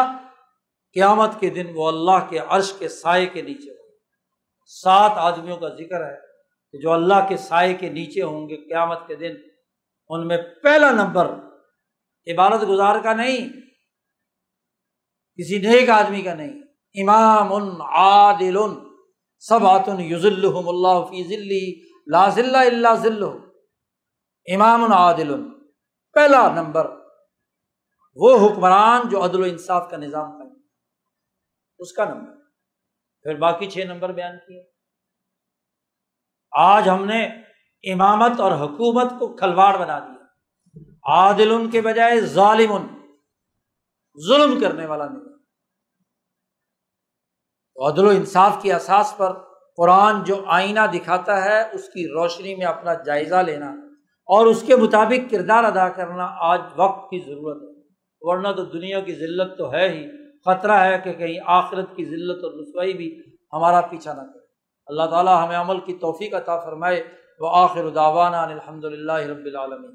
قیامت 0.97 1.39
کے 1.41 1.51
دن 1.51 1.71
وہ 1.75 1.89
اللہ 1.89 2.27
کے 2.31 2.39
عرش 2.39 2.73
کے 2.79 2.89
سائے 2.89 3.27
کے 3.27 3.43
نیچے 3.43 3.71
ہو 3.71 3.81
سات 4.73 5.19
آدمیوں 5.19 5.57
کا 5.57 5.69
ذکر 5.69 6.05
ہے 6.05 6.17
کہ 6.75 6.79
جو 6.79 6.93
اللہ 6.93 7.27
کے 7.29 7.37
سائے 7.37 7.75
کے 7.75 7.89
نیچے 7.91 8.23
ہوں 8.23 8.49
گے، 8.49 8.57
قیامت 8.69 9.07
کے 9.09 9.15
دن 9.17 9.35
ان 10.11 10.27
میں 10.29 10.39
پہلا 10.63 10.91
نمبر 10.93 11.27
عبادت 12.27 12.69
گزار 12.69 12.97
کا 13.05 13.13
نہیں 13.15 13.49
کسی 15.37 15.59
نیک 15.59 15.91
آدمی 15.91 16.23
کا 16.23 16.35
نہیں۔ 16.35 16.63
امام 17.03 17.53
عادل 17.83 18.57
سب 19.39 19.67
آتن 19.67 20.01
یوز 20.01 20.27
اللہ 20.27 21.05
فی 21.05 21.25
ذلی، 21.25 21.91
لا 22.13 22.29
ذلہ 22.29 22.57
اللہ 22.57 22.95
ذل 22.95 23.23
امام 24.55 24.93
عادل، 24.93 25.35
پہلا 26.13 26.55
نمبر۔ 26.55 26.91
وہ 28.15 28.47
حکمران 28.47 29.09
جو 29.09 29.25
عدل 29.25 29.41
و 29.41 29.45
انصاف 29.45 29.91
کا 29.91 29.97
نظام 29.97 30.39
کریں 30.39 30.63
اس 31.79 31.93
کا 31.93 32.05
نمبر۔ 32.05 32.33
پھر 33.23 33.39
باقی 33.39 33.71
چھ 33.71 33.79
نمبر 33.79 34.13
بیان 34.13 34.39
کیے۔ 34.39 34.65
آج 36.59 36.89
ہم 36.89 37.05
نے 37.05 37.25
امامت 37.93 38.41
اور 38.41 38.53
حکومت 38.53 39.11
کو 39.19 39.37
کھلواڑ 39.37 39.77
بنا 39.77 39.99
دیا۔ 39.99 40.27
عادل 41.13 41.53
ان 41.53 41.71
کے 41.71 41.81
بجائے 41.81 42.21
ظالم۔ 42.21 42.73
ان 42.73 43.02
ظلم 44.29 44.61
کرنے 44.61 44.87
والا 44.87 45.09
نہیں 45.09 45.21
تو 47.75 47.89
عدل 47.89 48.07
و 48.07 48.09
انصاف 48.09 48.63
کی 48.63 48.73
اساس 48.73 49.15
پر 49.17 49.33
قرآن 49.77 50.25
جو 50.25 50.45
آئینہ 50.47 50.81
دکھاتا 50.95 51.45
ہے، 51.45 51.63
اس 51.73 51.89
کی 51.89 52.09
روشنی 52.09 52.55
میں 52.55 52.67
اپنا 52.67 52.95
جائزہ 52.95 53.35
لینا 53.35 53.71
اور 54.27 54.47
اس 54.47 54.65
کے 54.67 54.77
مطابق 54.77 55.31
کردار 55.31 55.65
ادا 55.65 55.89
کرنا 55.89 56.29
آج 56.39 56.61
وقت 56.77 57.11
کی 57.11 57.19
ضرورت 57.19 57.63
ہے۔ 57.63 57.83
ورنہ 58.21 58.49
تو 58.49 58.65
دنیا 58.65 59.01
کی 59.01 59.15
ذلت 59.15 59.59
تو 59.59 59.73
ہے 59.73 59.89
ہی۔ 59.89 60.23
خطرہ 60.41 60.73
ہے 60.73 61.01
کہ 61.05 61.13
کہیں 61.13 61.41
آخرت 61.47 61.97
کی 61.97 62.05
ذلت 62.05 62.45
اور 62.45 62.53
رسوائی 62.53 62.93
بھی 62.93 63.21
ہمارا 63.53 63.81
پیچھا 63.81 64.13
نہ 64.13 64.21
کرے۔ 64.21 64.47
اللہ 64.87 65.03
تعالیٰ 65.03 65.47
ہمیں 65.47 65.57
عمل 65.57 65.81
کی 65.81 65.95
توفیق 65.95 66.35
عطا 66.35 66.61
فرمائے۔ 66.61 67.05
وہ 67.41 67.51
آخر 67.53 67.89
داوانہ 67.89 68.37
الحمد 68.37 68.85
للہ 68.85 69.13
رب 69.13 69.45
العالمین۔ 69.45 69.93